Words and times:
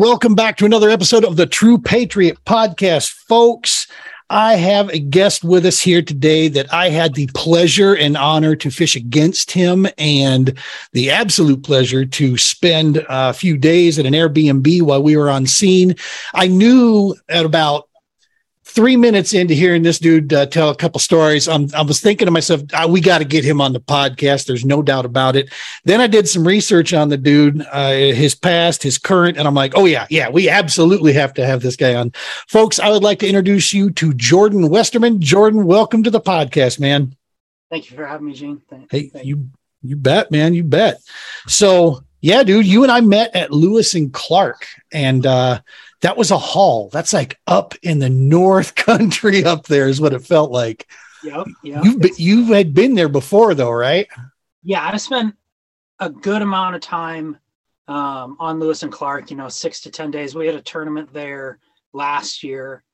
Welcome 0.00 0.34
back 0.34 0.56
to 0.56 0.64
another 0.64 0.88
episode 0.88 1.26
of 1.26 1.36
the 1.36 1.44
True 1.44 1.76
Patriot 1.76 2.42
Podcast, 2.46 3.10
folks. 3.10 3.86
I 4.30 4.54
have 4.54 4.88
a 4.88 4.98
guest 4.98 5.44
with 5.44 5.66
us 5.66 5.78
here 5.78 6.00
today 6.00 6.48
that 6.48 6.72
I 6.72 6.88
had 6.88 7.12
the 7.12 7.28
pleasure 7.34 7.94
and 7.94 8.16
honor 8.16 8.56
to 8.56 8.70
fish 8.70 8.96
against 8.96 9.50
him 9.50 9.86
and 9.98 10.58
the 10.92 11.10
absolute 11.10 11.62
pleasure 11.64 12.06
to 12.06 12.38
spend 12.38 13.04
a 13.10 13.34
few 13.34 13.58
days 13.58 13.98
at 13.98 14.06
an 14.06 14.14
Airbnb 14.14 14.80
while 14.80 15.02
we 15.02 15.18
were 15.18 15.28
on 15.28 15.44
scene. 15.44 15.94
I 16.32 16.46
knew 16.46 17.14
at 17.28 17.44
about 17.44 17.89
three 18.70 18.96
minutes 18.96 19.34
into 19.34 19.54
hearing 19.54 19.82
this 19.82 19.98
dude 19.98 20.32
uh, 20.32 20.46
tell 20.46 20.70
a 20.70 20.76
couple 20.76 21.00
stories, 21.00 21.48
I'm, 21.48 21.68
I 21.74 21.82
was 21.82 22.00
thinking 22.00 22.26
to 22.26 22.30
myself, 22.30 22.62
ah, 22.72 22.86
we 22.86 23.00
got 23.00 23.18
to 23.18 23.24
get 23.24 23.44
him 23.44 23.60
on 23.60 23.72
the 23.72 23.80
podcast. 23.80 24.46
There's 24.46 24.64
no 24.64 24.82
doubt 24.82 25.04
about 25.04 25.36
it. 25.36 25.52
Then 25.84 26.00
I 26.00 26.06
did 26.06 26.28
some 26.28 26.46
research 26.46 26.94
on 26.94 27.08
the 27.08 27.16
dude, 27.16 27.64
uh, 27.70 27.90
his 27.90 28.34
past, 28.34 28.82
his 28.82 28.98
current, 28.98 29.36
and 29.36 29.46
I'm 29.46 29.54
like, 29.54 29.72
oh, 29.76 29.84
yeah, 29.84 30.06
yeah, 30.10 30.28
we 30.28 30.48
absolutely 30.48 31.12
have 31.14 31.34
to 31.34 31.44
have 31.44 31.62
this 31.62 31.76
guy 31.76 31.94
on. 31.94 32.12
Folks, 32.48 32.78
I 32.78 32.90
would 32.90 33.02
like 33.02 33.18
to 33.20 33.28
introduce 33.28 33.72
you 33.72 33.90
to 33.90 34.14
Jordan 34.14 34.68
Westerman. 34.68 35.20
Jordan, 35.20 35.66
welcome 35.66 36.02
to 36.04 36.10
the 36.10 36.20
podcast, 36.20 36.80
man. 36.80 37.14
Thank 37.70 37.90
you 37.90 37.96
for 37.96 38.06
having 38.06 38.26
me, 38.26 38.34
Gene. 38.34 38.62
Thank, 38.68 38.90
hey, 38.90 39.08
thank 39.08 39.26
you, 39.26 39.50
you 39.82 39.96
bet, 39.96 40.30
man. 40.30 40.54
You 40.54 40.64
bet. 40.64 41.00
So, 41.46 42.02
yeah, 42.20 42.42
dude, 42.42 42.66
you 42.66 42.82
and 42.82 42.92
I 42.92 43.00
met 43.00 43.34
at 43.34 43.50
Lewis 43.50 43.94
and 43.94 44.12
Clark, 44.12 44.66
and 44.92 45.24
uh, 45.24 45.60
that 46.02 46.16
was 46.16 46.30
a 46.30 46.38
haul. 46.38 46.88
That's 46.90 47.12
like 47.12 47.38
up 47.46 47.74
in 47.82 47.98
the 47.98 48.08
North 48.08 48.74
Country 48.74 49.44
up 49.44 49.66
there 49.66 49.88
is 49.88 50.00
what 50.00 50.12
it 50.12 50.22
felt 50.22 50.50
like. 50.50 50.90
Yep. 51.22 51.46
yep. 51.62 51.84
You 51.84 52.00
you 52.16 52.52
had 52.52 52.74
been 52.74 52.94
there 52.94 53.08
before 53.08 53.54
though, 53.54 53.70
right? 53.70 54.08
Yeah, 54.62 54.86
I 54.86 54.96
spent 54.96 55.34
a 55.98 56.08
good 56.08 56.42
amount 56.42 56.76
of 56.76 56.80
time 56.80 57.38
um, 57.88 58.36
on 58.38 58.58
Lewis 58.58 58.82
and 58.82 58.92
Clark. 58.92 59.30
You 59.30 59.36
know, 59.36 59.48
six 59.48 59.80
to 59.82 59.90
ten 59.90 60.10
days. 60.10 60.34
We 60.34 60.46
had 60.46 60.54
a 60.54 60.62
tournament 60.62 61.12
there 61.12 61.58
last 61.92 62.42
year, 62.42 62.84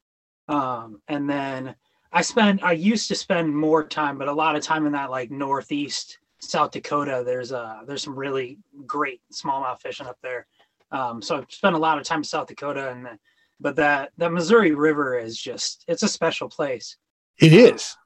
um, 0.49 1.01
and 1.07 1.31
then 1.31 1.77
I 2.13 2.23
spent. 2.23 2.65
I 2.65 2.73
used 2.73 3.09
to 3.09 3.15
spend 3.15 3.55
more 3.55 3.85
time, 3.85 4.19
but 4.19 4.29
a 4.29 4.33
lot 4.33 4.57
of 4.57 4.63
time 4.63 4.87
in 4.87 4.93
that 4.93 5.11
like 5.11 5.31
Northeast 5.31 6.19
South 6.41 6.73
Dakota. 6.73 7.23
There's 7.25 7.53
uh 7.53 7.83
there's 7.87 8.03
some 8.03 8.17
really 8.17 8.59
great 8.87 9.21
smallmouth 9.33 9.81
fishing 9.81 10.07
up 10.07 10.19
there. 10.23 10.47
Um, 10.91 11.21
so 11.21 11.39
I've 11.39 11.51
spent 11.51 11.75
a 11.75 11.79
lot 11.79 11.99
of 11.99 12.05
time 12.05 12.19
in 12.19 12.25
South 12.25 12.47
Dakota, 12.47 12.91
and 12.91 13.19
but 13.61 13.77
that 13.77 14.13
that 14.19 14.33
Missouri 14.33 14.73
River 14.73 15.19
is 15.19 15.37
just 15.37 15.85
it's 15.89 16.03
a 16.03 16.09
special 16.09 16.49
place. 16.49 16.97
It 17.39 17.53
is. 17.53 17.97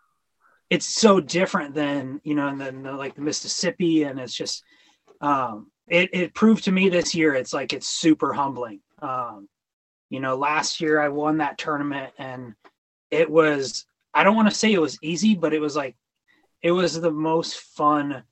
It's 0.70 0.86
so 0.86 1.20
different 1.20 1.74
than 1.74 2.20
you 2.24 2.34
know, 2.34 2.48
and 2.48 2.60
then 2.60 2.82
the, 2.82 2.92
like 2.92 3.14
the 3.14 3.22
Mississippi, 3.22 4.04
and 4.04 4.18
it's 4.18 4.34
just 4.34 4.62
um, 5.20 5.70
it 5.88 6.10
it 6.12 6.34
proved 6.34 6.64
to 6.64 6.72
me 6.72 6.88
this 6.88 7.14
year. 7.14 7.34
It's 7.34 7.52
like 7.52 7.72
it's 7.72 7.88
super 7.88 8.32
humbling. 8.32 8.80
Um, 9.02 9.48
you 10.08 10.20
know, 10.20 10.36
last 10.36 10.80
year 10.80 11.00
I 11.00 11.08
won 11.08 11.38
that 11.38 11.58
tournament, 11.58 12.12
and 12.18 12.54
it 13.10 13.30
was 13.30 13.84
I 14.14 14.24
don't 14.24 14.36
want 14.36 14.48
to 14.48 14.54
say 14.54 14.72
it 14.72 14.80
was 14.80 14.98
easy, 15.02 15.34
but 15.34 15.52
it 15.52 15.60
was 15.60 15.76
like 15.76 15.96
it 16.62 16.72
was 16.72 17.00
the 17.00 17.10
most 17.10 17.58
fun 17.58 18.22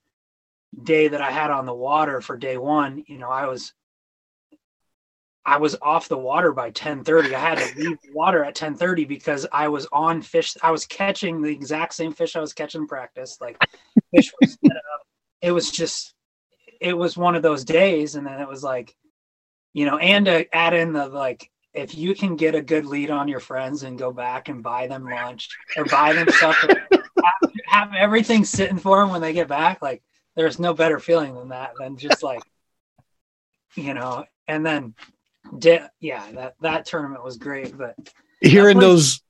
day 0.83 1.09
that 1.09 1.21
I 1.21 1.31
had 1.31 1.51
on 1.51 1.67
the 1.67 1.75
water 1.75 2.21
for 2.21 2.37
day 2.37 2.57
one. 2.57 3.05
You 3.07 3.19
know, 3.19 3.31
I 3.31 3.47
was 3.47 3.73
I 5.49 5.57
was 5.57 5.75
off 5.81 6.09
the 6.09 6.19
water 6.19 6.53
by 6.53 6.71
10:30. 6.71 7.35
I 7.35 7.39
had 7.39 7.59
to 7.59 7.79
leave 7.79 7.99
the 8.03 8.13
water 8.13 8.45
at 8.45 8.55
10:30 8.55 9.09
because 9.09 9.47
I 9.51 9.69
was 9.69 9.87
on 9.93 10.21
fish. 10.21 10.55
I 10.63 10.71
was 10.71 10.85
catching 10.85 11.41
the 11.41 11.51
exact 11.51 11.95
same 11.95 12.13
fish 12.13 12.37
I 12.37 12.41
was 12.41 12.53
catching 12.53 12.83
in 12.83 12.87
practice. 12.87 13.39
Like 13.41 13.57
fish 14.15 14.31
was 14.41 14.59
set 14.63 14.77
up. 14.77 15.07
It 15.41 15.53
was 15.53 15.71
just 15.71 16.15
it 16.83 16.97
was 16.97 17.17
one 17.17 17.35
of 17.35 17.43
those 17.43 17.65
days 17.65 18.15
and 18.15 18.27
then 18.27 18.41
it 18.41 18.49
was 18.49 18.63
like 18.63 18.95
you 19.73 19.87
know 19.87 19.97
and 19.97 20.27
to 20.27 20.55
add 20.55 20.75
in 20.75 20.93
the 20.93 21.07
like 21.09 21.51
if 21.73 21.97
you 21.97 22.15
can 22.15 22.37
get 22.37 22.55
a 22.55 22.61
good 22.61 22.85
lead 22.85 23.11
on 23.11 23.27
your 23.27 23.41
friends 23.41 23.85
and 23.85 23.99
go 23.99 24.13
back 24.13 24.49
and 24.49 24.63
buy 24.63 24.87
them 24.87 25.05
lunch 25.05 25.49
or 25.77 25.85
buy 25.87 26.13
them 26.13 26.29
stuff 26.31 26.57
have, 26.63 27.53
have 27.67 27.95
everything 27.95 28.45
sitting 28.45 28.79
for 28.79 29.01
them 29.01 29.11
when 29.11 29.21
they 29.21 29.33
get 29.33 29.49
back 29.49 29.83
like 29.83 30.03
there's 30.37 30.59
no 30.59 30.75
better 30.75 31.01
feeling 31.01 31.35
than 31.35 31.49
that 31.49 31.73
than 31.81 31.97
just 31.97 32.23
like 32.23 32.43
you 33.75 33.95
know 33.95 34.25
and 34.47 34.65
then 34.65 34.95
yeah, 36.01 36.31
that 36.33 36.55
that 36.61 36.87
tournament 36.87 37.25
was 37.25 37.37
great. 37.37 37.77
But 37.77 37.97
hearing 38.41 38.79
those 38.79 39.21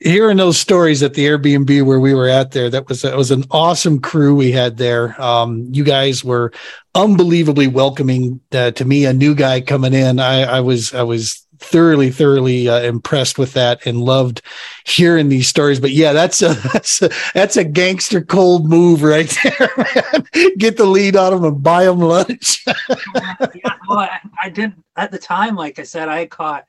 hearing 0.00 0.36
those 0.36 0.58
stories 0.58 1.02
at 1.02 1.14
the 1.14 1.26
Airbnb 1.26 1.84
where 1.84 2.00
we 2.00 2.14
were 2.14 2.28
at 2.28 2.50
there, 2.50 2.70
that 2.70 2.88
was 2.88 3.02
that 3.02 3.16
was 3.16 3.30
an 3.30 3.44
awesome 3.50 4.00
crew 4.00 4.34
we 4.34 4.52
had 4.52 4.76
there. 4.76 5.20
Um, 5.20 5.68
you 5.72 5.84
guys 5.84 6.24
were 6.24 6.52
unbelievably 6.94 7.68
welcoming 7.68 8.40
uh, 8.52 8.72
to 8.72 8.84
me, 8.84 9.04
a 9.04 9.12
new 9.12 9.34
guy 9.34 9.60
coming 9.60 9.94
in. 9.94 10.18
I, 10.18 10.42
I 10.42 10.60
was 10.60 10.94
I 10.94 11.02
was 11.02 11.41
thoroughly, 11.62 12.10
thoroughly 12.10 12.68
uh, 12.68 12.80
impressed 12.80 13.38
with 13.38 13.52
that 13.54 13.86
and 13.86 14.02
loved 14.02 14.42
hearing 14.84 15.28
these 15.28 15.48
stories. 15.48 15.80
But 15.80 15.92
yeah, 15.92 16.12
that's 16.12 16.42
a 16.42 16.54
that's 16.72 17.02
a, 17.02 17.10
that's 17.34 17.56
a 17.56 17.64
gangster 17.64 18.20
cold 18.20 18.68
move 18.68 19.02
right 19.02 19.28
there. 19.42 19.70
Man. 19.76 20.54
Get 20.58 20.76
the 20.76 20.84
lead 20.84 21.16
on 21.16 21.32
them 21.32 21.44
and 21.44 21.62
buy 21.62 21.84
them 21.84 22.00
lunch. 22.00 22.64
yeah, 23.14 23.76
well, 23.88 23.98
I, 23.98 24.20
I 24.42 24.48
did 24.48 24.74
at 24.96 25.10
the 25.10 25.18
time. 25.18 25.56
Like 25.56 25.78
I 25.78 25.84
said, 25.84 26.08
I 26.08 26.26
caught. 26.26 26.66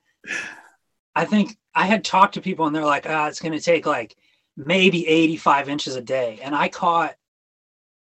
I 1.15 1.25
think 1.25 1.57
I 1.75 1.85
had 1.85 2.03
talked 2.03 2.35
to 2.35 2.41
people 2.41 2.65
and 2.65 2.75
they're 2.75 2.85
like, 2.85 3.05
"Ah, 3.07 3.25
oh, 3.25 3.27
it's 3.27 3.39
going 3.39 3.53
to 3.53 3.61
take 3.61 3.85
like 3.85 4.15
maybe 4.55 5.07
85 5.07 5.69
inches 5.69 5.95
a 5.95 6.01
day," 6.01 6.39
and 6.41 6.55
I 6.55 6.69
caught 6.69 7.15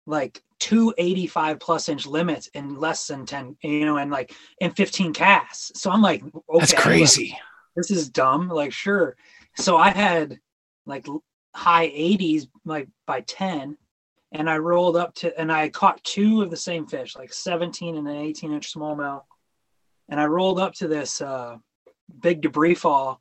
like 0.06 0.42
two 0.60 0.94
85 0.98 1.58
plus 1.58 1.88
inch 1.88 2.06
limits 2.06 2.46
in 2.48 2.78
less 2.78 3.06
than 3.06 3.26
10 3.26 3.56
you 3.62 3.84
know 3.86 3.96
and 3.96 4.10
like 4.10 4.32
in 4.60 4.70
15 4.70 5.12
casts. 5.12 5.80
So 5.80 5.90
i'm 5.90 6.02
like 6.02 6.22
okay, 6.22 6.58
that's 6.58 6.74
crazy. 6.74 7.30
like, 7.30 7.40
this 7.76 7.90
is 7.90 8.08
dumb 8.08 8.48
like 8.48 8.72
sure. 8.72 9.16
So 9.56 9.76
i 9.76 9.90
had 9.90 10.38
like 10.86 11.06
high 11.54 11.88
80s 11.88 12.46
like 12.64 12.88
by 13.06 13.22
10 13.22 13.76
and 14.32 14.48
i 14.48 14.56
rolled 14.58 14.96
up 14.96 15.14
to 15.16 15.36
and 15.40 15.50
i 15.50 15.68
caught 15.68 16.04
two 16.04 16.42
of 16.42 16.50
the 16.50 16.56
same 16.56 16.86
fish 16.86 17.16
like 17.16 17.32
17 17.32 17.96
and 17.96 18.06
an 18.06 18.16
18 18.16 18.52
inch 18.52 18.72
smallmouth. 18.72 19.24
And 20.08 20.20
i 20.20 20.26
rolled 20.26 20.60
up 20.60 20.74
to 20.74 20.88
this 20.88 21.20
uh 21.20 21.56
big 22.20 22.42
debris 22.42 22.74
fall 22.74 23.20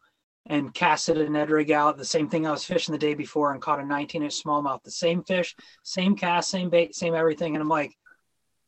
and 0.49 0.73
casted 0.73 1.17
a 1.17 1.29
Ned 1.29 1.51
rig 1.51 1.71
out. 1.71 1.97
The 1.97 2.03
same 2.03 2.27
thing 2.27 2.45
I 2.45 2.51
was 2.51 2.65
fishing 2.65 2.91
the 2.91 2.97
day 2.97 3.13
before 3.13 3.53
and 3.53 3.61
caught 3.61 3.79
a 3.79 3.85
19 3.85 4.23
inch 4.23 4.43
smallmouth. 4.43 4.83
The 4.83 4.91
same 4.91 5.23
fish, 5.23 5.55
same 5.83 6.15
cast, 6.15 6.49
same 6.49 6.69
bait, 6.69 6.95
same 6.95 7.13
everything. 7.13 7.55
And 7.55 7.61
I'm 7.61 7.69
like, 7.69 7.95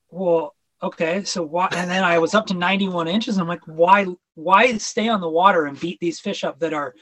well, 0.09 0.55
okay, 0.83 1.23
so 1.23 1.43
why? 1.43 1.69
And 1.75 1.89
then 1.89 2.03
I 2.03 2.19
was 2.19 2.35
up 2.35 2.45
to 2.47 2.53
91 2.53 3.07
inches. 3.07 3.37
I'm 3.37 3.47
like, 3.47 3.65
why? 3.65 4.05
Why 4.35 4.77
stay 4.77 5.09
on 5.09 5.21
the 5.21 5.29
water 5.29 5.65
and 5.65 5.79
beat 5.79 5.99
these 5.99 6.19
fish 6.19 6.43
up 6.43 6.59
that 6.59 6.73
are 6.73 6.93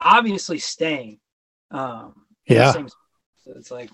obviously 0.00 0.58
staying? 0.58 1.18
Um, 1.70 2.24
yeah. 2.46 2.72
so 2.72 2.86
it's 3.56 3.70
like 3.70 3.90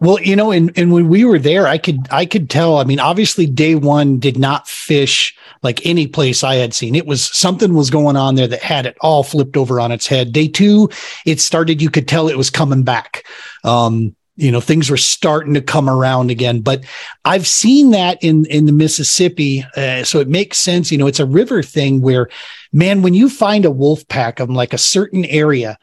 well, 0.00 0.20
you 0.20 0.36
know, 0.36 0.52
and 0.52 0.76
and 0.78 0.92
when 0.92 1.08
we 1.08 1.24
were 1.24 1.38
there, 1.38 1.66
I 1.66 1.78
could 1.78 2.06
I 2.10 2.24
could 2.24 2.48
tell. 2.48 2.78
I 2.78 2.84
mean, 2.84 3.00
obviously, 3.00 3.46
day 3.46 3.74
one 3.74 4.18
did 4.18 4.38
not 4.38 4.68
fish 4.68 5.36
like 5.62 5.84
any 5.84 6.06
place 6.06 6.44
I 6.44 6.54
had 6.56 6.72
seen. 6.72 6.94
It 6.94 7.06
was 7.06 7.36
something 7.36 7.74
was 7.74 7.90
going 7.90 8.16
on 8.16 8.36
there 8.36 8.46
that 8.46 8.62
had 8.62 8.86
it 8.86 8.96
all 9.00 9.24
flipped 9.24 9.56
over 9.56 9.80
on 9.80 9.90
its 9.90 10.06
head. 10.06 10.32
Day 10.32 10.46
two, 10.46 10.88
it 11.26 11.40
started. 11.40 11.82
You 11.82 11.90
could 11.90 12.06
tell 12.06 12.28
it 12.28 12.36
was 12.36 12.50
coming 12.50 12.84
back. 12.84 13.26
Um, 13.64 14.14
you 14.36 14.52
know, 14.52 14.60
things 14.60 14.88
were 14.88 14.96
starting 14.96 15.54
to 15.54 15.60
come 15.60 15.90
around 15.90 16.30
again. 16.30 16.60
But 16.60 16.84
I've 17.24 17.46
seen 17.46 17.90
that 17.90 18.22
in 18.22 18.46
in 18.46 18.66
the 18.66 18.72
Mississippi, 18.72 19.64
uh, 19.76 20.04
so 20.04 20.20
it 20.20 20.28
makes 20.28 20.58
sense. 20.58 20.92
You 20.92 20.98
know, 20.98 21.08
it's 21.08 21.18
a 21.18 21.26
river 21.26 21.60
thing 21.60 22.02
where, 22.02 22.28
man, 22.72 23.02
when 23.02 23.14
you 23.14 23.28
find 23.28 23.64
a 23.64 23.70
wolf 23.70 24.06
pack 24.06 24.38
of 24.38 24.48
like 24.48 24.72
a 24.72 24.78
certain 24.78 25.24
area 25.24 25.76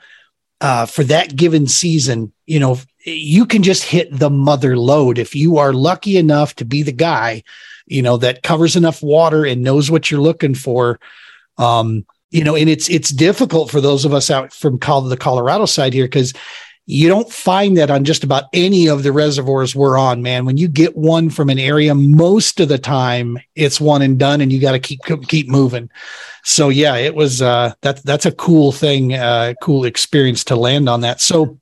uh, 0.62 0.86
for 0.86 1.04
that 1.04 1.36
given 1.36 1.68
season, 1.68 2.31
you 2.46 2.60
know, 2.60 2.80
you 3.06 3.46
can 3.46 3.63
just 3.63 3.84
hit 3.84 4.10
the 4.12 4.30
mother 4.30 4.78
load 4.78 5.18
if 5.18 5.36
you 5.36 5.57
are 5.57 5.74
lucky 5.74 6.18
enough 6.18 6.56
to 6.56 6.66
be 6.66 6.81
the 6.81 6.92
guy, 6.92 7.44
you 7.86 8.02
know, 8.02 8.18
that 8.18 8.44
covers 8.44 8.75
enough 8.75 9.04
water 9.04 9.46
and 9.46 9.62
knows 9.62 9.92
what 9.92 10.10
you're 10.10 10.22
looking 10.22 10.56
for. 10.56 11.00
Um, 11.57 12.06
you 12.31 12.44
know, 12.44 12.56
and 12.56 12.69
it's 12.69 12.90
it's 12.90 13.12
difficult 13.12 13.69
for 13.69 13.80
those 13.80 14.04
of 14.04 14.13
us 14.13 14.30
out 14.30 14.52
from 14.52 14.80
the 14.80 15.18
Colorado 15.18 15.66
side 15.66 15.94
here 15.94 16.06
because 16.06 16.34
you 16.88 17.08
don't 17.08 17.32
find 17.32 17.78
that 17.78 17.90
on 17.90 18.04
just 18.04 18.24
about 18.24 18.44
any 18.54 18.88
of 18.88 19.02
the 19.02 19.12
reservoirs 19.12 19.76
we're 19.76 19.98
on, 19.98 20.22
man. 20.22 20.46
When 20.46 20.58
you 20.58 20.68
get 20.68 20.96
one 20.96 21.32
from 21.32 21.50
an 21.50 21.58
area, 21.58 21.96
most 21.96 22.60
of 22.60 22.70
the 22.70 22.78
time 22.78 23.40
it's 23.56 23.82
one 23.82 24.04
and 24.04 24.20
done, 24.20 24.40
and 24.40 24.52
you 24.52 24.62
got 24.62 24.74
to 24.74 24.80
keep 24.80 25.02
keep 25.28 25.50
moving. 25.50 25.90
So 26.44 26.70
yeah, 26.70 26.96
it 26.96 27.16
was 27.16 27.42
uh, 27.42 27.74
that 27.82 28.04
that's 28.04 28.28
a 28.28 28.32
cool 28.32 28.72
thing, 28.72 29.16
uh, 29.16 29.56
cool 29.62 29.86
experience 29.86 30.44
to 30.46 30.56
land 30.56 30.88
on 30.88 31.02
that. 31.02 31.22
So 31.22 31.58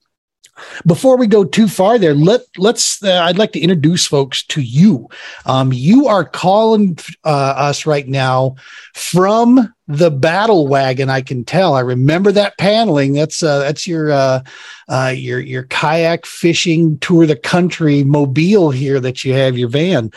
before 0.85 1.17
we 1.17 1.27
go 1.27 1.43
too 1.43 1.67
far 1.67 1.97
there, 1.97 2.13
let 2.13 2.41
let's. 2.57 3.01
Uh, 3.03 3.21
I'd 3.23 3.37
like 3.37 3.53
to 3.53 3.59
introduce 3.59 4.05
folks 4.05 4.43
to 4.47 4.61
you. 4.61 5.09
Um, 5.45 5.73
you 5.73 6.07
are 6.07 6.23
calling 6.23 6.97
uh, 7.23 7.53
us 7.57 7.85
right 7.85 8.07
now 8.07 8.55
from 8.93 9.73
the 9.87 10.11
battle 10.11 10.67
wagon. 10.67 11.09
I 11.09 11.21
can 11.21 11.43
tell. 11.43 11.73
I 11.73 11.81
remember 11.81 12.31
that 12.31 12.57
paneling. 12.57 13.13
That's 13.13 13.41
uh, 13.41 13.59
that's 13.59 13.87
your 13.87 14.11
uh, 14.11 14.43
uh, 14.87 15.13
your 15.15 15.39
your 15.39 15.63
kayak 15.63 16.25
fishing 16.25 16.99
tour 16.99 17.25
the 17.25 17.35
country 17.35 18.03
mobile 18.03 18.71
here 18.71 18.99
that 18.99 19.23
you 19.23 19.33
have 19.33 19.57
your 19.57 19.69
van. 19.69 20.11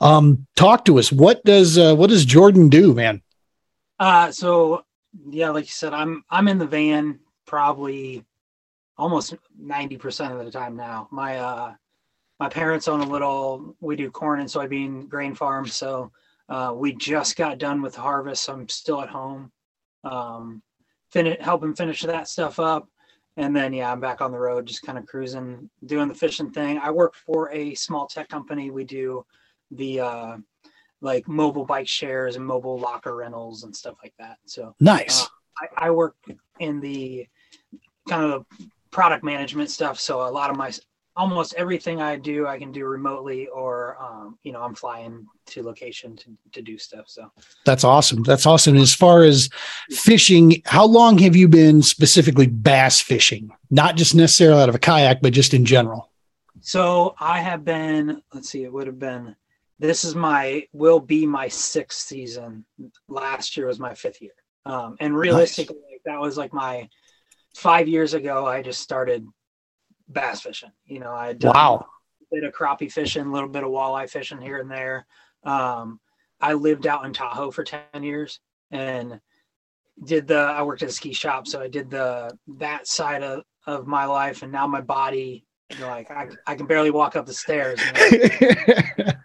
Um, 0.00 0.46
talk 0.56 0.84
to 0.86 0.98
us. 0.98 1.12
What 1.12 1.44
does 1.44 1.76
uh, 1.76 1.94
what 1.94 2.10
does 2.10 2.24
Jordan 2.24 2.68
do, 2.68 2.94
man? 2.94 3.22
Uh, 3.98 4.32
so 4.32 4.84
yeah, 5.28 5.50
like 5.50 5.64
you 5.64 5.72
said, 5.72 5.92
I'm 5.92 6.24
I'm 6.30 6.48
in 6.48 6.58
the 6.58 6.66
van 6.66 7.20
probably 7.46 8.24
almost 8.96 9.34
ninety 9.58 9.96
percent 9.96 10.32
of 10.32 10.44
the 10.44 10.50
time 10.50 10.76
now. 10.76 11.08
My 11.10 11.38
uh, 11.38 11.74
my 12.40 12.48
parents 12.48 12.88
own 12.88 13.00
a 13.00 13.08
little. 13.08 13.76
We 13.80 13.96
do 13.96 14.10
corn 14.10 14.40
and 14.40 14.48
soybean 14.48 15.08
grain 15.08 15.34
farm, 15.34 15.66
so 15.66 16.12
uh, 16.48 16.72
we 16.74 16.94
just 16.94 17.36
got 17.36 17.58
done 17.58 17.82
with 17.82 17.94
harvest. 17.94 18.44
So 18.44 18.52
I'm 18.52 18.68
still 18.68 19.00
at 19.02 19.08
home, 19.08 19.52
um, 20.04 20.62
finish 21.10 21.38
helping 21.40 21.74
finish 21.74 22.02
that 22.02 22.28
stuff 22.28 22.58
up, 22.58 22.88
and 23.36 23.54
then 23.54 23.72
yeah, 23.72 23.90
I'm 23.92 24.00
back 24.00 24.20
on 24.20 24.32
the 24.32 24.38
road, 24.38 24.66
just 24.66 24.82
kind 24.82 24.98
of 24.98 25.06
cruising, 25.06 25.70
doing 25.86 26.08
the 26.08 26.14
fishing 26.14 26.50
thing. 26.50 26.78
I 26.78 26.90
work 26.90 27.14
for 27.14 27.50
a 27.52 27.74
small 27.74 28.06
tech 28.06 28.28
company. 28.28 28.70
We 28.70 28.84
do 28.84 29.24
the 29.70 30.00
uh, 30.00 30.36
like 31.00 31.26
mobile 31.28 31.64
bike 31.64 31.88
shares 31.88 32.36
and 32.36 32.46
mobile 32.46 32.78
locker 32.78 33.16
rentals 33.16 33.64
and 33.64 33.74
stuff 33.74 33.96
like 34.02 34.14
that. 34.18 34.38
So 34.46 34.74
nice. 34.80 35.22
Uh, 35.22 35.26
I, 35.60 35.86
I, 35.86 35.90
work 35.90 36.16
in 36.60 36.80
the 36.80 37.26
kind 38.08 38.32
of 38.32 38.46
product 38.92 39.24
management 39.24 39.70
stuff. 39.70 39.98
So 39.98 40.26
a 40.26 40.30
lot 40.30 40.50
of 40.50 40.56
my 40.56 40.72
almost 41.16 41.54
everything 41.58 42.00
I 42.00 42.16
do, 42.16 42.46
I 42.46 42.58
can 42.58 42.72
do 42.72 42.86
remotely, 42.86 43.48
or 43.48 43.96
um, 44.00 44.38
you 44.44 44.52
know, 44.52 44.62
I'm 44.62 44.74
flying 44.74 45.26
to 45.46 45.62
location 45.62 46.16
to, 46.16 46.30
to 46.52 46.62
do 46.62 46.78
stuff. 46.78 47.06
So 47.08 47.30
that's 47.66 47.84
awesome. 47.84 48.22
That's 48.22 48.46
awesome. 48.46 48.76
As 48.76 48.94
far 48.94 49.24
as 49.24 49.48
fishing, 49.90 50.62
how 50.64 50.86
long 50.86 51.18
have 51.18 51.34
you 51.34 51.48
been 51.48 51.82
specifically 51.82 52.46
bass 52.46 53.00
fishing? 53.00 53.50
Not 53.70 53.96
just 53.96 54.14
necessarily 54.14 54.62
out 54.62 54.68
of 54.68 54.74
a 54.74 54.78
kayak, 54.78 55.20
but 55.20 55.32
just 55.32 55.52
in 55.52 55.64
general. 55.64 56.10
So 56.60 57.14
I 57.18 57.40
have 57.40 57.64
been. 57.64 58.22
Let's 58.32 58.48
see, 58.48 58.62
it 58.64 58.72
would 58.72 58.86
have 58.86 58.98
been 58.98 59.34
this 59.82 60.04
is 60.04 60.14
my 60.14 60.64
will 60.72 61.00
be 61.00 61.26
my 61.26 61.48
sixth 61.48 62.06
season. 62.06 62.64
Last 63.08 63.56
year 63.56 63.66
was 63.66 63.80
my 63.80 63.94
fifth 63.94 64.22
year. 64.22 64.32
Um, 64.64 64.96
and 65.00 65.14
realistically, 65.16 65.76
nice. 65.90 66.00
that 66.04 66.20
was 66.20 66.38
like 66.38 66.52
my 66.52 66.88
five 67.54 67.88
years 67.88 68.14
ago. 68.14 68.46
I 68.46 68.62
just 68.62 68.80
started 68.80 69.26
bass 70.08 70.40
fishing. 70.40 70.72
You 70.86 71.00
know, 71.00 71.12
I 71.12 71.32
done 71.32 71.52
wow. 71.54 71.86
a 72.20 72.34
bit 72.34 72.44
of 72.44 72.52
crappie 72.52 72.90
fishing, 72.90 73.26
a 73.26 73.32
little 73.32 73.48
bit 73.48 73.64
of 73.64 73.70
walleye 73.70 74.10
fishing 74.10 74.40
here 74.40 74.58
and 74.58 74.70
there. 74.70 75.06
Um, 75.44 76.00
I 76.40 76.54
lived 76.54 76.86
out 76.86 77.04
in 77.04 77.12
Tahoe 77.12 77.50
for 77.50 77.64
ten 77.64 78.02
years 78.02 78.40
and 78.70 79.20
did 80.04 80.26
the. 80.26 80.38
I 80.38 80.62
worked 80.62 80.82
at 80.82 80.88
a 80.88 80.92
ski 80.92 81.12
shop, 81.12 81.46
so 81.46 81.60
I 81.60 81.68
did 81.68 81.90
the 81.90 82.36
that 82.58 82.86
side 82.86 83.22
of 83.22 83.42
of 83.66 83.86
my 83.86 84.04
life, 84.06 84.42
and 84.42 84.52
now 84.52 84.66
my 84.66 84.80
body. 84.80 85.44
Like 85.80 86.10
I, 86.10 86.28
I 86.46 86.54
can 86.54 86.66
barely 86.66 86.90
walk 86.90 87.16
up 87.16 87.24
the 87.24 87.32
stairs. 87.32 87.80
You 87.80 89.04
know? 89.04 89.12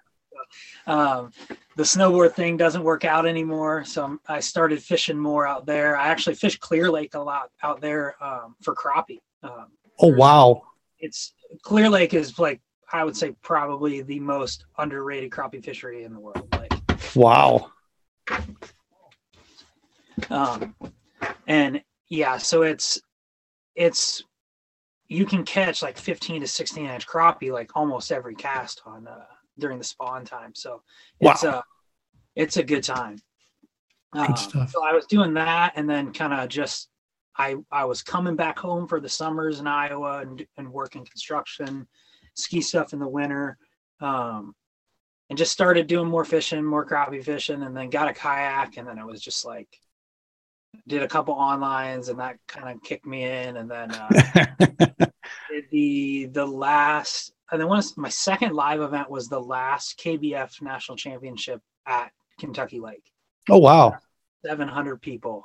um, 0.88 1.32
the 1.76 1.84
snowboard 1.84 2.34
thing 2.34 2.58
doesn't 2.58 2.84
work 2.84 3.06
out 3.06 3.28
anymore. 3.28 3.84
So 3.84 4.04
I'm, 4.04 4.20
i 4.28 4.40
started 4.40 4.82
fishing 4.82 5.20
more 5.20 5.46
out 5.46 5.66
there. 5.66 5.98
I 5.98 6.08
actually 6.08 6.36
fish 6.36 6.58
Clear 6.58 6.90
Lake 6.90 7.14
a 7.14 7.20
lot 7.20 7.52
out 7.62 7.82
there 7.82 8.16
um, 8.24 8.56
for 8.62 8.74
crappie. 8.74 9.20
Um, 9.44 9.68
oh 10.00 10.14
wow! 10.14 10.64
It's 11.00 11.34
Clear 11.62 11.90
Lake 11.90 12.14
is 12.14 12.40
like 12.40 12.62
I 12.92 13.04
would 13.04 13.18
say 13.18 13.36
probably 13.44 14.02
the 14.02 14.20
most 14.20 14.66
underrated 14.78 15.30
crappie 15.30 15.64
fishery 15.64 16.04
in 16.04 16.14
the 16.14 16.20
world. 16.20 16.48
Like 16.54 16.74
wow. 17.16 17.72
Um, 20.30 20.76
and 21.48 21.82
yeah, 22.10 22.38
so 22.38 22.64
it's 22.64 23.00
it's 23.76 24.24
you 25.10 25.26
can 25.26 25.44
catch 25.44 25.82
like 25.82 25.98
15 25.98 26.42
to 26.42 26.48
16 26.48 26.86
inch 26.86 27.08
crappie 27.08 27.52
like 27.52 27.72
almost 27.76 28.12
every 28.12 28.36
cast 28.36 28.82
on 28.86 29.08
uh, 29.08 29.24
during 29.60 29.78
the 29.78 29.84
spawn 29.84 30.26
time. 30.26 30.54
So 30.56 30.82
it's 31.20 31.44
wow. 31.44 31.50
a 31.50 31.64
it's 32.36 32.58
a 32.58 32.64
good 32.64 32.84
time. 32.84 33.18
Good 34.14 34.30
um, 34.30 34.68
so 34.68 34.84
I 34.84 34.94
was 34.94 35.06
doing 35.06 35.34
that, 35.34 35.74
and 35.76 35.90
then 35.90 36.14
kind 36.14 36.34
of 36.34 36.48
just 36.50 36.90
I 37.38 37.56
I 37.72 37.86
was 37.86 38.02
coming 38.02 38.36
back 38.36 38.58
home 38.58 38.88
for 38.88 39.00
the 39.00 39.10
summers 39.10 39.60
in 39.60 39.68
Iowa 39.68 40.20
and 40.20 40.46
and 40.58 40.72
working 40.72 41.06
construction, 41.06 41.88
ski 42.36 42.62
stuff 42.62 42.94
in 42.94 43.00
the 43.00 43.08
winter, 43.08 43.58
um, 44.00 44.56
and 45.30 45.38
just 45.38 45.52
started 45.52 45.88
doing 45.88 46.08
more 46.08 46.26
fishing, 46.26 46.64
more 46.64 46.86
crappie 46.86 47.24
fishing, 47.24 47.64
and 47.64 47.76
then 47.76 47.90
got 47.90 48.08
a 48.08 48.14
kayak, 48.14 48.78
and 48.78 48.88
then 48.88 48.98
it 48.98 49.06
was 49.06 49.22
just 49.22 49.46
like 49.46 49.68
did 50.88 51.04
a 51.04 51.08
couple 51.08 51.36
onlines, 51.36 52.10
and 52.10 52.20
that 52.20 52.38
kind 52.48 52.70
of 52.70 52.82
kicked 52.84 53.06
me 53.06 53.24
in, 53.24 53.58
and 53.58 53.70
then 53.70 53.92
uh, 53.92 54.46
the 55.72 56.26
the 56.32 56.46
last 56.46 57.34
and 57.52 57.62
then 57.62 57.68
once 57.68 57.96
my 57.98 58.10
second 58.10 58.54
live 58.54 58.82
event 58.82 59.10
was 59.10 59.30
the 59.30 59.40
last 59.40 60.00
KBF 60.00 60.62
national 60.62 60.98
championship 60.98 61.62
at 61.86 62.12
Kentucky 62.40 62.80
Lake. 62.80 63.04
Oh 63.50 63.58
wow. 63.58 63.98
700 64.46 65.02
people. 65.02 65.44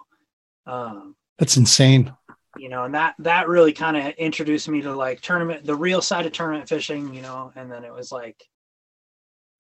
Um, 0.66 1.16
That's 1.38 1.56
insane. 1.56 2.12
You 2.58 2.68
know, 2.68 2.84
and 2.84 2.94
that 2.94 3.14
that 3.20 3.48
really 3.48 3.72
kind 3.72 3.96
of 3.96 4.12
introduced 4.14 4.68
me 4.68 4.82
to 4.82 4.94
like 4.94 5.22
tournament, 5.22 5.64
the 5.64 5.74
real 5.74 6.02
side 6.02 6.26
of 6.26 6.32
tournament 6.32 6.68
fishing. 6.68 7.14
You 7.14 7.22
know, 7.22 7.50
and 7.56 7.70
then 7.70 7.82
it 7.84 7.92
was 7.92 8.12
like, 8.12 8.36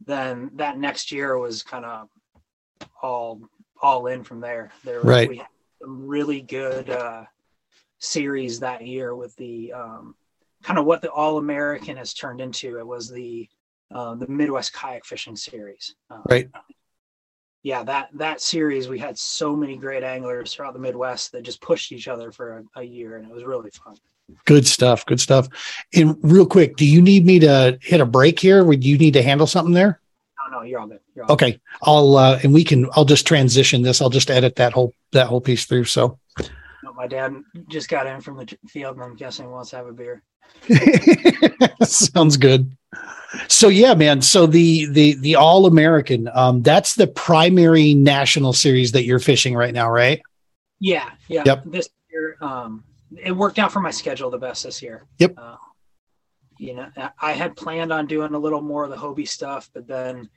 then 0.04 0.50
that 0.56 0.78
next 0.78 1.10
year 1.10 1.38
was 1.38 1.62
kind 1.62 1.86
of 1.86 2.08
all 3.02 3.40
all 3.80 4.08
in 4.08 4.24
from 4.24 4.40
there. 4.40 4.72
There, 4.84 5.00
right. 5.00 5.28
We 5.28 5.38
had 5.38 5.46
some 5.80 6.06
really 6.06 6.42
good 6.42 6.90
uh, 6.90 7.24
series 7.98 8.60
that 8.60 8.86
year 8.86 9.16
with 9.16 9.34
the 9.36 9.72
um, 9.72 10.14
kind 10.62 10.78
of 10.78 10.84
what 10.84 11.02
the 11.02 11.10
All 11.10 11.38
American 11.38 11.96
has 11.96 12.14
turned 12.14 12.40
into. 12.40 12.78
It 12.78 12.86
was 12.86 13.10
the 13.10 13.48
uh, 13.94 14.14
the 14.14 14.26
Midwest 14.26 14.72
Kayak 14.72 15.04
Fishing 15.04 15.36
Series. 15.36 15.94
Um, 16.10 16.22
right. 16.28 16.48
Yeah, 17.62 17.84
that 17.84 18.08
that 18.14 18.40
series 18.40 18.88
we 18.88 18.98
had 18.98 19.16
so 19.18 19.54
many 19.54 19.76
great 19.76 20.02
anglers 20.02 20.54
throughout 20.54 20.72
the 20.72 20.80
Midwest 20.80 21.32
that 21.32 21.42
just 21.42 21.60
pushed 21.60 21.92
each 21.92 22.08
other 22.08 22.32
for 22.32 22.58
a, 22.58 22.80
a 22.80 22.82
year, 22.82 23.16
and 23.16 23.28
it 23.28 23.32
was 23.32 23.44
really 23.44 23.70
fun. 23.70 23.96
Good 24.46 24.66
stuff. 24.66 25.04
Good 25.06 25.20
stuff. 25.20 25.48
And 25.94 26.16
real 26.22 26.46
quick, 26.46 26.76
do 26.76 26.86
you 26.86 27.02
need 27.02 27.26
me 27.26 27.38
to 27.40 27.78
hit 27.82 28.00
a 28.00 28.06
break 28.06 28.40
here? 28.40 28.64
Would 28.64 28.84
you 28.84 28.96
need 28.98 29.14
to 29.14 29.22
handle 29.22 29.46
something 29.46 29.74
there? 29.74 30.00
No, 30.50 30.58
no, 30.58 30.64
you're 30.64 30.80
all 30.80 30.86
good. 30.86 31.00
You're 31.14 31.26
all 31.26 31.32
okay, 31.32 31.52
good. 31.52 31.60
I'll 31.82 32.16
uh, 32.16 32.40
and 32.42 32.52
we 32.52 32.64
can. 32.64 32.88
I'll 32.94 33.04
just 33.04 33.26
transition 33.26 33.82
this. 33.82 34.00
I'll 34.00 34.10
just 34.10 34.30
edit 34.30 34.56
that 34.56 34.72
whole 34.72 34.94
that 35.12 35.26
whole 35.26 35.40
piece 35.40 35.66
through. 35.66 35.84
So. 35.84 36.18
My 37.02 37.08
dad 37.08 37.34
just 37.66 37.88
got 37.88 38.06
in 38.06 38.20
from 38.20 38.36
the 38.36 38.56
field, 38.68 38.94
and 38.94 39.04
I'm 39.04 39.16
guessing 39.16 39.50
wants 39.50 39.70
to 39.70 39.76
have 39.76 39.88
a 39.88 39.92
beer. 39.92 40.22
Sounds 41.82 42.36
good. 42.36 42.76
So 43.48 43.66
yeah, 43.66 43.94
man. 43.94 44.22
So 44.22 44.46
the 44.46 44.86
the 44.86 45.14
the 45.14 45.34
All 45.34 45.66
American, 45.66 46.30
um, 46.32 46.62
that's 46.62 46.94
the 46.94 47.08
primary 47.08 47.92
national 47.92 48.52
series 48.52 48.92
that 48.92 49.02
you're 49.02 49.18
fishing 49.18 49.56
right 49.56 49.74
now, 49.74 49.90
right? 49.90 50.22
Yeah, 50.78 51.10
yeah. 51.26 51.42
Yep. 51.44 51.64
This 51.66 51.88
year, 52.12 52.36
um, 52.40 52.84
it 53.20 53.32
worked 53.32 53.58
out 53.58 53.72
for 53.72 53.80
my 53.80 53.90
schedule 53.90 54.30
the 54.30 54.38
best 54.38 54.62
this 54.62 54.80
year. 54.80 55.04
Yep. 55.18 55.34
Uh, 55.36 55.56
you 56.60 56.74
know, 56.74 56.88
I 57.20 57.32
had 57.32 57.56
planned 57.56 57.92
on 57.92 58.06
doing 58.06 58.32
a 58.34 58.38
little 58.38 58.62
more 58.62 58.84
of 58.84 58.90
the 58.90 58.96
Hobie 58.96 59.26
stuff, 59.26 59.68
but 59.74 59.88
then 59.88 60.30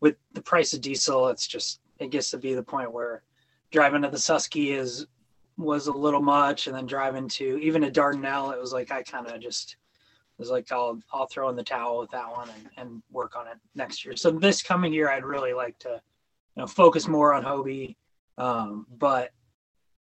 with 0.00 0.16
the 0.34 0.42
price 0.42 0.74
of 0.74 0.82
diesel, 0.82 1.28
it's 1.28 1.46
just 1.46 1.80
it 1.98 2.10
gets 2.10 2.30
to 2.32 2.36
be 2.36 2.52
the 2.52 2.62
point 2.62 2.92
where 2.92 3.22
driving 3.70 4.02
to 4.02 4.10
the 4.10 4.18
Susky 4.18 4.76
is 4.76 5.06
was 5.60 5.86
a 5.86 5.92
little 5.92 6.22
much, 6.22 6.66
and 6.66 6.76
then 6.76 6.86
driving 6.86 7.28
to 7.28 7.58
even 7.60 7.82
to 7.82 7.90
Dardanelle, 7.90 8.52
it 8.52 8.60
was 8.60 8.72
like 8.72 8.90
I 8.90 9.02
kind 9.02 9.26
of 9.26 9.40
just 9.40 9.76
was 10.38 10.50
like 10.50 10.72
I'll 10.72 10.98
I'll 11.12 11.26
throw 11.26 11.48
in 11.50 11.56
the 11.56 11.62
towel 11.62 11.98
with 12.00 12.10
that 12.10 12.30
one 12.30 12.48
and, 12.48 12.70
and 12.76 13.02
work 13.10 13.36
on 13.36 13.46
it 13.46 13.58
next 13.74 14.04
year. 14.04 14.16
So 14.16 14.30
this 14.30 14.62
coming 14.62 14.92
year, 14.92 15.10
I'd 15.10 15.24
really 15.24 15.52
like 15.52 15.78
to 15.80 16.00
you 16.56 16.62
know 16.62 16.66
focus 16.66 17.06
more 17.06 17.34
on 17.34 17.44
Hobie, 17.44 17.96
um, 18.38 18.86
but 18.98 19.30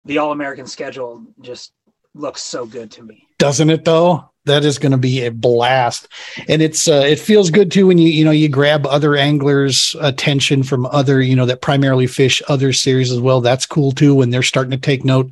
the 0.03 0.17
All 0.17 0.31
American 0.31 0.67
schedule 0.67 1.25
just 1.41 1.73
looks 2.15 2.41
so 2.41 2.65
good 2.65 2.91
to 2.91 3.03
me. 3.03 3.27
Doesn't 3.37 3.69
it 3.69 3.85
though? 3.85 4.29
that 4.45 4.63
is 4.63 4.77
going 4.77 4.91
to 4.91 4.97
be 4.97 5.25
a 5.25 5.31
blast 5.31 6.07
and 6.47 6.61
it's 6.61 6.87
uh, 6.87 7.03
it 7.05 7.19
feels 7.19 7.49
good 7.49 7.71
too 7.71 7.87
when 7.87 7.97
you 7.97 8.07
you 8.07 8.23
know 8.23 8.31
you 8.31 8.47
grab 8.47 8.85
other 8.85 9.15
anglers 9.15 9.95
attention 10.01 10.63
from 10.63 10.85
other 10.87 11.21
you 11.21 11.35
know 11.35 11.45
that 11.45 11.61
primarily 11.61 12.07
fish 12.07 12.41
other 12.47 12.71
series 12.71 13.11
as 13.11 13.19
well 13.19 13.41
that's 13.41 13.65
cool 13.65 13.91
too 13.91 14.15
when 14.15 14.29
they're 14.29 14.43
starting 14.43 14.71
to 14.71 14.77
take 14.77 15.03
note 15.03 15.31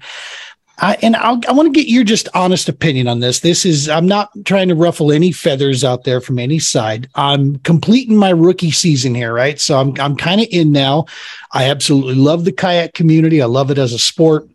I, 0.80 0.98
and 1.04 1.16
I'll, 1.16 1.40
i 1.48 1.52
want 1.52 1.72
to 1.72 1.80
get 1.80 1.88
your 1.88 2.04
just 2.04 2.28
honest 2.34 2.68
opinion 2.68 3.08
on 3.08 3.20
this. 3.20 3.42
This 3.42 3.63
is, 3.63 3.88
I'm 3.88 4.08
not 4.08 4.32
trying 4.44 4.70
to 4.70 4.75
ruffle 4.75 5.12
any 5.12 5.32
feathers 5.32 5.84
out 5.84 6.04
there 6.04 6.20
from 6.20 6.40
any 6.40 6.58
side. 6.58 7.08
I'm 7.13 7.58
completing 7.60 8.18
my 8.18 8.32
rookie 8.32 8.72
season 8.72 9.13
here, 9.13 9.32
right? 9.34 9.62
So 9.62 9.80
I'm, 9.80 9.94
I'm 10.00 10.18
kind 10.18 10.42
of 10.42 10.48
in 10.50 10.72
now. 10.72 11.06
I 11.52 11.70
absolutely 11.70 12.16
love 12.16 12.44
the 12.44 12.52
kayak 12.52 12.96
community. 12.96 13.40
I 13.40 13.46
love 13.46 13.70
it 13.70 13.78
as 13.78 13.94
a 13.94 14.00
sport. 14.00 14.50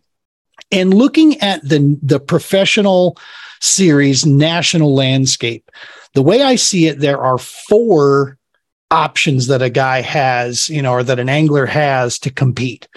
And 0.71 0.93
looking 0.93 1.39
at 1.41 1.67
the, 1.67 1.97
the 2.01 2.19
professional, 2.19 3.17
series 3.59 4.25
national 4.25 4.93
landscape. 4.93 5.69
The 6.13 6.21
way 6.21 6.41
I 6.41 6.55
see 6.55 6.87
it, 6.87 6.99
there 6.99 7.21
are 7.21 7.37
four 7.37 8.37
options 8.91 9.47
that 9.47 9.61
a 9.61 9.69
guy 9.69 10.01
has, 10.01 10.69
you 10.69 10.81
know, 10.81 10.93
or 10.93 11.03
that 11.03 11.19
an 11.19 11.29
angler 11.29 11.65
has 11.65 12.19
to 12.19 12.31
compete 12.31 12.87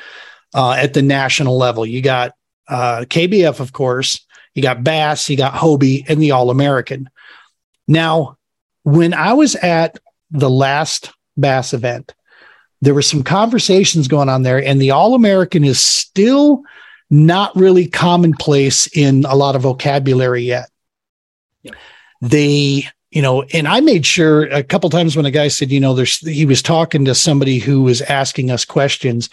uh, 0.54 0.72
at 0.72 0.94
the 0.94 1.02
national 1.02 1.58
level. 1.58 1.84
You 1.84 2.00
got 2.00 2.32
uh, 2.68 3.04
KBF, 3.08 3.60
of 3.60 3.72
course, 3.72 4.24
you 4.54 4.62
got 4.62 4.84
Bass, 4.84 5.28
you 5.28 5.36
got 5.36 5.54
Hobie, 5.54 6.04
and 6.08 6.20
the 6.20 6.30
All 6.30 6.50
American. 6.50 7.10
Now, 7.88 8.38
when 8.84 9.12
I 9.12 9.34
was 9.34 9.54
at 9.56 9.98
the 10.30 10.50
last 10.50 11.12
Bass 11.36 11.74
event, 11.74 12.14
there 12.80 12.94
were 12.94 13.02
some 13.02 13.22
conversations 13.22 14.08
going 14.08 14.28
on 14.28 14.42
there, 14.42 14.62
and 14.62 14.80
the 14.80 14.92
All 14.92 15.14
American 15.14 15.64
is 15.64 15.80
still 15.80 16.62
not 17.12 17.54
really 17.54 17.86
commonplace 17.86 18.86
in 18.96 19.26
a 19.26 19.36
lot 19.36 19.54
of 19.54 19.60
vocabulary 19.62 20.42
yet. 20.42 20.70
Yeah. 21.62 21.72
They, 22.22 22.88
you 23.10 23.20
know, 23.20 23.42
and 23.52 23.68
I 23.68 23.80
made 23.80 24.06
sure 24.06 24.44
a 24.44 24.62
couple 24.62 24.88
times 24.88 25.14
when 25.14 25.26
a 25.26 25.30
guy 25.30 25.48
said, 25.48 25.70
you 25.70 25.78
know, 25.78 25.92
there's 25.92 26.18
he 26.20 26.46
was 26.46 26.62
talking 26.62 27.04
to 27.04 27.14
somebody 27.14 27.58
who 27.58 27.82
was 27.82 28.00
asking 28.00 28.50
us 28.50 28.64
questions, 28.64 29.28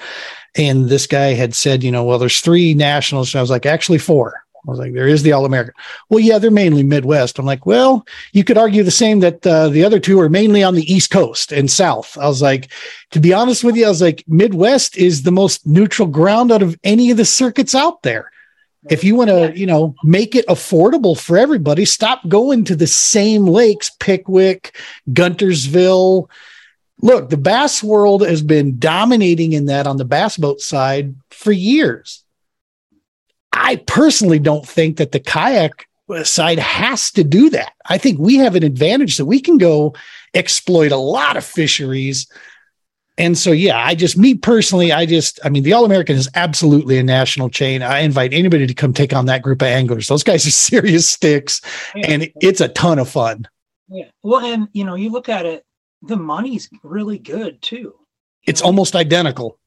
and 0.55 0.89
this 0.89 1.07
guy 1.07 1.33
had 1.33 1.55
said, 1.55 1.81
you 1.81 1.89
know, 1.89 2.03
well, 2.03 2.19
there's 2.19 2.41
three 2.41 2.74
nationals. 2.74 3.33
And 3.33 3.39
I 3.39 3.41
was 3.41 3.50
like, 3.50 3.65
actually 3.65 4.00
four. 4.00 4.43
I 4.68 4.72
was 4.72 4.80
like, 4.80 4.94
there 4.94 5.08
is 5.08 5.24
the 5.24 5.32
All 5.32 5.46
American. 5.46 5.74
Well, 6.10 6.20
yeah, 6.20 6.38
they're 6.38 6.51
mainly 6.51 6.84
Midwest. 6.84 7.39
I'm 7.39 7.46
like, 7.46 7.66
well, 7.66 8.06
you 8.34 8.44
could 8.44 8.58
argue 8.58 8.84
the 8.84 8.92
same 8.92 9.20
that 9.22 9.46
uh, 9.48 9.70
the 9.70 9.84
other 9.84 10.00
two 10.00 10.20
are 10.20 10.30
mainly 10.30 10.63
on 10.63 10.75
the 10.75 10.92
East 10.92 11.12
Coast 11.12 11.51
and 11.51 11.72
South. 11.72 12.18
I 12.18 12.28
was 12.28 12.42
like, 12.42 12.70
to 13.12 13.20
be 13.20 13.34
honest 13.34 13.63
with 13.63 13.75
you, 13.75 13.86
I 13.86 13.89
was 13.89 14.01
like, 14.01 14.24
Midwest 14.28 14.98
is 14.98 15.24
the 15.24 15.32
most 15.32 15.66
neutral 15.66 16.08
ground 16.08 16.51
out 16.51 16.62
of 16.62 16.78
any 16.84 17.10
of 17.10 17.18
the 17.18 17.25
circuits 17.25 17.74
out 17.74 18.01
there. 18.04 18.32
If 18.89 19.04
you 19.04 19.16
want 19.16 19.30
to, 19.30 19.58
you 19.58 19.66
know, 19.66 19.94
make 20.04 20.36
it 20.36 20.48
affordable 20.48 21.20
for 21.20 21.38
everybody, 21.38 21.84
stop 21.86 22.28
going 22.28 22.63
to 22.66 22.75
the 22.75 22.88
same 22.88 23.46
lakes, 23.46 23.92
Pickwick, 24.00 24.75
Guntersville. 25.10 26.30
Look, 27.01 27.30
the 27.30 27.38
bass 27.38 27.84
world 27.84 28.25
has 28.25 28.42
been 28.42 28.80
dominating 28.80 29.54
in 29.54 29.66
that 29.66 29.86
on 29.86 29.98
the 29.98 30.06
bass 30.06 30.38
boat 30.38 30.62
side 30.62 31.16
for 31.30 31.51
years 31.51 32.24
I 33.53 33.77
personally 33.88 34.39
don't 34.39 34.68
think 34.68 34.98
that 34.98 35.12
the 35.12 35.20
kayak 35.20 35.88
side 36.24 36.60
has 36.60 37.12
to 37.12 37.24
do 37.24 37.50
that. 37.51 37.74
I 37.88 37.98
think 37.98 38.20
we 38.20 38.38
have 38.38 38.56
an 38.56 38.63
advantage 38.63 39.18
that 39.18 39.25
we 39.25 39.39
can 39.39 39.58
go 39.58 39.96
exploit 40.34 40.91
a 40.91 40.98
lot 40.98 41.38
of 41.38 41.46
fisheries. 41.46 42.27
And 43.18 43.38
so, 43.38 43.51
yeah, 43.51 43.77
I 43.77 43.96
just, 43.96 44.18
me 44.18 44.36
personally, 44.36 44.91
I 44.91 45.06
just, 45.06 45.39
I 45.44 45.50
mean, 45.50 45.63
the 45.63 45.74
All 45.74 45.86
American 45.86 46.15
is 46.15 46.29
absolutely 46.36 46.98
a 46.98 47.03
national 47.03 47.50
chain. 47.50 47.84
I 47.84 48.00
invite 48.00 48.34
anybody 48.34 48.65
to 48.65 48.74
come 48.74 48.94
take 48.94 49.13
on 49.13 49.25
that 49.25 49.41
group 49.41 49.62
of 49.62 49.68
anglers. 49.68 50.08
Those 50.08 50.24
guys 50.24 50.48
are 50.48 50.51
serious 50.51 51.08
sticks 51.08 51.62
yeah. 51.96 52.08
and 52.08 52.32
it's 52.41 52.62
a 52.62 52.70
ton 52.70 52.98
of 52.98 53.10
fun. 53.10 53.48
Yeah. 53.89 54.06
Well, 54.24 54.46
and, 54.46 54.70
you 54.72 54.86
know, 54.86 54.96
you 54.96 55.10
look 55.10 55.29
at 55.29 55.46
it, 55.46 55.65
the 56.01 56.15
money's 56.15 56.70
really 56.84 57.20
good 57.20 57.62
too. 57.62 57.94
It's 58.48 58.62
almost 58.62 58.96
identical. 58.96 59.60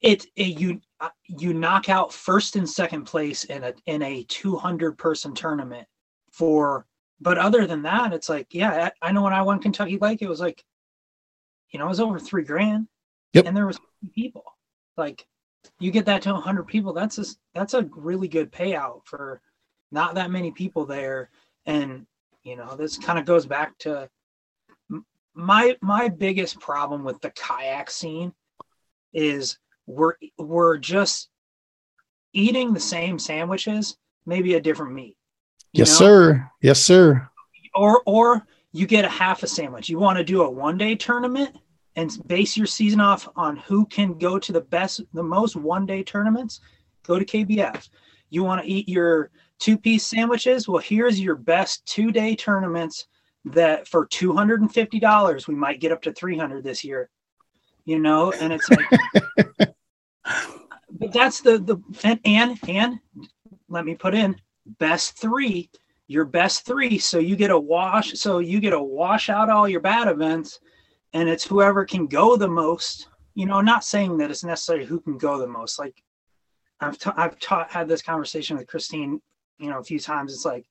It's 0.00 0.26
a, 0.36 0.44
you 0.44 0.80
Uh, 0.98 1.10
you 1.26 1.52
knock 1.52 1.90
out 1.90 2.12
first 2.12 2.56
and 2.56 2.68
second 2.68 3.04
place 3.04 3.44
in 3.44 3.64
a 3.64 3.74
in 3.84 4.02
a 4.02 4.24
200 4.24 4.96
person 4.96 5.34
tournament 5.34 5.86
for 6.32 6.86
but 7.20 7.36
other 7.36 7.66
than 7.66 7.82
that 7.82 8.14
it's 8.14 8.30
like 8.30 8.46
yeah 8.54 8.88
I, 9.02 9.08
I, 9.08 9.12
know 9.12 9.20
when 9.20 9.34
i 9.34 9.42
won 9.42 9.58
kentucky 9.58 9.98
lake 10.00 10.22
it 10.22 10.28
was 10.28 10.40
like 10.40 10.64
you 11.70 11.78
know 11.78 11.86
it 11.86 11.90
was 11.90 12.00
over 12.00 12.18
three 12.18 12.44
grand. 12.44 12.88
Yep. 13.32 13.46
and 13.46 13.56
there 13.56 13.66
was 13.66 13.78
people. 14.14 14.44
Like 14.96 15.26
you 15.78 15.90
get 15.90 16.06
that 16.06 16.22
to 16.22 16.32
100 16.32 16.66
people 16.66 16.92
that's 16.92 17.18
a 17.18 17.24
that's 17.54 17.74
a 17.74 17.88
really 17.94 18.28
good 18.28 18.50
payout 18.50 19.02
for 19.04 19.40
not 19.92 20.14
that 20.14 20.30
many 20.30 20.50
people 20.50 20.86
there. 20.86 21.30
And 21.66 22.06
you 22.42 22.56
know 22.56 22.76
this 22.76 22.96
kind 22.96 23.18
of 23.18 23.24
goes 23.24 23.46
back 23.46 23.76
to 23.80 24.08
my 25.34 25.76
my 25.82 26.08
biggest 26.08 26.60
problem 26.60 27.04
with 27.04 27.20
the 27.20 27.30
kayak 27.30 27.90
scene 27.90 28.32
is 29.12 29.58
we're 29.86 30.14
we're 30.38 30.78
just 30.78 31.28
eating 32.32 32.72
the 32.72 32.80
same 32.80 33.18
sandwiches, 33.18 33.96
maybe 34.26 34.54
a 34.54 34.60
different 34.60 34.92
meat. 34.92 35.16
Yes, 35.72 36.00
know? 36.00 36.06
sir. 36.06 36.50
Yes, 36.60 36.82
sir. 36.82 37.28
Or 37.74 38.02
or 38.06 38.46
you 38.72 38.86
get 38.86 39.04
a 39.04 39.08
half 39.08 39.42
a 39.42 39.46
sandwich. 39.46 39.88
You 39.88 39.98
want 39.98 40.18
to 40.18 40.24
do 40.24 40.42
a 40.42 40.50
one 40.50 40.76
day 40.76 40.94
tournament 40.94 41.56
and 41.96 42.16
base 42.26 42.56
your 42.56 42.66
season 42.66 43.00
off 43.00 43.28
on 43.36 43.56
who 43.56 43.86
can 43.86 44.18
go 44.18 44.38
to 44.38 44.52
the 44.52 44.60
best, 44.60 45.00
the 45.14 45.22
most 45.22 45.56
one 45.56 45.86
day 45.86 46.02
tournaments. 46.02 46.60
Go 47.06 47.18
to 47.18 47.24
KBF. 47.24 47.88
You 48.28 48.44
want 48.44 48.62
to 48.62 48.70
eat 48.70 48.88
your 48.88 49.30
two 49.58 49.78
piece 49.78 50.06
sandwiches? 50.06 50.68
Well, 50.68 50.82
here's 50.82 51.18
your 51.20 51.36
best 51.36 51.86
two 51.86 52.12
day 52.12 52.34
tournaments 52.36 53.06
that 53.46 53.86
for 53.86 54.06
$250, 54.08 55.48
we 55.48 55.54
might 55.54 55.80
get 55.80 55.92
up 55.92 56.02
to 56.02 56.12
300 56.12 56.64
this 56.64 56.82
year, 56.82 57.08
you 57.86 57.98
know? 57.98 58.32
And 58.32 58.52
it's 58.52 58.68
like, 58.68 58.86
but 60.90 61.12
that's 61.12 61.40
the 61.40 61.58
the 61.58 61.78
and, 62.04 62.20
and 62.24 62.58
and 62.68 62.98
let 63.68 63.86
me 63.86 63.94
put 63.94 64.14
in 64.14 64.36
best 64.78 65.16
three 65.16 65.70
your 66.08 66.24
best 66.24 66.64
three. 66.64 66.98
So 66.98 67.18
you 67.18 67.36
get 67.36 67.50
a 67.50 67.58
wash 67.58 68.14
so 68.14 68.38
you 68.38 68.60
get 68.60 68.72
a 68.72 68.82
wash 68.82 69.28
out 69.28 69.50
all 69.50 69.68
your 69.68 69.80
bad 69.80 70.08
events 70.08 70.60
and 71.12 71.28
it's 71.28 71.44
whoever 71.44 71.84
can 71.84 72.06
go 72.06 72.36
the 72.36 72.48
most. 72.48 73.08
You 73.34 73.46
know 73.46 73.60
not 73.60 73.84
saying 73.84 74.16
that 74.18 74.30
it's 74.30 74.44
necessarily 74.44 74.86
who 74.86 75.00
can 75.00 75.18
go 75.18 75.38
the 75.38 75.46
most. 75.46 75.78
Like 75.78 76.02
i've 76.80 76.98
ta- 76.98 77.14
i've 77.16 77.38
taught 77.38 77.70
had 77.70 77.88
this 77.88 78.02
conversation 78.02 78.54
with 78.54 78.66
christine 78.66 79.18
you 79.58 79.70
know 79.70 79.78
a 79.78 79.84
few 79.84 79.98
times. 79.98 80.32
It's 80.32 80.44
like 80.44 80.66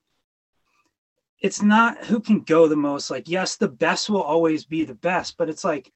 it's 1.41 1.62
not 1.62 2.05
who 2.05 2.19
can 2.19 2.41
go 2.41 2.67
the 2.67 2.75
most. 2.75 3.12
Like 3.12 3.27
yes 3.27 3.57
the 3.57 3.67
best 3.67 4.10
will 4.10 4.24
always 4.24 4.65
be 4.65 4.86
the 4.86 4.95
best 4.95 5.38
but 5.38 5.50
it's 5.50 5.63
like 5.63 5.91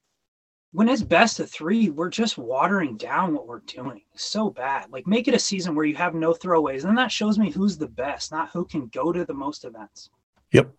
when 0.71 0.87
it's 0.87 1.01
best 1.01 1.39
of 1.39 1.49
three, 1.49 1.89
we're 1.89 2.09
just 2.09 2.37
watering 2.37 2.95
down 2.95 3.33
what 3.33 3.47
we're 3.47 3.61
doing 3.61 4.01
so 4.15 4.49
bad. 4.49 4.91
Like 4.91 5.07
make 5.07 5.27
it 5.27 5.33
a 5.33 5.39
season 5.39 5.73
where 5.75 5.85
you 5.85 5.95
have 5.95 6.13
no 6.13 6.33
throwaways, 6.33 6.85
and 6.85 6.97
that 6.97 7.11
shows 7.11 7.39
me 7.39 7.51
who's 7.51 7.77
the 7.77 7.87
best, 7.87 8.31
not 8.31 8.51
who 8.51 8.65
can 8.65 8.87
go 8.87 9.11
to 9.11 9.25
the 9.25 9.33
most 9.33 9.65
events. 9.65 10.09
Yep. 10.51 10.71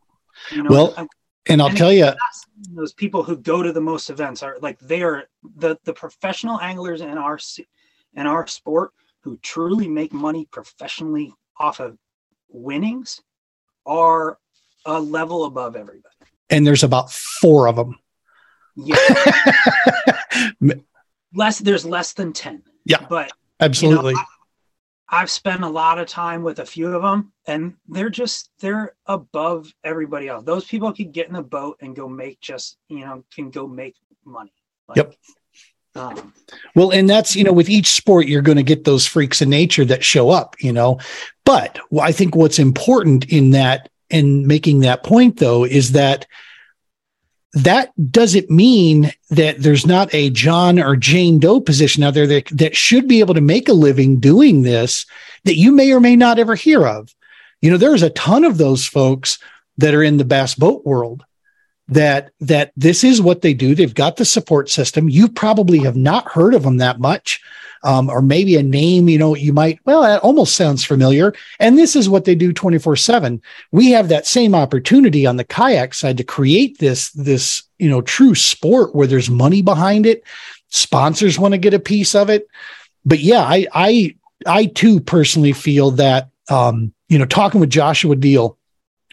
You 0.52 0.62
know, 0.62 0.70
well, 0.70 1.08
and 1.46 1.60
I'll 1.60 1.68
and 1.68 1.76
tell 1.76 1.92
you, 1.92 2.12
those 2.72 2.92
people 2.92 3.22
who 3.22 3.36
go 3.36 3.62
to 3.62 3.72
the 3.72 3.80
most 3.80 4.10
events 4.10 4.42
are 4.42 4.58
like 4.60 4.78
they 4.78 5.02
are 5.02 5.24
the 5.56 5.76
the 5.84 5.92
professional 5.92 6.60
anglers 6.60 7.00
in 7.00 7.18
our 7.18 7.38
in 8.14 8.26
our 8.26 8.46
sport 8.46 8.92
who 9.22 9.36
truly 9.38 9.88
make 9.88 10.12
money 10.12 10.46
professionally 10.50 11.34
off 11.58 11.80
of 11.80 11.98
winnings 12.48 13.20
are 13.86 14.38
a 14.86 15.00
level 15.00 15.44
above 15.44 15.76
everybody. 15.76 16.14
And 16.48 16.66
there's 16.66 16.82
about 16.82 17.10
four 17.10 17.68
of 17.68 17.76
them 17.76 17.98
yeah. 18.76 18.96
less 21.34 21.58
there's 21.58 21.84
less 21.84 22.12
than 22.12 22.32
10. 22.32 22.62
Yeah. 22.84 23.06
But 23.08 23.30
absolutely. 23.60 24.10
You 24.10 24.16
know, 24.16 24.22
I, 25.08 25.22
I've 25.22 25.30
spent 25.30 25.64
a 25.64 25.68
lot 25.68 25.98
of 25.98 26.06
time 26.06 26.42
with 26.42 26.60
a 26.60 26.66
few 26.66 26.94
of 26.94 27.02
them 27.02 27.32
and 27.46 27.74
they're 27.88 28.10
just 28.10 28.50
they're 28.60 28.94
above 29.06 29.72
everybody 29.82 30.28
else. 30.28 30.44
Those 30.44 30.64
people 30.64 30.92
can 30.92 31.10
get 31.10 31.26
in 31.26 31.34
the 31.34 31.42
boat 31.42 31.78
and 31.80 31.96
go 31.96 32.08
make 32.08 32.40
just, 32.40 32.78
you 32.88 33.00
know, 33.00 33.24
can 33.34 33.50
go 33.50 33.66
make 33.66 33.96
money. 34.24 34.52
Like, 34.88 34.96
yep. 34.96 35.14
Um, 35.96 36.32
well, 36.76 36.92
and 36.92 37.10
that's, 37.10 37.34
you 37.34 37.42
know, 37.42 37.52
with 37.52 37.68
each 37.68 37.88
sport, 37.88 38.28
you're 38.28 38.42
going 38.42 38.56
to 38.56 38.62
get 38.62 38.84
those 38.84 39.06
freaks 39.06 39.42
in 39.42 39.50
nature 39.50 39.84
that 39.84 40.04
show 40.04 40.30
up, 40.30 40.54
you 40.60 40.72
know. 40.72 41.00
But 41.44 41.80
I 42.00 42.12
think 42.12 42.36
what's 42.36 42.60
important 42.60 43.26
in 43.26 43.50
that, 43.50 43.88
in 44.08 44.46
making 44.46 44.80
that 44.80 45.02
point, 45.02 45.38
though, 45.38 45.64
is 45.64 45.92
that 45.92 46.26
that 47.52 47.92
doesn't 48.10 48.48
mean 48.48 49.10
that 49.30 49.58
there's 49.58 49.86
not 49.86 50.14
a 50.14 50.30
John 50.30 50.78
or 50.78 50.94
Jane 50.96 51.38
Doe 51.40 51.60
position 51.60 52.02
out 52.02 52.14
there 52.14 52.26
that, 52.26 52.46
that 52.52 52.76
should 52.76 53.08
be 53.08 53.20
able 53.20 53.34
to 53.34 53.40
make 53.40 53.68
a 53.68 53.72
living 53.72 54.20
doing 54.20 54.62
this 54.62 55.04
that 55.44 55.56
you 55.56 55.72
may 55.72 55.92
or 55.92 56.00
may 56.00 56.14
not 56.14 56.38
ever 56.38 56.54
hear 56.54 56.86
of. 56.86 57.14
You 57.60 57.70
know, 57.70 57.76
there's 57.76 58.02
a 58.02 58.10
ton 58.10 58.44
of 58.44 58.58
those 58.58 58.86
folks 58.86 59.38
that 59.78 59.94
are 59.94 60.02
in 60.02 60.16
the 60.16 60.24
bass 60.24 60.54
boat 60.54 60.84
world 60.86 61.24
that 61.88 62.30
that 62.40 62.72
this 62.76 63.02
is 63.02 63.20
what 63.20 63.42
they 63.42 63.52
do. 63.52 63.74
They've 63.74 63.94
got 63.94 64.16
the 64.16 64.24
support 64.24 64.70
system. 64.70 65.08
You 65.08 65.28
probably 65.28 65.80
have 65.80 65.96
not 65.96 66.30
heard 66.30 66.54
of 66.54 66.62
them 66.62 66.76
that 66.76 67.00
much 67.00 67.40
um, 67.82 68.10
or 68.10 68.20
maybe 68.20 68.56
a 68.56 68.62
name, 68.62 69.08
you 69.08 69.18
know, 69.18 69.34
you 69.34 69.52
might, 69.52 69.80
well, 69.84 70.02
that 70.02 70.22
almost 70.22 70.56
sounds 70.56 70.84
familiar. 70.84 71.32
And 71.58 71.78
this 71.78 71.96
is 71.96 72.08
what 72.08 72.24
they 72.24 72.34
do 72.34 72.52
24 72.52 72.96
seven. 72.96 73.42
We 73.72 73.90
have 73.90 74.08
that 74.08 74.26
same 74.26 74.54
opportunity 74.54 75.26
on 75.26 75.36
the 75.36 75.44
kayak 75.44 75.94
side 75.94 76.18
to 76.18 76.24
create 76.24 76.78
this, 76.78 77.10
this, 77.12 77.62
you 77.78 77.88
know, 77.88 78.02
true 78.02 78.34
sport 78.34 78.94
where 78.94 79.06
there's 79.06 79.30
money 79.30 79.62
behind 79.62 80.06
it. 80.06 80.22
Sponsors 80.68 81.38
want 81.38 81.52
to 81.52 81.58
get 81.58 81.74
a 81.74 81.80
piece 81.80 82.14
of 82.14 82.28
it. 82.30 82.46
But 83.04 83.20
yeah, 83.20 83.40
I, 83.40 83.66
I, 83.72 84.16
I 84.46 84.66
too 84.66 85.00
personally 85.00 85.52
feel 85.52 85.90
that, 85.92 86.28
um, 86.50 86.92
you 87.08 87.18
know, 87.18 87.24
talking 87.24 87.60
with 87.60 87.70
Joshua 87.70 88.14
Deal, 88.14 88.58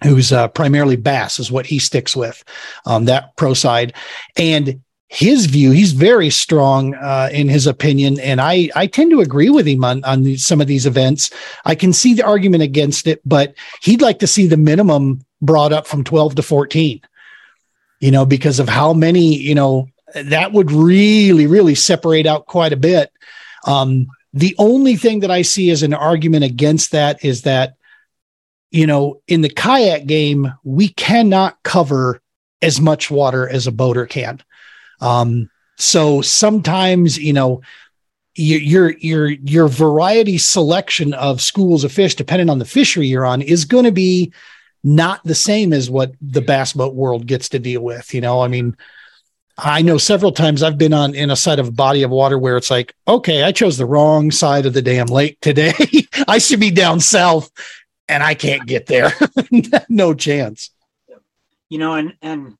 who's 0.03 0.31
uh, 0.31 0.47
primarily 0.49 0.95
bass 0.95 1.39
is 1.39 1.51
what 1.51 1.65
he 1.65 1.79
sticks 1.79 2.15
with 2.15 2.43
um, 2.85 3.05
that 3.05 3.35
pro 3.35 3.53
side 3.53 3.93
and 4.37 4.81
his 5.07 5.45
view. 5.45 5.71
He's 5.71 5.93
very 5.93 6.29
strong 6.29 6.93
uh, 6.95 7.29
in 7.31 7.47
his 7.47 7.65
opinion, 7.65 8.19
and 8.19 8.41
I 8.41 8.69
I 8.75 8.87
tend 8.87 9.11
to 9.11 9.21
agree 9.21 9.49
with 9.49 9.67
him 9.67 9.83
on 9.83 10.03
on 10.03 10.23
the, 10.23 10.37
some 10.37 10.59
of 10.59 10.67
these 10.67 10.85
events. 10.85 11.31
I 11.65 11.75
can 11.75 11.93
see 11.93 12.13
the 12.13 12.25
argument 12.25 12.63
against 12.63 13.07
it, 13.07 13.21
but 13.25 13.55
he'd 13.81 14.01
like 14.01 14.19
to 14.19 14.27
see 14.27 14.47
the 14.47 14.57
minimum 14.57 15.25
brought 15.41 15.71
up 15.71 15.87
from 15.87 16.03
twelve 16.03 16.35
to 16.35 16.41
fourteen. 16.41 17.01
You 17.99 18.11
know, 18.11 18.25
because 18.25 18.59
of 18.59 18.69
how 18.69 18.93
many 18.93 19.35
you 19.35 19.55
know 19.55 19.87
that 20.13 20.51
would 20.51 20.71
really 20.71 21.47
really 21.47 21.75
separate 21.75 22.25
out 22.25 22.45
quite 22.45 22.73
a 22.73 22.77
bit. 22.77 23.11
Um, 23.65 24.07
the 24.33 24.55
only 24.59 24.97
thing 24.97 25.21
that 25.21 25.31
I 25.31 25.41
see 25.41 25.71
as 25.71 25.83
an 25.83 25.93
argument 25.93 26.43
against 26.43 26.91
that 26.91 27.23
is 27.23 27.43
that 27.43 27.75
you 28.71 28.85
know 28.85 29.21
in 29.27 29.39
the 29.39 29.49
kayak 29.49 30.05
game 30.05 30.53
we 30.65 30.89
cannot 30.89 31.63
cover 31.63 32.21
as 32.61 32.81
much 32.81 33.09
water 33.09 33.47
as 33.47 33.67
a 33.67 33.71
boater 33.71 34.05
can 34.05 34.41
um, 34.99 35.49
So 35.77 36.21
sometimes, 36.21 37.17
you 37.17 37.33
know, 37.33 37.61
your 38.35 38.91
your 38.99 39.29
your 39.29 39.67
variety 39.67 40.37
selection 40.37 41.13
of 41.13 41.41
schools 41.41 41.83
of 41.83 41.91
fish, 41.91 42.15
depending 42.15 42.49
on 42.49 42.59
the 42.59 42.65
fishery 42.65 43.07
you're 43.07 43.25
on, 43.25 43.41
is 43.41 43.65
going 43.65 43.85
to 43.85 43.91
be 43.91 44.31
not 44.83 45.23
the 45.23 45.35
same 45.35 45.73
as 45.73 45.89
what 45.89 46.13
the 46.21 46.41
bass 46.41 46.73
boat 46.73 46.93
world 46.93 47.25
gets 47.25 47.49
to 47.49 47.59
deal 47.59 47.81
with. 47.81 48.13
You 48.13 48.21
know, 48.21 48.41
I 48.41 48.47
mean, 48.47 48.77
I 49.57 49.81
know 49.81 49.97
several 49.97 50.31
times 50.31 50.61
I've 50.61 50.77
been 50.77 50.93
on 50.93 51.15
in 51.15 51.31
a 51.31 51.35
side 51.35 51.57
of 51.59 51.69
a 51.69 51.71
body 51.71 52.03
of 52.03 52.11
water 52.11 52.37
where 52.37 52.57
it's 52.57 52.69
like, 52.69 52.93
okay, 53.07 53.41
I 53.43 53.51
chose 53.51 53.77
the 53.77 53.87
wrong 53.87 54.29
side 54.29 54.67
of 54.67 54.73
the 54.73 54.83
damn 54.83 55.07
lake 55.07 55.39
today. 55.41 55.73
I 56.27 56.37
should 56.37 56.59
be 56.59 56.71
down 56.71 56.99
south 56.99 57.51
and 58.07 58.21
I 58.21 58.35
can't 58.35 58.67
get 58.67 58.85
there. 58.85 59.13
no 59.89 60.13
chance. 60.13 60.69
You 61.69 61.79
know, 61.79 61.95
and 61.95 62.13
and 62.21 62.55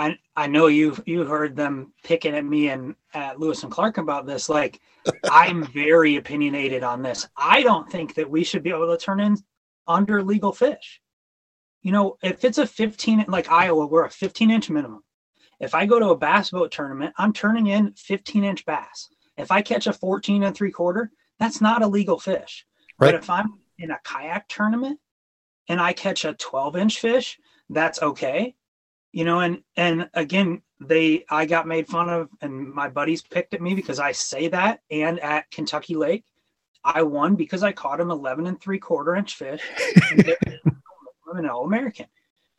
I 0.00 0.18
I 0.34 0.46
know 0.46 0.68
you've 0.68 1.02
you 1.04 1.24
heard 1.24 1.54
them 1.54 1.92
picking 2.02 2.34
at 2.34 2.44
me 2.44 2.70
and 2.70 2.94
at 3.12 3.38
Lewis 3.38 3.62
and 3.64 3.70
Clark 3.70 3.98
about 3.98 4.26
this. 4.26 4.48
Like, 4.48 4.80
I'm 5.30 5.62
very 5.66 6.16
opinionated 6.16 6.82
on 6.82 7.02
this. 7.02 7.28
I 7.36 7.62
don't 7.62 7.90
think 7.90 8.14
that 8.14 8.28
we 8.28 8.42
should 8.42 8.62
be 8.62 8.70
able 8.70 8.90
to 8.90 8.96
turn 8.96 9.20
in 9.20 9.36
under 9.86 10.22
legal 10.22 10.52
fish. 10.52 11.02
You 11.82 11.92
know, 11.92 12.16
if 12.22 12.44
it's 12.44 12.56
a 12.56 12.66
15 12.66 13.26
like 13.28 13.50
Iowa, 13.50 13.86
we're 13.86 14.06
a 14.06 14.10
15 14.10 14.50
inch 14.50 14.70
minimum. 14.70 15.02
If 15.60 15.74
I 15.74 15.84
go 15.84 15.98
to 15.98 16.08
a 16.08 16.16
bass 16.16 16.50
boat 16.50 16.70
tournament, 16.72 17.12
I'm 17.18 17.34
turning 17.34 17.66
in 17.66 17.92
15 17.92 18.42
inch 18.42 18.64
bass. 18.64 19.10
If 19.36 19.50
I 19.50 19.60
catch 19.60 19.86
a 19.86 19.92
14 19.92 20.44
and 20.44 20.56
three 20.56 20.70
quarter, 20.70 21.10
that's 21.38 21.60
not 21.60 21.82
a 21.82 21.86
legal 21.86 22.18
fish. 22.18 22.64
Right. 22.98 23.08
But 23.08 23.16
if 23.16 23.28
I'm 23.28 23.58
in 23.78 23.90
a 23.90 24.00
kayak 24.02 24.48
tournament 24.48 24.98
and 25.68 25.78
I 25.78 25.92
catch 25.92 26.24
a 26.24 26.32
12 26.32 26.76
inch 26.76 27.00
fish, 27.00 27.38
that's 27.68 28.00
okay 28.00 28.56
you 29.12 29.24
know 29.24 29.40
and 29.40 29.62
and 29.76 30.08
again 30.14 30.62
they 30.80 31.24
i 31.30 31.44
got 31.44 31.66
made 31.66 31.86
fun 31.86 32.08
of 32.08 32.28
and 32.40 32.72
my 32.72 32.88
buddies 32.88 33.22
picked 33.22 33.54
at 33.54 33.60
me 33.60 33.74
because 33.74 33.98
i 33.98 34.12
say 34.12 34.48
that 34.48 34.80
and 34.90 35.20
at 35.20 35.50
kentucky 35.50 35.94
lake 35.94 36.24
i 36.84 37.02
won 37.02 37.34
because 37.34 37.62
i 37.62 37.72
caught 37.72 38.00
him 38.00 38.10
11 38.10 38.46
and 38.46 38.60
three 38.60 38.78
quarter 38.78 39.16
inch 39.16 39.34
fish 39.34 39.62
i'm 40.10 40.20
an 41.36 41.48
all-american. 41.48 42.06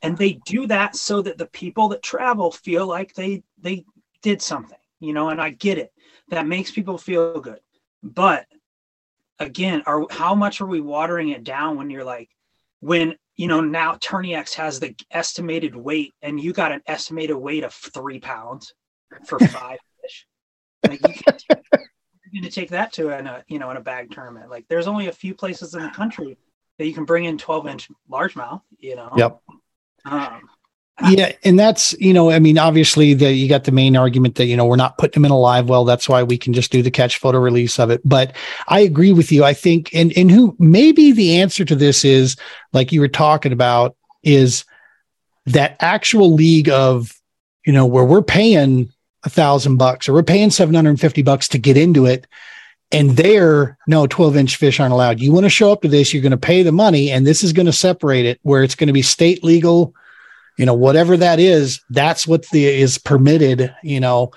And 0.02 0.18
they 0.18 0.34
do 0.46 0.66
that 0.68 0.96
so 0.96 1.22
that 1.22 1.38
the 1.38 1.46
people 1.46 1.90
that 1.90 2.02
travel 2.02 2.52
feel 2.52 2.88
like 2.88 3.14
they 3.14 3.44
they 3.60 3.86
did 4.22 4.42
something 4.42 4.78
you 5.00 5.14
know 5.14 5.30
and 5.30 5.42
i 5.42 5.50
get 5.50 5.78
it. 5.78 5.94
That 6.30 6.48
makes 6.48 6.72
people 6.72 6.98
feel 6.98 7.40
good. 7.40 7.60
But 8.02 8.46
again 9.40 9.84
are 9.86 10.06
how 10.10 10.36
much 10.36 10.62
are 10.62 10.66
we 10.66 10.82
watering 10.82 11.30
it 11.30 11.44
down 11.44 11.78
when 11.78 11.90
you're 11.90 12.04
like 12.04 12.30
when 12.80 13.16
you 13.42 13.48
know, 13.48 13.60
now 13.60 13.98
Tourney-X 14.00 14.54
has 14.54 14.80
the 14.80 14.96
estimated 15.10 15.76
weight, 15.76 16.14
and 16.22 16.40
you 16.40 16.54
got 16.54 16.72
an 16.72 16.84
estimated 16.86 17.36
weight 17.36 17.64
of 17.64 17.74
three 17.74 18.20
pounds 18.20 18.76
for 19.26 19.40
five 19.48 19.80
fish. 20.00 20.28
Like 20.88 21.00
you 21.08 21.14
can 21.16 21.38
take, 21.38 21.64
you're 21.72 22.42
going 22.42 22.44
to 22.44 22.52
take 22.52 22.70
that 22.70 22.94
to 22.94 23.10
in 23.18 23.26
a 23.26 23.44
you 23.48 23.58
know 23.58 23.72
in 23.72 23.78
a 23.78 23.82
bag 23.82 24.12
tournament. 24.12 24.52
Like 24.52 24.68
there's 24.70 24.86
only 24.86 25.08
a 25.08 25.12
few 25.12 25.34
places 25.34 25.74
in 25.74 25.82
the 25.82 25.90
country 25.90 26.38
that 26.78 26.86
you 26.86 26.94
can 26.94 27.04
bring 27.04 27.26
in 27.26 27.40
12 27.40 27.68
inch 27.68 27.90
largemouth. 28.12 28.62
You 28.78 28.96
know. 28.96 29.12
Yep. 29.18 29.40
Um, 30.06 30.42
yeah, 31.10 31.32
and 31.44 31.60
that's 31.60 31.94
you 32.00 32.14
know, 32.14 32.32
I 32.32 32.40
mean, 32.40 32.58
obviously 32.58 33.14
the 33.14 33.32
you 33.32 33.50
got 33.50 33.64
the 33.64 33.72
main 33.72 33.96
argument 33.96 34.36
that 34.36 34.46
you 34.46 34.58
know 34.58 34.66
we're 34.66 34.76
not 34.76 34.98
putting 34.98 35.22
them 35.22 35.26
in 35.26 35.32
a 35.32 35.40
live 35.40 35.70
well. 35.70 35.86
That's 35.86 36.08
why 36.08 36.24
we 36.24 36.38
can 36.38 36.54
just 36.54 36.72
do 36.72 36.82
the 36.82 36.92
catch 36.92 37.18
photo 37.18 37.40
release 37.40 37.80
of 37.80 37.90
it. 37.90 38.02
But 38.06 38.36
I 38.68 38.80
agree 38.82 39.14
with 39.14 39.32
you. 39.32 39.44
I 39.44 39.54
think, 39.54 39.94
and 39.94 40.16
and 40.18 40.32
who 40.32 40.56
maybe 40.60 41.12
the 41.12 41.40
answer 41.40 41.66
to 41.66 41.76
this 41.76 42.06
is 42.06 42.36
like 42.74 42.92
you 42.92 43.00
were 43.00 43.08
talking 43.08 43.52
about 43.52 43.96
is 44.24 44.66
that 45.46 45.78
actual 45.80 46.34
league 46.34 46.70
of 46.70 47.14
you 47.66 47.74
know 47.74 47.86
where 47.86 48.06
we're 48.06 48.22
paying 48.22 48.92
a 49.24 49.30
thousand 49.30 49.78
bucks 49.78 50.10
or 50.10 50.14
we're 50.14 50.24
paying 50.24 50.50
750 50.50 51.22
bucks 51.22 51.48
to 51.50 51.58
get 51.58 51.78
into 51.78 52.06
it 52.06 52.28
and 52.92 53.12
there 53.12 53.78
no 53.88 54.08
12 54.08 54.36
inch 54.36 54.56
fish 54.56 54.80
aren't 54.80 54.94
allowed 54.94 55.20
you 55.20 55.32
want 55.32 55.46
to 55.46 55.50
show 55.50 55.72
up 55.72 55.82
to 55.82 55.88
this 55.88 56.14
you're 56.14 56.24
going 56.24 56.32
to 56.32 56.38
pay 56.38 56.64
the 56.64 56.72
money 56.72 57.12
and 57.12 57.26
this 57.26 57.44
is 57.44 57.54
going 57.54 57.66
to 57.66 57.74
separate 57.74 58.26
it 58.26 58.40
where 58.42 58.64
it's 58.64 58.76
going 58.76 58.88
to 58.88 58.94
be 58.94 59.02
state 59.02 59.44
legal 59.44 59.94
you 60.62 60.68
know 60.68 60.76
whatever 60.76 61.18
that 61.18 61.40
is 61.40 61.82
that's 61.90 62.28
what 62.28 62.48
the 62.50 62.68
is 62.68 63.00
permitted 63.00 63.74
you 63.82 64.00
know 64.00 64.30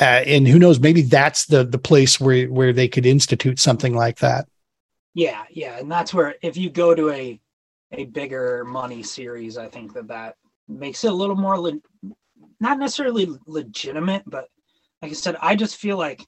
uh, 0.00 0.04
and 0.04 0.46
who 0.46 0.60
knows 0.60 0.78
maybe 0.78 1.02
that's 1.02 1.46
the 1.46 1.64
the 1.64 1.76
place 1.76 2.20
where 2.20 2.46
where 2.46 2.72
they 2.72 2.86
could 2.86 3.04
institute 3.04 3.58
something 3.58 3.96
like 3.96 4.18
that. 4.20 4.46
Yeah 5.14 5.42
yeah 5.50 5.76
and 5.76 5.90
that's 5.90 6.14
where 6.14 6.36
if 6.40 6.56
you 6.56 6.70
go 6.70 6.94
to 6.94 7.10
a 7.10 7.40
a 7.90 8.04
bigger 8.04 8.64
money 8.64 9.02
series 9.02 9.58
i 9.58 9.66
think 9.66 9.92
that 9.94 10.06
that 10.06 10.36
makes 10.68 11.02
it 11.02 11.10
a 11.10 11.14
little 11.14 11.34
more 11.34 11.58
le- 11.58 11.80
not 12.60 12.78
necessarily 12.78 13.28
legitimate 13.46 14.22
but 14.26 14.46
like 15.02 15.10
i 15.10 15.14
said 15.14 15.36
i 15.40 15.56
just 15.56 15.76
feel 15.76 15.96
like 15.96 16.24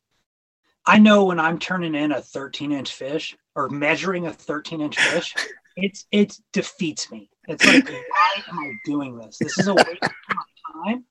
i 0.87 0.99
know 0.99 1.27
when 1.27 1.39
i'm 1.39 1.59
turning 1.59 1.95
in 1.95 2.13
a 2.13 2.23
13 2.23 2.73
inch 2.73 2.95
fish 2.95 3.37
or 3.55 3.69
measuring 3.69 4.27
a 4.27 4.33
13 4.33 4.81
inch 4.81 4.99
fish 4.99 5.35
it's 5.77 6.07
it 6.11 6.37
defeats 6.53 7.13
me 7.13 7.31
it's 7.51 7.67
like, 7.67 7.89
why 7.89 8.43
am 8.49 8.59
I 8.59 8.73
doing 8.85 9.17
this? 9.17 9.39
This 9.39 9.59
is 9.59 9.69
a 9.69 9.75
waste 9.75 9.89
of 10.03 10.11
my 10.35 10.85
time. 10.85 11.05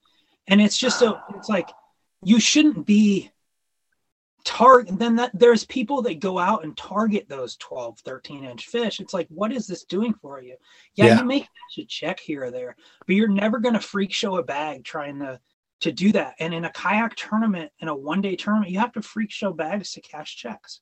And 0.48 0.62
it's 0.62 0.78
just 0.78 1.02
a, 1.02 1.22
it's 1.36 1.50
like, 1.50 1.70
you 2.24 2.40
shouldn't 2.40 2.86
be 2.86 3.32
target 4.46 4.98
then 4.98 5.18
that 5.18 5.32
there's 5.34 5.66
people 5.66 6.02
that 6.02 6.20
go 6.20 6.40
out 6.40 6.64
and 6.64 6.76
target 6.78 7.28
those 7.28 7.56
12 7.58 8.00
13 8.00 8.46
inch 8.46 8.68
fish 8.68 9.00
it's 9.00 9.14
like 9.14 9.28
what 9.30 9.52
is 9.52 9.68
this 9.68 9.84
doing 9.84 10.14
for 10.22 10.42
you 10.42 10.56
yeah, 10.96 11.06
yeah. 11.06 11.20
you 11.20 11.26
make 11.26 11.48
a 11.78 11.86
check 11.86 12.20
here 12.20 12.46
or 12.46 12.52
there 12.52 12.76
but 13.06 13.16
you're 13.16 13.28
never 13.28 13.60
going 13.60 13.74
to 13.74 13.82
freak 13.82 14.14
show 14.14 14.38
a 14.38 14.44
bag 14.44 14.84
trying 14.84 15.20
to 15.20 15.40
to 15.82 15.92
do 15.92 16.12
that 16.12 16.36
and 16.40 16.54
in 16.54 16.66
a 16.66 16.72
kayak 16.72 17.16
tournament 17.16 17.72
in 17.80 17.90
a 17.90 17.96
one 17.96 18.22
day 18.22 18.36
tournament 18.36 18.72
you 18.72 18.80
have 18.80 18.94
to 18.94 19.02
freak 19.02 19.32
show 19.32 19.52
bags 19.52 19.92
to 19.92 20.02
cash 20.02 20.36
checks 20.38 20.80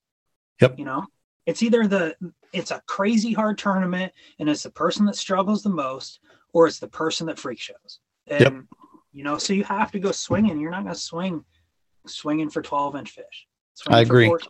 yep 0.61 0.77
you 0.77 0.85
know 0.85 1.05
it's 1.47 1.63
either 1.63 1.87
the 1.87 2.15
it's 2.53 2.71
a 2.71 2.83
crazy 2.85 3.33
hard 3.33 3.57
tournament 3.57 4.13
and 4.37 4.47
it's 4.47 4.63
the 4.63 4.69
person 4.69 5.05
that 5.07 5.15
struggles 5.15 5.63
the 5.63 5.69
most, 5.69 6.19
or 6.53 6.67
it's 6.67 6.79
the 6.79 6.87
person 6.87 7.25
that 7.27 7.39
freak 7.39 7.59
shows. 7.59 7.99
And 8.27 8.41
yep. 8.41 8.53
you 9.13 9.23
know, 9.23 9.37
so 9.37 9.53
you 9.53 9.63
have 9.63 9.91
to 9.93 9.99
go 9.99 10.11
swinging. 10.11 10.59
You're 10.59 10.71
not 10.71 10.83
going 10.83 10.93
to 10.93 10.99
swing 10.99 11.43
swinging 12.05 12.49
for 12.49 12.61
12 12.61 12.97
inch 12.97 13.11
fish. 13.11 13.47
I 13.87 14.01
agree. 14.01 14.27
14, 14.27 14.49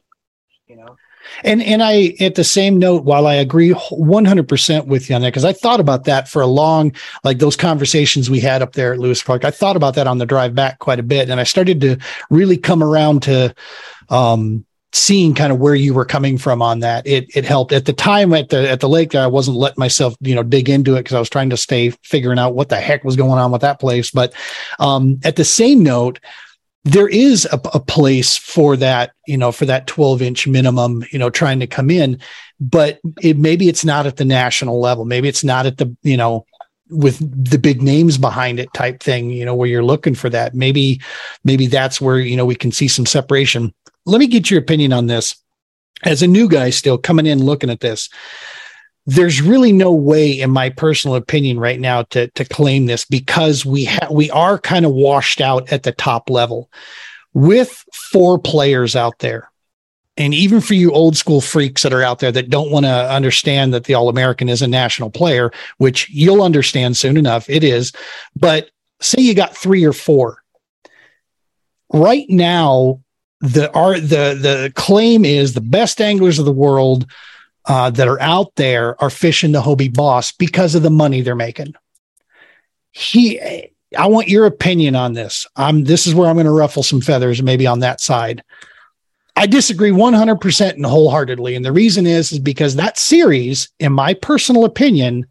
you 0.67 0.75
know. 0.77 0.97
And 1.43 1.61
and 1.61 1.83
I 1.83 2.15
at 2.19 2.35
the 2.35 2.43
same 2.43 2.79
note, 2.79 3.03
while 3.03 3.27
I 3.27 3.35
agree 3.35 3.73
100% 3.73 4.87
with 4.87 5.09
you 5.09 5.15
on 5.15 5.21
that, 5.21 5.29
because 5.29 5.45
I 5.45 5.53
thought 5.53 5.79
about 5.79 6.05
that 6.05 6.27
for 6.27 6.41
a 6.41 6.47
long, 6.47 6.93
like 7.23 7.39
those 7.39 7.55
conversations 7.55 8.29
we 8.29 8.39
had 8.39 8.61
up 8.61 8.73
there 8.73 8.93
at 8.93 8.99
Lewis 8.99 9.21
Park. 9.21 9.43
I 9.43 9.51
thought 9.51 9.75
about 9.75 9.95
that 9.95 10.07
on 10.07 10.19
the 10.19 10.25
drive 10.25 10.55
back 10.55 10.79
quite 10.79 10.99
a 10.99 11.03
bit, 11.03 11.29
and 11.29 11.39
I 11.39 11.43
started 11.43 11.81
to 11.81 11.97
really 12.29 12.57
come 12.57 12.81
around 12.81 13.23
to 13.23 13.53
um, 14.09 14.65
seeing 14.97 15.33
kind 15.33 15.51
of 15.51 15.59
where 15.59 15.75
you 15.75 15.93
were 15.93 16.05
coming 16.05 16.37
from 16.37 16.61
on 16.61 16.79
that. 16.79 17.05
It 17.07 17.35
it 17.35 17.45
helped. 17.45 17.71
At 17.71 17.85
the 17.85 17.93
time 17.93 18.33
at 18.33 18.49
the 18.49 18.69
at 18.69 18.79
the 18.79 18.89
lake 18.89 19.15
i 19.15 19.27
wasn't 19.27 19.57
letting 19.57 19.79
myself 19.79 20.15
you 20.19 20.35
know 20.35 20.43
dig 20.43 20.69
into 20.69 20.95
it 20.95 20.99
because 20.99 21.15
i 21.15 21.19
was 21.19 21.29
trying 21.29 21.49
to 21.51 21.57
stay 21.57 21.91
figuring 22.03 22.39
out 22.39 22.55
what 22.55 22.69
the 22.69 22.77
heck 22.77 23.03
was 23.03 23.15
going 23.15 23.39
on 23.39 23.51
with 23.51 23.61
that 23.61 23.79
place. 23.79 24.11
But 24.11 24.33
um 24.79 25.19
at 25.23 25.35
the 25.35 25.45
same 25.45 25.83
note 25.83 26.19
there 26.83 27.09
is 27.09 27.45
a, 27.51 27.59
a 27.73 27.81
place 27.81 28.37
for 28.37 28.77
that 28.77 29.11
you 29.25 29.37
know 29.37 29.51
for 29.51 29.65
that 29.65 29.87
12 29.87 30.21
inch 30.21 30.47
minimum 30.47 31.03
you 31.11 31.19
know 31.19 31.29
trying 31.29 31.59
to 31.59 31.67
come 31.67 31.89
in 31.89 32.19
but 32.59 32.99
it 33.21 33.37
maybe 33.37 33.67
it's 33.67 33.85
not 33.85 34.05
at 34.05 34.17
the 34.17 34.25
national 34.25 34.79
level. 34.79 35.05
Maybe 35.05 35.27
it's 35.27 35.43
not 35.43 35.65
at 35.65 35.77
the 35.77 35.95
you 36.03 36.17
know 36.17 36.45
with 36.89 37.19
the 37.19 37.57
big 37.57 37.81
names 37.81 38.17
behind 38.17 38.61
it 38.61 38.73
type 38.73 39.01
thing 39.01 39.29
you 39.29 39.43
know 39.43 39.53
where 39.53 39.67
you're 39.67 39.83
looking 39.83 40.15
for 40.15 40.29
that. 40.29 40.55
Maybe 40.55 41.01
maybe 41.43 41.67
that's 41.67 42.01
where 42.01 42.19
you 42.19 42.35
know 42.35 42.45
we 42.45 42.55
can 42.55 42.71
see 42.71 42.87
some 42.87 43.05
separation 43.05 43.73
let 44.07 44.19
me 44.19 44.27
get 44.27 44.49
your 44.49 44.59
opinion 44.59 44.93
on 44.93 45.07
this. 45.07 45.35
As 46.03 46.21
a 46.21 46.27
new 46.27 46.47
guy 46.47 46.69
still 46.69 46.97
coming 46.97 47.25
in 47.25 47.43
looking 47.43 47.69
at 47.69 47.79
this, 47.79 48.09
there's 49.05 49.41
really 49.41 49.71
no 49.71 49.91
way, 49.91 50.39
in 50.39 50.51
my 50.51 50.69
personal 50.69 51.15
opinion, 51.15 51.59
right 51.59 51.79
now 51.79 52.03
to 52.03 52.27
to 52.29 52.45
claim 52.45 52.85
this 52.85 53.03
because 53.05 53.65
we 53.65 53.85
ha- 53.85 54.09
we 54.11 54.29
are 54.31 54.59
kind 54.59 54.85
of 54.85 54.91
washed 54.91 55.41
out 55.41 55.71
at 55.71 55.83
the 55.83 55.91
top 55.91 56.29
level 56.29 56.69
with 57.33 57.83
four 57.93 58.37
players 58.37 58.95
out 58.95 59.19
there. 59.19 59.49
And 60.17 60.33
even 60.33 60.61
for 60.61 60.73
you 60.73 60.91
old 60.91 61.15
school 61.15 61.41
freaks 61.41 61.83
that 61.83 61.93
are 61.93 62.03
out 62.03 62.19
there 62.19 62.31
that 62.31 62.49
don't 62.49 62.71
want 62.71 62.85
to 62.85 63.11
understand 63.11 63.73
that 63.73 63.85
the 63.85 63.93
All 63.93 64.09
American 64.09 64.49
is 64.49 64.61
a 64.61 64.67
national 64.67 65.11
player, 65.11 65.51
which 65.77 66.09
you'll 66.09 66.41
understand 66.41 66.97
soon 66.97 67.17
enough, 67.17 67.49
it 67.49 67.63
is. 67.63 67.91
But 68.35 68.71
say 68.99 69.21
you 69.21 69.35
got 69.35 69.55
three 69.55 69.85
or 69.85 69.93
four. 69.93 70.43
Right 71.93 72.25
now, 72.29 73.01
the 73.41 73.71
are 73.73 73.99
the 73.99 74.37
the 74.39 74.71
claim 74.75 75.23
is 75.25 75.53
the 75.53 75.61
best 75.61 76.01
anglers 76.01 76.39
of 76.39 76.45
the 76.45 76.51
world 76.51 77.05
uh, 77.67 77.89
that 77.91 78.07
are 78.07 78.19
out 78.19 78.55
there 78.55 79.01
are 79.01 79.09
fishing 79.09 79.51
the 79.51 79.61
Hobie 79.61 79.93
Boss 79.93 80.31
because 80.31 80.73
of 80.73 80.83
the 80.83 80.89
money 80.89 81.21
they're 81.21 81.35
making. 81.35 81.73
He, 82.91 83.39
I 83.97 84.07
want 84.07 84.29
your 84.29 84.45
opinion 84.45 84.95
on 84.95 85.13
this. 85.13 85.45
I'm 85.55 85.83
this 85.83 86.07
is 86.07 86.15
where 86.15 86.29
I'm 86.29 86.35
going 86.35 86.45
to 86.45 86.51
ruffle 86.51 86.83
some 86.83 87.01
feathers, 87.01 87.43
maybe 87.43 87.67
on 87.67 87.79
that 87.79 88.01
side. 88.01 88.43
I 89.35 89.45
disagree 89.45 89.91
100% 89.91 90.71
and 90.71 90.85
wholeheartedly, 90.85 91.55
and 91.55 91.63
the 91.63 91.71
reason 91.71 92.07
is 92.07 92.31
is 92.31 92.39
because 92.39 92.75
that 92.75 92.97
series, 92.97 93.69
in 93.79 93.93
my 93.93 94.15
personal 94.15 94.65
opinion, 94.65 95.27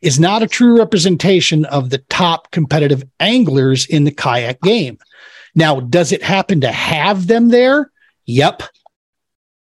is 0.00 0.20
not 0.20 0.44
a 0.44 0.46
true 0.46 0.78
representation 0.78 1.64
of 1.64 1.90
the 1.90 1.98
top 2.08 2.52
competitive 2.52 3.02
anglers 3.18 3.84
in 3.86 4.04
the 4.04 4.12
kayak 4.12 4.60
game. 4.60 4.98
Now, 5.58 5.80
does 5.80 6.12
it 6.12 6.22
happen 6.22 6.60
to 6.60 6.70
have 6.70 7.26
them 7.26 7.48
there? 7.48 7.90
Yep. 8.26 8.62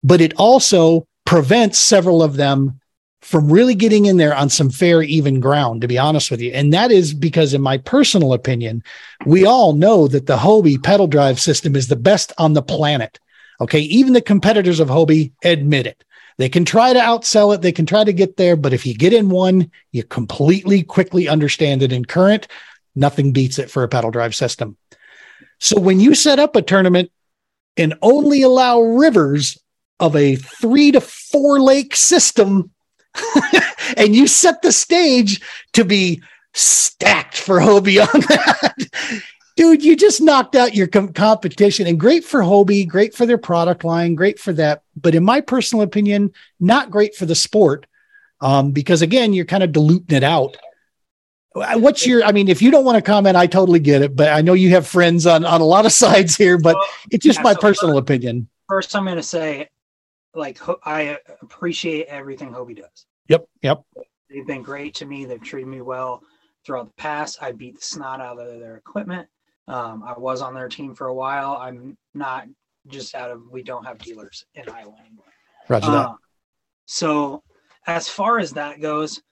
But 0.05 0.20
it 0.20 0.35
also 0.37 1.09
prevents 1.26 1.81
several 1.81 2.22
of 2.22 2.37
them 2.37 2.79
from 3.22 3.50
really 3.50 3.74
getting 3.74 4.07
in 4.07 4.16
there 4.16 4.33
on 4.33 4.50
some 4.50 4.70
fair, 4.70 5.03
even 5.03 5.40
ground, 5.40 5.81
to 5.81 5.88
be 5.88 5.98
honest 5.98 6.31
with 6.31 6.40
you. 6.40 6.53
And 6.53 6.72
that 6.72 6.92
is 6.92 7.12
because, 7.12 7.55
in 7.55 7.61
my 7.61 7.76
personal 7.76 8.35
opinion, 8.35 8.85
we 9.26 9.44
all 9.44 9.72
know 9.72 10.07
that 10.07 10.26
the 10.26 10.37
Hobie 10.37 10.81
pedal 10.81 11.09
drive 11.09 11.40
system 11.40 11.74
is 11.74 11.88
the 11.88 11.96
best 11.96 12.33
on 12.38 12.53
the 12.53 12.62
planet. 12.62 13.18
Okay. 13.61 13.81
Even 13.81 14.12
the 14.12 14.22
competitors 14.22 14.79
of 14.79 14.87
Hobie 14.87 15.33
admit 15.42 15.88
it. 15.88 16.05
They 16.37 16.48
can 16.48 16.64
try 16.64 16.92
to 16.92 17.00
outsell 17.00 17.53
it, 17.53 17.62
they 17.62 17.72
can 17.72 17.85
try 17.85 18.05
to 18.05 18.12
get 18.12 18.37
there, 18.37 18.55
but 18.55 18.72
if 18.72 18.87
you 18.87 18.94
get 18.94 19.12
in 19.12 19.29
one, 19.29 19.72
you 19.90 20.05
completely 20.05 20.85
quickly 20.85 21.26
understand 21.26 21.83
it 21.83 21.90
in 21.90 22.05
current. 22.05 22.46
Nothing 22.94 23.33
beats 23.33 23.59
it 23.59 23.72
for 23.72 23.83
a 23.83 23.88
pedal 23.88 24.12
drive 24.12 24.37
system. 24.37 24.76
So 25.61 25.79
when 25.79 26.01
you 26.01 26.14
set 26.14 26.38
up 26.38 26.57
a 26.57 26.62
tournament 26.62 27.11
and 27.77 27.94
only 28.03 28.42
allow 28.42 28.81
rivers 28.81 29.59
of 30.01 30.16
a 30.16 30.37
three 30.37 30.90
to 30.92 31.01
four 31.01 31.61
lake 31.61 31.94
system, 31.94 32.70
and 33.96 34.14
you 34.14 34.27
set 34.27 34.62
the 34.62 34.73
stage 34.73 35.40
to 35.75 35.85
be 35.85 36.23
stacked 36.55 37.37
for 37.37 37.59
Hobie 37.61 38.03
on 38.03 38.20
that. 38.23 39.23
Dude, 39.57 39.85
you 39.85 39.94
just 39.94 40.23
knocked 40.23 40.57
out 40.57 40.75
your 40.75 40.87
com- 40.87 41.12
competition 41.12 41.87
and 41.87 42.01
great 42.01 42.25
for 42.25 42.40
Hobie, 42.40 42.88
great 42.88 43.14
for 43.14 43.27
their 43.27 43.37
product 43.37 43.85
line, 43.85 44.14
great 44.14 44.38
for 44.38 44.55
that. 44.55 44.83
But 44.96 45.14
in 45.14 45.23
my 45.23 45.42
personal 45.42 45.83
opinion, 45.83 46.33
not 46.61 46.90
great 46.90 47.14
for 47.14 47.27
the 47.27 47.35
sport 47.35 47.87
um, 48.40 48.73
because, 48.73 49.03
again, 49.03 49.35
you're 49.35 49.44
kind 49.44 49.62
of 49.62 49.73
diluting 49.73 50.16
it 50.16 50.23
out. 50.23 50.57
Uh, 51.55 51.79
what's 51.79 52.07
your, 52.07 52.23
I 52.25 52.33
mean, 52.33 52.49
if 52.49 52.63
you 52.63 52.71
don't 52.71 52.85
want 52.85 52.97
to 52.97 53.03
comment, 53.03 53.37
I 53.37 53.47
totally 53.47 53.81
get 53.81 54.03
it. 54.03 54.15
But 54.15 54.29
I 54.29 54.41
know 54.41 54.53
you 54.53 54.71
have 54.71 54.87
friends 54.87 55.27
on, 55.27 55.45
on 55.45 55.61
a 55.61 55.65
lot 55.65 55.87
of 55.87 55.93
sides 56.05 56.37
here, 56.37 56.59
but 56.59 56.75
well, 56.77 56.87
it's 57.11 57.25
just 57.25 57.39
yeah, 57.39 57.45
my 57.45 57.53
so 57.55 57.61
personal 57.61 57.95
first, 57.97 58.03
opinion. 58.03 58.49
First, 58.69 58.97
I'm 58.97 59.05
going 59.05 59.17
to 59.17 59.23
say, 59.23 59.69
like, 60.35 60.59
I 60.87 61.19
appreciate 61.43 62.07
everything 62.07 62.53
Hobie 62.53 62.77
does. 62.77 63.07
Yep. 63.29 63.49
Yep. 63.63 63.83
They've 64.29 64.47
been 64.47 64.63
great 64.63 64.95
to 64.97 65.07
me. 65.07 65.25
They've 65.25 65.43
treated 65.43 65.69
me 65.69 65.81
well 65.81 66.23
throughout 66.65 66.87
the 66.87 67.03
past. 67.03 67.43
I 67.43 67.53
beat 67.53 67.77
the 67.77 67.83
snot 67.85 68.21
out 68.21 68.39
of 68.39 68.61
their 68.61 68.77
equipment. 68.77 69.29
Um, 69.67 70.03
I 70.03 70.19
was 70.19 70.43
on 70.43 70.55
their 70.55 70.69
team 70.69 70.95
for 70.95 71.09
a 71.09 71.15
while. 71.15 71.57
I'm 71.57 71.97
not 72.15 72.47
just 72.89 73.15
out 73.15 73.31
of 73.31 73.43
we 73.51 73.63
don't 73.63 73.85
have 73.85 73.99
dealers 73.99 74.45
in 74.55 74.69
Iowa 74.69 74.95
anymore. 75.01 75.25
Roger 75.69 75.91
that. 75.91 76.09
Uh, 76.09 76.15
so 76.87 77.43
as 77.87 78.09
far 78.09 78.39
as 78.39 78.53
that 78.53 78.81
goes, 78.81 79.23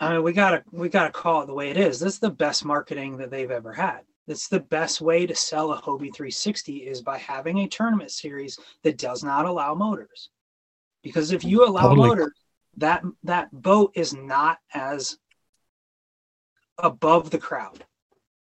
I 0.00 0.12
mean 0.12 0.22
we 0.22 0.32
gotta 0.32 0.64
we 0.72 0.88
gotta 0.88 1.12
call 1.12 1.42
it 1.42 1.46
the 1.46 1.54
way 1.54 1.70
it 1.70 1.76
is. 1.76 2.00
This 2.00 2.14
is 2.14 2.18
the 2.18 2.30
best 2.30 2.64
marketing 2.64 3.16
that 3.18 3.30
they've 3.30 3.50
ever 3.50 3.72
had. 3.72 4.00
It's 4.26 4.48
the 4.48 4.60
best 4.60 5.00
way 5.00 5.26
to 5.26 5.34
sell 5.34 5.72
a 5.72 5.80
Hobie 5.80 6.14
360 6.14 6.78
is 6.78 7.02
by 7.02 7.18
having 7.18 7.58
a 7.58 7.68
tournament 7.68 8.10
series 8.10 8.58
that 8.82 8.96
does 8.96 9.22
not 9.22 9.44
allow 9.44 9.74
motors. 9.74 10.30
Because 11.02 11.30
if 11.30 11.44
you 11.44 11.66
allow 11.66 11.88
totally. 11.88 12.08
motors, 12.08 12.32
that 12.78 13.02
that 13.22 13.50
boat 13.52 13.92
is 13.94 14.14
not 14.14 14.58
as 14.72 15.18
above 16.78 17.30
the 17.30 17.38
crowd 17.38 17.84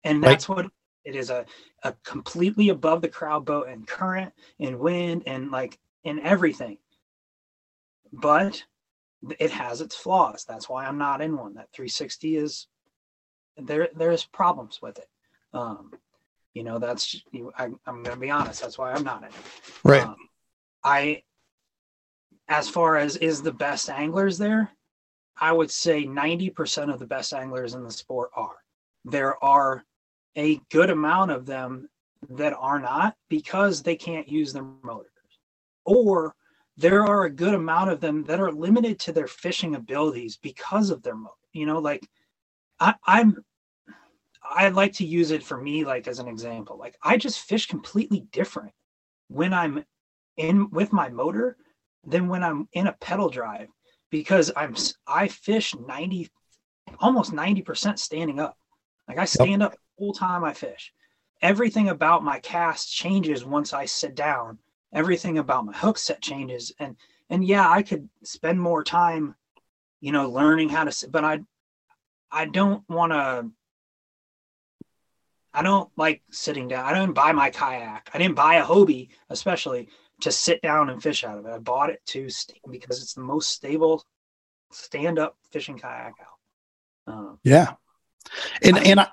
and 0.04 0.22
that's 0.22 0.48
right. 0.48 0.56
what 0.64 0.72
it 1.04 1.16
is 1.16 1.30
a, 1.30 1.46
a 1.82 1.94
completely 2.04 2.68
above 2.68 3.00
the 3.00 3.08
crowd 3.08 3.44
boat 3.46 3.68
and 3.68 3.86
current 3.86 4.32
and 4.60 4.78
wind 4.78 5.22
and 5.26 5.50
like 5.50 5.78
in 6.04 6.18
everything 6.20 6.76
but 8.12 8.62
it 9.38 9.50
has 9.50 9.80
its 9.80 9.96
flaws. 9.96 10.44
That's 10.48 10.68
why 10.68 10.86
i'm 10.86 10.98
not 10.98 11.20
in 11.20 11.36
one. 11.36 11.54
That 11.54 11.72
360 11.72 12.36
is 12.36 12.66
there 13.56 13.88
there's 13.94 14.24
problems 14.24 14.80
with 14.80 14.98
it. 14.98 15.08
Um 15.52 15.92
you 16.54 16.64
know 16.64 16.78
that's 16.78 17.22
I, 17.56 17.68
i'm 17.86 18.02
gonna 18.02 18.16
be 18.16 18.30
honest 18.30 18.62
that's 18.62 18.78
why 18.78 18.92
i'm 18.92 19.04
not 19.04 19.22
in 19.22 19.28
it. 19.28 19.34
Right. 19.84 20.02
Um, 20.02 20.16
i 20.84 21.22
as 22.48 22.68
far 22.68 22.96
as 22.96 23.16
is 23.16 23.42
the 23.42 23.52
best 23.52 23.90
anglers 23.90 24.38
there? 24.38 24.70
I 25.40 25.52
would 25.52 25.70
say 25.70 26.04
90% 26.04 26.92
of 26.92 26.98
the 26.98 27.06
best 27.06 27.32
anglers 27.32 27.74
in 27.74 27.84
the 27.84 27.92
sport 27.92 28.30
are. 28.34 28.56
There 29.04 29.42
are 29.44 29.84
a 30.36 30.60
good 30.70 30.90
amount 30.90 31.30
of 31.30 31.46
them 31.46 31.88
that 32.30 32.54
are 32.58 32.80
not 32.80 33.14
because 33.28 33.82
they 33.82 33.96
can't 33.96 34.28
use 34.28 34.52
their 34.52 34.64
motors. 34.82 35.10
Or 35.84 36.34
there 36.78 37.04
are 37.04 37.24
a 37.24 37.30
good 37.30 37.54
amount 37.54 37.90
of 37.90 38.00
them 38.00 38.24
that 38.24 38.40
are 38.40 38.52
limited 38.52 38.98
to 38.98 39.12
their 39.12 39.26
fishing 39.26 39.74
abilities 39.74 40.38
because 40.38 40.90
of 40.90 41.02
their 41.02 41.14
motor 41.14 41.34
you 41.52 41.66
know 41.66 41.78
like 41.78 42.08
I, 42.80 42.94
i'm 43.06 43.36
i 44.42 44.68
like 44.68 44.94
to 44.94 45.06
use 45.06 45.30
it 45.30 45.42
for 45.42 45.60
me 45.60 45.84
like 45.84 46.08
as 46.08 46.18
an 46.18 46.28
example 46.28 46.78
like 46.78 46.96
i 47.02 47.16
just 47.16 47.40
fish 47.40 47.66
completely 47.66 48.26
different 48.32 48.72
when 49.28 49.52
i'm 49.52 49.84
in 50.36 50.70
with 50.70 50.92
my 50.92 51.10
motor 51.10 51.56
than 52.06 52.28
when 52.28 52.42
i'm 52.42 52.68
in 52.72 52.86
a 52.86 52.96
pedal 53.00 53.28
drive 53.28 53.68
because 54.10 54.50
i'm 54.56 54.74
i 55.06 55.28
fish 55.28 55.74
90 55.74 56.30
almost 57.00 57.32
90% 57.32 57.98
standing 57.98 58.40
up 58.40 58.56
like 59.08 59.18
I 59.18 59.24
stand 59.24 59.62
yep. 59.62 59.72
up 59.72 59.78
whole 59.98 60.12
time 60.12 60.44
I 60.44 60.52
fish. 60.52 60.92
Everything 61.40 61.88
about 61.88 62.22
my 62.22 62.38
cast 62.40 62.92
changes 62.92 63.44
once 63.44 63.72
I 63.72 63.86
sit 63.86 64.14
down. 64.14 64.58
Everything 64.92 65.38
about 65.38 65.66
my 65.66 65.76
hook 65.76 65.98
set 65.98 66.20
changes. 66.20 66.72
And 66.78 66.96
and 67.30 67.44
yeah, 67.44 67.68
I 67.68 67.82
could 67.82 68.08
spend 68.22 68.60
more 68.60 68.82
time, 68.82 69.34
you 70.00 70.12
know, 70.12 70.28
learning 70.30 70.70
how 70.70 70.84
to 70.84 71.08
but 71.08 71.24
I 71.24 71.40
I 72.30 72.46
don't 72.46 72.88
want 72.88 73.12
to 73.12 73.50
I 75.52 75.62
don't 75.62 75.90
like 75.96 76.22
sitting 76.30 76.68
down. 76.68 76.84
I 76.84 76.94
didn't 76.94 77.14
buy 77.14 77.32
my 77.32 77.50
kayak. 77.50 78.10
I 78.12 78.18
didn't 78.18 78.36
buy 78.36 78.56
a 78.56 78.64
Hobie, 78.64 79.08
especially 79.30 79.88
to 80.20 80.30
sit 80.30 80.60
down 80.62 80.90
and 80.90 81.02
fish 81.02 81.24
out 81.24 81.38
of 81.38 81.46
it. 81.46 81.52
I 81.52 81.58
bought 81.58 81.90
it 81.90 82.00
to 82.06 82.28
because 82.70 83.02
it's 83.02 83.14
the 83.14 83.22
most 83.22 83.50
stable 83.50 84.04
stand 84.70 85.18
up 85.18 85.36
fishing 85.50 85.78
kayak 85.78 86.14
out. 86.20 87.12
Um, 87.12 87.38
yeah, 87.42 87.72
and 88.62 88.76
I, 88.76 88.80
and 88.82 89.00
I, 89.00 89.08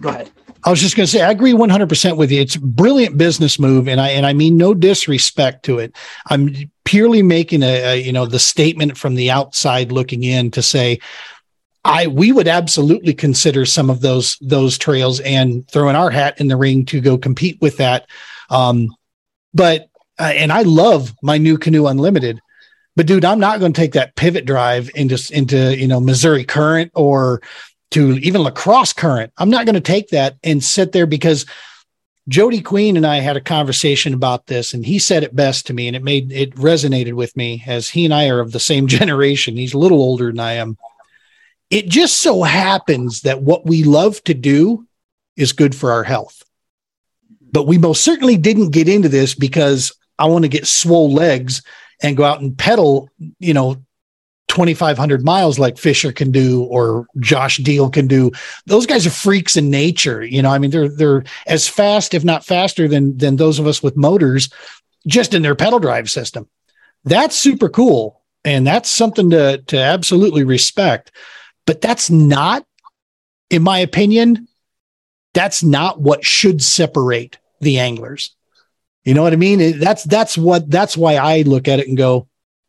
go 0.00 0.08
ahead. 0.08 0.30
I 0.64 0.70
was 0.70 0.80
just 0.80 0.96
going 0.96 1.06
to 1.06 1.10
say 1.10 1.22
I 1.22 1.30
agree 1.30 1.52
100% 1.52 2.16
with 2.16 2.30
you. 2.30 2.40
It's 2.40 2.56
a 2.56 2.60
brilliant 2.60 3.16
business 3.16 3.58
move 3.58 3.88
and 3.88 4.00
I 4.00 4.08
and 4.10 4.26
I 4.26 4.32
mean 4.32 4.56
no 4.56 4.74
disrespect 4.74 5.64
to 5.66 5.78
it. 5.78 5.94
I'm 6.26 6.54
purely 6.84 7.22
making 7.22 7.62
a, 7.62 7.84
a 7.84 7.96
you 8.00 8.12
know 8.12 8.26
the 8.26 8.38
statement 8.38 8.96
from 8.96 9.14
the 9.14 9.30
outside 9.30 9.92
looking 9.92 10.24
in 10.24 10.50
to 10.52 10.62
say 10.62 10.98
I 11.84 12.06
we 12.08 12.32
would 12.32 12.48
absolutely 12.48 13.14
consider 13.14 13.64
some 13.64 13.88
of 13.88 14.00
those 14.00 14.36
those 14.40 14.78
trails 14.78 15.20
and 15.20 15.68
throwing 15.68 15.96
our 15.96 16.10
hat 16.10 16.40
in 16.40 16.48
the 16.48 16.56
ring 16.56 16.84
to 16.86 17.00
go 17.00 17.16
compete 17.16 17.60
with 17.60 17.76
that. 17.78 18.06
Um, 18.50 18.94
but 19.54 19.88
uh, 20.18 20.32
and 20.34 20.52
I 20.52 20.62
love 20.62 21.14
my 21.22 21.38
NuCanoe 21.38 21.90
Unlimited, 21.90 22.40
but 22.96 23.06
dude, 23.06 23.24
I'm 23.24 23.38
not 23.38 23.60
going 23.60 23.72
to 23.72 23.80
take 23.80 23.92
that 23.92 24.16
pivot 24.16 24.44
drive 24.44 24.90
into 24.94 25.18
into 25.32 25.78
you 25.78 25.86
know 25.86 26.00
Missouri 26.00 26.44
Current 26.44 26.90
or 26.94 27.40
to 27.92 28.18
even 28.18 28.42
La 28.42 28.50
Crosse 28.50 28.92
current. 28.92 29.32
I'm 29.38 29.50
not 29.50 29.66
going 29.66 29.74
to 29.74 29.80
take 29.80 30.08
that 30.08 30.36
and 30.42 30.62
sit 30.62 30.92
there 30.92 31.06
because 31.06 31.46
Jody 32.28 32.60
Queen 32.60 32.96
and 32.98 33.06
I 33.06 33.20
had 33.20 33.38
a 33.38 33.40
conversation 33.40 34.12
about 34.12 34.46
this, 34.46 34.74
and 34.74 34.84
he 34.84 34.98
said 34.98 35.22
it 35.22 35.34
best 35.34 35.66
to 35.66 35.74
me, 35.74 35.86
and 35.86 35.96
it 35.96 36.02
made 36.02 36.30
it 36.30 36.54
resonated 36.56 37.14
with 37.14 37.34
me 37.36 37.64
as 37.66 37.88
he 37.88 38.04
and 38.04 38.12
I 38.12 38.28
are 38.28 38.40
of 38.40 38.52
the 38.52 38.60
same 38.60 38.86
generation. 38.98 39.56
He's 39.56 39.74
a 39.74 39.78
little 39.78 40.00
older 40.00 40.26
than 40.26 40.40
I 40.40 40.54
am. 40.54 40.76
It 41.70 41.88
just 41.88 42.20
so 42.20 42.42
happens 42.42 43.22
that 43.22 43.42
what 43.42 43.66
we 43.66 43.84
love 43.84 44.22
to 44.24 44.34
do 44.34 44.86
is 45.36 45.52
good 45.52 45.74
for 45.74 45.92
our 45.92 46.04
health. 46.04 46.42
But 47.50 47.66
we 47.66 47.78
most 47.78 48.04
certainly 48.04 48.36
didn't 48.36 48.70
get 48.70 48.88
into 48.88 49.08
this 49.08 49.34
because 49.34 49.94
I 50.18 50.26
want 50.26 50.44
to 50.44 50.50
get 50.50 50.66
swole 50.66 51.12
legs 51.12 51.62
and 52.02 52.16
go 52.16 52.24
out 52.24 52.40
and 52.40 52.56
pedal, 52.56 53.08
you 53.38 53.54
know, 53.54 53.82
2500 54.48 55.24
miles 55.24 55.58
like 55.58 55.78
Fisher 55.78 56.12
can 56.12 56.30
do 56.30 56.64
or 56.64 57.06
Josh 57.20 57.58
Deal 57.58 57.90
can 57.90 58.06
do. 58.06 58.32
Those 58.66 58.86
guys 58.86 59.06
are 59.06 59.10
freaks 59.10 59.56
in 59.56 59.70
nature. 59.70 60.24
You 60.24 60.42
know, 60.42 60.50
I 60.50 60.58
mean, 60.58 60.70
they're, 60.70 60.88
they're 60.88 61.24
as 61.46 61.68
fast, 61.68 62.14
if 62.14 62.24
not 62.24 62.44
faster 62.44 62.88
than, 62.88 63.16
than 63.18 63.36
those 63.36 63.58
of 63.58 63.66
us 63.66 63.82
with 63.82 63.96
motors 63.96 64.50
just 65.06 65.34
in 65.34 65.42
their 65.42 65.54
pedal 65.54 65.78
drive 65.78 66.10
system. 66.10 66.48
That's 67.04 67.38
super 67.38 67.68
cool. 67.68 68.22
And 68.44 68.66
that's 68.66 68.90
something 68.90 69.30
to, 69.30 69.58
to 69.58 69.78
absolutely 69.78 70.44
respect. 70.44 71.12
But 71.66 71.80
that's 71.80 72.10
not, 72.10 72.66
in 73.50 73.62
my 73.62 73.78
opinion, 73.78 74.48
that's 75.34 75.62
not 75.62 76.00
what 76.00 76.24
should 76.24 76.62
separate 76.62 77.38
the 77.60 77.78
anglers. 77.78 78.34
You 79.04 79.14
know 79.14 79.22
what 79.22 79.32
I 79.32 79.36
mean? 79.36 79.78
That's, 79.78 80.04
that's 80.04 80.36
what, 80.36 80.70
that's 80.70 80.96
why 80.96 81.16
I 81.16 81.42
look 81.42 81.68
at 81.68 81.80
it 81.80 81.88
and 81.88 81.96
go, 81.96 82.28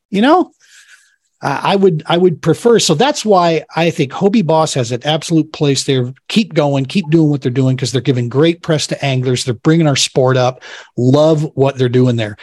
you 0.10 0.22
know, 0.22 0.52
I 1.42 1.76
would 1.78 2.04
I 2.06 2.18
would 2.18 2.42
prefer. 2.42 2.80
So 2.80 2.96
that's 2.96 3.24
why 3.24 3.64
I 3.76 3.92
think 3.92 4.12
Hobie 4.12 4.46
Boss 4.46 4.74
has 4.74 4.92
an 4.92 5.06
absolute 5.06 5.54
place 5.54 5.86
there. 5.86 6.14
Keep 6.28 6.54
going, 6.54 6.86
keep 6.86 7.10
doing 7.10 7.30
what 7.30 7.42
they're 7.42 7.52
doing 7.52 7.78
because 7.78 7.94
they're 7.94 8.02
giving 8.02 8.28
great 8.28 8.62
press 8.62 8.88
to 8.88 9.06
anglers. 9.06 9.46
They're 9.46 9.54
bringing 9.54 9.88
our 9.88 9.96
sport 9.96 10.36
up. 10.36 10.64
Love 10.98 11.44
what 11.56 11.78
they're 11.78 11.88
doing 11.88 12.18
there. 12.18 12.36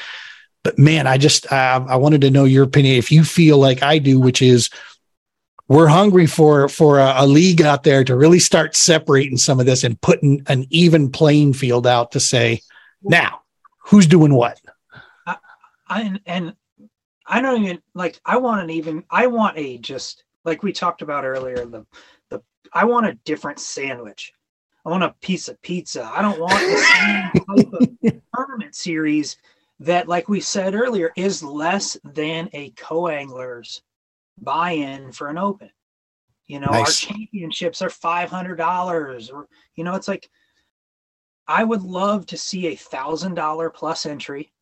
But 0.63 0.79
man, 0.79 1.07
I 1.07 1.19
just 1.19 1.51
uh, 1.53 1.85
I 1.87 1.97
wanted 1.97 2.23
to 2.23 2.31
know 2.31 2.45
your 2.45 2.65
opinion. 2.65 2.97
If 2.97 3.13
you 3.13 3.23
feel 3.23 3.59
like 3.59 3.83
I 3.83 3.99
do, 3.99 4.19
which 4.19 4.41
is 4.41 4.71
we're 5.69 5.89
hungry 5.89 6.27
for 6.27 6.69
for 6.69 6.99
a, 6.99 7.15
a, 7.19 7.27
league 7.27 7.61
out 7.61 7.83
there 7.83 8.03
to 8.05 8.17
really 8.17 8.39
start 8.39 8.77
separating 8.77 9.37
some 9.37 9.61
of 9.61 9.67
this 9.67 9.85
and 9.85 10.01
putting 10.01 10.43
an 10.47 10.65
even 10.71 11.11
playing 11.11 11.53
field 11.53 11.87
out 11.87 12.13
to 12.13 12.21
say 12.21 12.63
now 13.03 13.41
who's 13.79 14.07
doing 14.07 14.33
what 14.33 14.61
I, 15.27 15.37
I 15.89 16.19
and 16.25 16.55
i 17.27 17.41
don't 17.41 17.62
even 17.62 17.81
like 17.95 18.21
i 18.25 18.37
want 18.37 18.62
an 18.62 18.71
even 18.71 19.03
i 19.11 19.27
want 19.27 19.57
a 19.59 19.79
just 19.79 20.25
like 20.45 20.62
we 20.62 20.73
talked 20.73 21.03
about 21.03 21.25
earlier 21.25 21.65
the 21.67 21.85
the 22.31 22.41
i 22.73 22.85
want 22.85 23.07
a 23.07 23.19
different 23.25 23.59
sandwich 23.59 24.33
i 24.85 24.89
want 24.89 25.03
a 25.03 25.15
piece 25.21 25.49
of 25.49 25.61
pizza 25.62 26.11
i 26.15 26.23
don't 26.23 26.41
want 26.41 26.53
the 26.53 26.77
same 26.79 27.57
type 27.57 28.12
of 28.12 28.23
tournament 28.35 28.75
series 28.75 29.37
that 29.81 30.09
like 30.09 30.29
we 30.29 30.41
said 30.41 30.75
earlier 30.75 31.12
is 31.17 31.43
less 31.43 31.97
than 32.05 32.49
a 32.53 32.71
co-anglers 32.71 33.83
buy-in 34.39 35.12
for 35.12 35.29
an 35.29 35.39
open. 35.39 35.71
You 36.47 36.61
know, 36.61 36.71
nice. 36.71 37.05
our 37.05 37.15
championships 37.15 37.83
are 37.83 37.91
five 37.91 38.31
hundred 38.31 38.57
dollars, 38.57 39.31
or 39.31 39.49
you 39.75 39.83
know, 39.83 39.95
it's 39.95 40.07
like 40.09 40.31
I 41.49 41.65
would 41.65 41.83
love 41.83 42.27
to 42.27 42.37
see 42.37 42.69
a 42.69 42.77
thousand 42.77 43.35
dollar 43.35 43.69
plus 43.69 44.07
entry. 44.07 44.53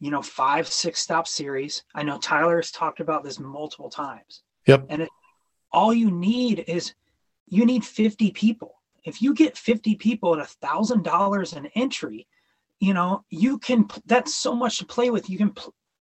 You 0.00 0.10
know, 0.10 0.22
five 0.22 0.66
six 0.66 1.00
stop 1.00 1.28
series. 1.28 1.84
I 1.94 2.02
know 2.02 2.18
Tyler 2.18 2.56
has 2.56 2.70
talked 2.70 3.00
about 3.00 3.22
this 3.22 3.38
multiple 3.38 3.90
times. 3.90 4.42
Yep. 4.66 4.86
And 4.88 5.02
it, 5.02 5.08
all 5.72 5.92
you 5.94 6.10
need 6.10 6.64
is 6.66 6.94
you 7.46 7.64
need 7.64 7.84
fifty 7.84 8.30
people. 8.30 8.74
If 9.04 9.22
you 9.22 9.34
get 9.34 9.56
fifty 9.56 9.94
people 9.94 10.34
at 10.34 10.40
a 10.40 10.46
thousand 10.66 11.04
dollars 11.04 11.52
an 11.52 11.68
entry, 11.74 12.26
you 12.80 12.94
know 12.94 13.24
you 13.30 13.58
can. 13.58 13.88
That's 14.06 14.34
so 14.34 14.54
much 14.54 14.78
to 14.78 14.86
play 14.86 15.10
with. 15.10 15.28
You 15.28 15.38
can 15.38 15.54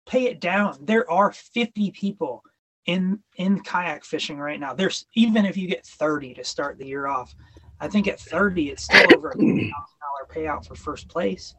pay 0.06 0.24
it 0.24 0.40
down. 0.40 0.78
There 0.80 1.10
are 1.10 1.32
fifty 1.32 1.90
people 1.90 2.42
in 2.86 3.18
in 3.36 3.60
kayak 3.60 4.04
fishing 4.04 4.38
right 4.38 4.60
now. 4.60 4.74
There's 4.74 5.06
even 5.14 5.44
if 5.44 5.56
you 5.56 5.68
get 5.68 5.86
30 5.86 6.34
to 6.34 6.44
start 6.44 6.78
the 6.78 6.86
year 6.86 7.06
off, 7.06 7.34
I 7.80 7.88
think 7.88 8.08
at 8.08 8.20
30 8.20 8.70
it's 8.70 8.84
still 8.84 9.06
over 9.14 9.30
a 9.30 9.32
thousand 9.32 9.72
dollar 9.72 10.26
payout 10.30 10.66
for 10.66 10.74
first 10.74 11.08
place. 11.08 11.54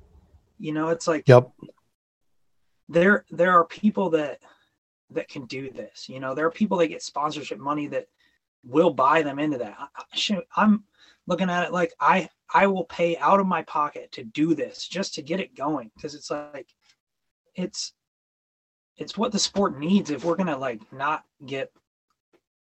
You 0.59 0.73
know, 0.73 0.89
it's 0.89 1.07
like 1.07 1.27
yep. 1.27 1.51
There 2.89 3.25
there 3.31 3.51
are 3.51 3.65
people 3.65 4.11
that 4.11 4.39
that 5.11 5.27
can 5.27 5.45
do 5.45 5.69
this. 5.71 6.09
You 6.09 6.19
know, 6.19 6.33
there 6.33 6.45
are 6.45 6.51
people 6.51 6.77
that 6.77 6.87
get 6.87 7.03
sponsorship 7.03 7.59
money 7.59 7.87
that 7.87 8.07
will 8.63 8.91
buy 8.91 9.21
them 9.21 9.39
into 9.39 9.57
that. 9.59 9.77
I, 9.79 10.41
I'm 10.55 10.83
looking 11.27 11.49
at 11.49 11.65
it 11.65 11.71
like 11.71 11.93
I 11.99 12.29
I 12.53 12.67
will 12.67 12.85
pay 12.85 13.17
out 13.17 13.39
of 13.39 13.47
my 13.47 13.63
pocket 13.63 14.11
to 14.13 14.23
do 14.23 14.53
this 14.55 14.87
just 14.87 15.15
to 15.15 15.21
get 15.21 15.39
it 15.39 15.55
going 15.55 15.91
because 15.95 16.15
it's 16.15 16.29
like 16.29 16.69
it's 17.55 17.93
it's 18.97 19.17
what 19.17 19.31
the 19.31 19.39
sport 19.39 19.77
needs 19.77 20.09
if 20.09 20.23
we're 20.23 20.35
gonna 20.35 20.57
like 20.57 20.81
not 20.91 21.23
get 21.45 21.71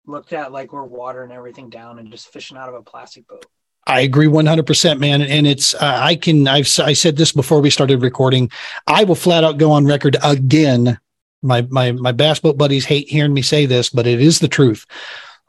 looked 0.06 0.32
at 0.32 0.52
like 0.52 0.72
we're 0.72 0.84
watering 0.84 1.32
everything 1.32 1.68
down 1.68 1.98
and 1.98 2.10
just 2.10 2.28
fishing 2.28 2.56
out 2.56 2.68
of 2.68 2.74
a 2.74 2.82
plastic 2.82 3.26
boat. 3.26 3.46
I 3.86 4.00
agree 4.00 4.26
100%, 4.26 4.98
man. 4.98 5.22
And 5.22 5.46
it's, 5.46 5.74
uh, 5.74 5.98
I 6.00 6.16
can, 6.16 6.48
I've, 6.48 6.68
I 6.80 6.92
said 6.92 7.16
this 7.16 7.32
before 7.32 7.60
we 7.60 7.70
started 7.70 8.02
recording. 8.02 8.50
I 8.86 9.04
will 9.04 9.14
flat 9.14 9.44
out 9.44 9.58
go 9.58 9.70
on 9.70 9.86
record 9.86 10.16
again. 10.24 10.98
My, 11.42 11.62
my, 11.70 11.92
my 11.92 12.12
bass 12.12 12.40
boat 12.40 12.58
buddies 12.58 12.84
hate 12.84 13.08
hearing 13.08 13.34
me 13.34 13.42
say 13.42 13.66
this, 13.66 13.88
but 13.88 14.06
it 14.06 14.20
is 14.20 14.40
the 14.40 14.48
truth. 14.48 14.86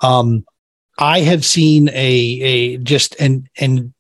Um, 0.01 0.45
I 0.99 1.21
have 1.21 1.43
seen 1.43 1.89
a, 1.89 1.93
a 1.93 2.77
just 2.77 3.19
an, 3.19 3.49
an, 3.57 3.93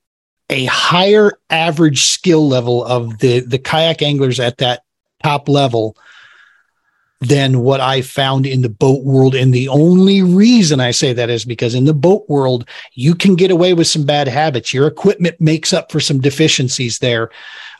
a 0.49 0.65
higher 0.65 1.39
average 1.49 2.03
skill 2.03 2.47
level 2.47 2.85
of 2.85 3.17
the, 3.19 3.39
the 3.39 3.59
kayak 3.59 4.01
anglers 4.01 4.39
at 4.39 4.57
that 4.57 4.83
top 5.23 5.49
level 5.49 5.97
than 7.19 7.61
what 7.61 7.81
I 7.81 8.01
found 8.01 8.45
in 8.45 8.61
the 8.61 8.69
boat 8.69 9.03
world. 9.03 9.33
And 9.33 9.53
the 9.53 9.69
only 9.69 10.21
reason 10.21 10.79
I 10.79 10.91
say 10.91 11.13
that 11.13 11.29
is 11.29 11.45
because 11.45 11.73
in 11.73 11.85
the 11.85 11.93
boat 11.93 12.25
world, 12.29 12.67
you 12.93 13.15
can 13.15 13.35
get 13.35 13.49
away 13.49 13.73
with 13.73 13.87
some 13.87 14.05
bad 14.05 14.27
habits. 14.27 14.73
Your 14.73 14.87
equipment 14.87 15.39
makes 15.41 15.73
up 15.73 15.91
for 15.91 15.99
some 15.99 16.19
deficiencies 16.19 16.99
there. 16.99 17.31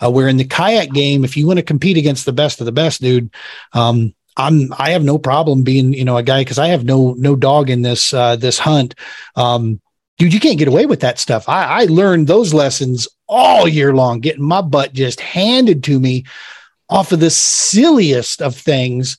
Uh, 0.04 0.12
where 0.12 0.28
in 0.28 0.38
the 0.38 0.46
kayak 0.46 0.92
game, 0.92 1.24
if 1.24 1.38
you 1.38 1.48
want 1.48 1.58
to 1.58 1.64
compete 1.64 1.98
against 1.98 2.26
the 2.26 2.34
best 2.34 2.60
of 2.60 2.66
the 2.66 2.72
best, 2.72 3.02
dude, 3.02 3.30
um, 3.74 4.14
I'm 4.38 4.72
I 4.78 4.92
have 4.92 5.04
no 5.04 5.18
problem 5.18 5.64
being 5.64 5.94
you 5.94 6.06
know 6.06 6.18
a 6.18 6.24
guy 6.24 6.42
because 6.42 6.60
I 6.60 6.68
have 6.68 6.86
no 6.86 7.14
no 7.18 7.36
dog 7.36 7.70
in 7.70 7.82
this 7.82 8.14
uh, 8.14 8.36
this 8.36 8.60
hunt. 8.60 8.94
Um, 9.36 9.82
dude, 10.20 10.34
you 10.34 10.40
can't 10.40 10.60
get 10.60 10.68
away 10.68 10.86
with 10.86 11.00
that 11.00 11.20
stuff. 11.20 11.50
I, 11.50 11.82
I 11.82 11.86
learned 11.86 12.28
those 12.28 12.54
lessons 12.54 13.08
all 13.28 13.68
year 13.68 13.94
long, 13.94 14.20
getting 14.20 14.44
my 14.44 14.62
butt 14.62 14.94
just 14.94 15.20
handed 15.20 15.84
to 15.86 16.00
me 16.00 16.26
off 16.90 17.12
of 17.12 17.20
the 17.20 17.30
silliest 17.30 18.42
of 18.42 18.56
things. 18.56 19.18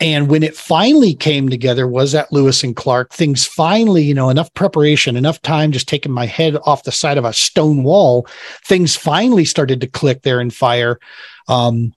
And 0.00 0.28
when 0.28 0.42
it 0.42 0.56
finally 0.56 1.14
came 1.14 1.50
together 1.50 1.86
was 1.86 2.14
at 2.14 2.32
Lewis 2.32 2.64
and 2.64 2.74
Clark, 2.74 3.12
things 3.12 3.44
finally, 3.44 4.02
you 4.02 4.14
know, 4.14 4.30
enough 4.30 4.52
preparation, 4.54 5.16
enough 5.16 5.42
time 5.42 5.72
just 5.72 5.88
taking 5.88 6.12
my 6.12 6.24
head 6.24 6.56
off 6.64 6.84
the 6.84 6.92
side 6.92 7.18
of 7.18 7.26
a 7.26 7.34
stone 7.34 7.82
wall, 7.82 8.26
things 8.64 8.96
finally 8.96 9.44
started 9.44 9.80
to 9.82 9.86
click 9.86 10.22
there 10.22 10.40
and 10.40 10.54
fire. 10.54 10.98
Um, 11.48 11.92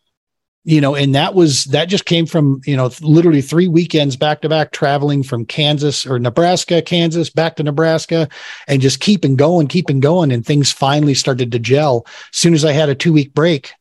you 0.65 0.79
know, 0.79 0.95
and 0.95 1.13
that 1.13 1.33
was 1.33 1.65
that 1.65 1.89
just 1.89 2.05
came 2.05 2.25
from, 2.25 2.61
you 2.65 2.77
know, 2.77 2.89
literally 3.01 3.41
three 3.41 3.67
weekends 3.67 4.15
back 4.15 4.41
to 4.41 4.49
back 4.49 4.71
traveling 4.71 5.21
from 5.21 5.45
Kansas 5.45 6.05
or 6.05 6.19
Nebraska, 6.19 6.81
Kansas, 6.81 7.29
back 7.29 7.57
to 7.57 7.63
Nebraska, 7.63 8.29
and 8.67 8.81
just 8.81 9.01
keeping 9.01 9.35
going, 9.35 9.67
keeping 9.67 9.99
going. 9.99 10.31
And 10.31 10.45
things 10.45 10.71
finally 10.71 11.15
started 11.15 11.51
to 11.51 11.59
gel. 11.59 12.05
As 12.07 12.37
soon 12.37 12.53
as 12.53 12.63
I 12.63 12.71
had 12.71 12.87
a 12.87 12.95
two 12.95 13.11
week 13.11 13.33
break, 13.33 13.73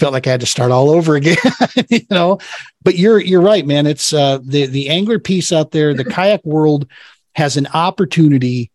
felt 0.00 0.14
like 0.14 0.26
I 0.26 0.30
had 0.30 0.40
to 0.40 0.46
start 0.46 0.72
all 0.72 0.88
over 0.90 1.14
again, 1.14 1.36
you 1.88 2.00
know. 2.10 2.38
But 2.82 2.96
you're 2.96 3.20
you're 3.20 3.42
right, 3.42 3.66
man. 3.66 3.86
It's 3.86 4.12
uh, 4.12 4.38
the 4.42 4.66
the 4.66 4.88
angler 4.88 5.18
piece 5.18 5.52
out 5.52 5.70
there. 5.70 5.94
The 5.94 6.04
kayak 6.04 6.44
world 6.44 6.86
has 7.34 7.56
an 7.56 7.68
opportunity 7.68 8.70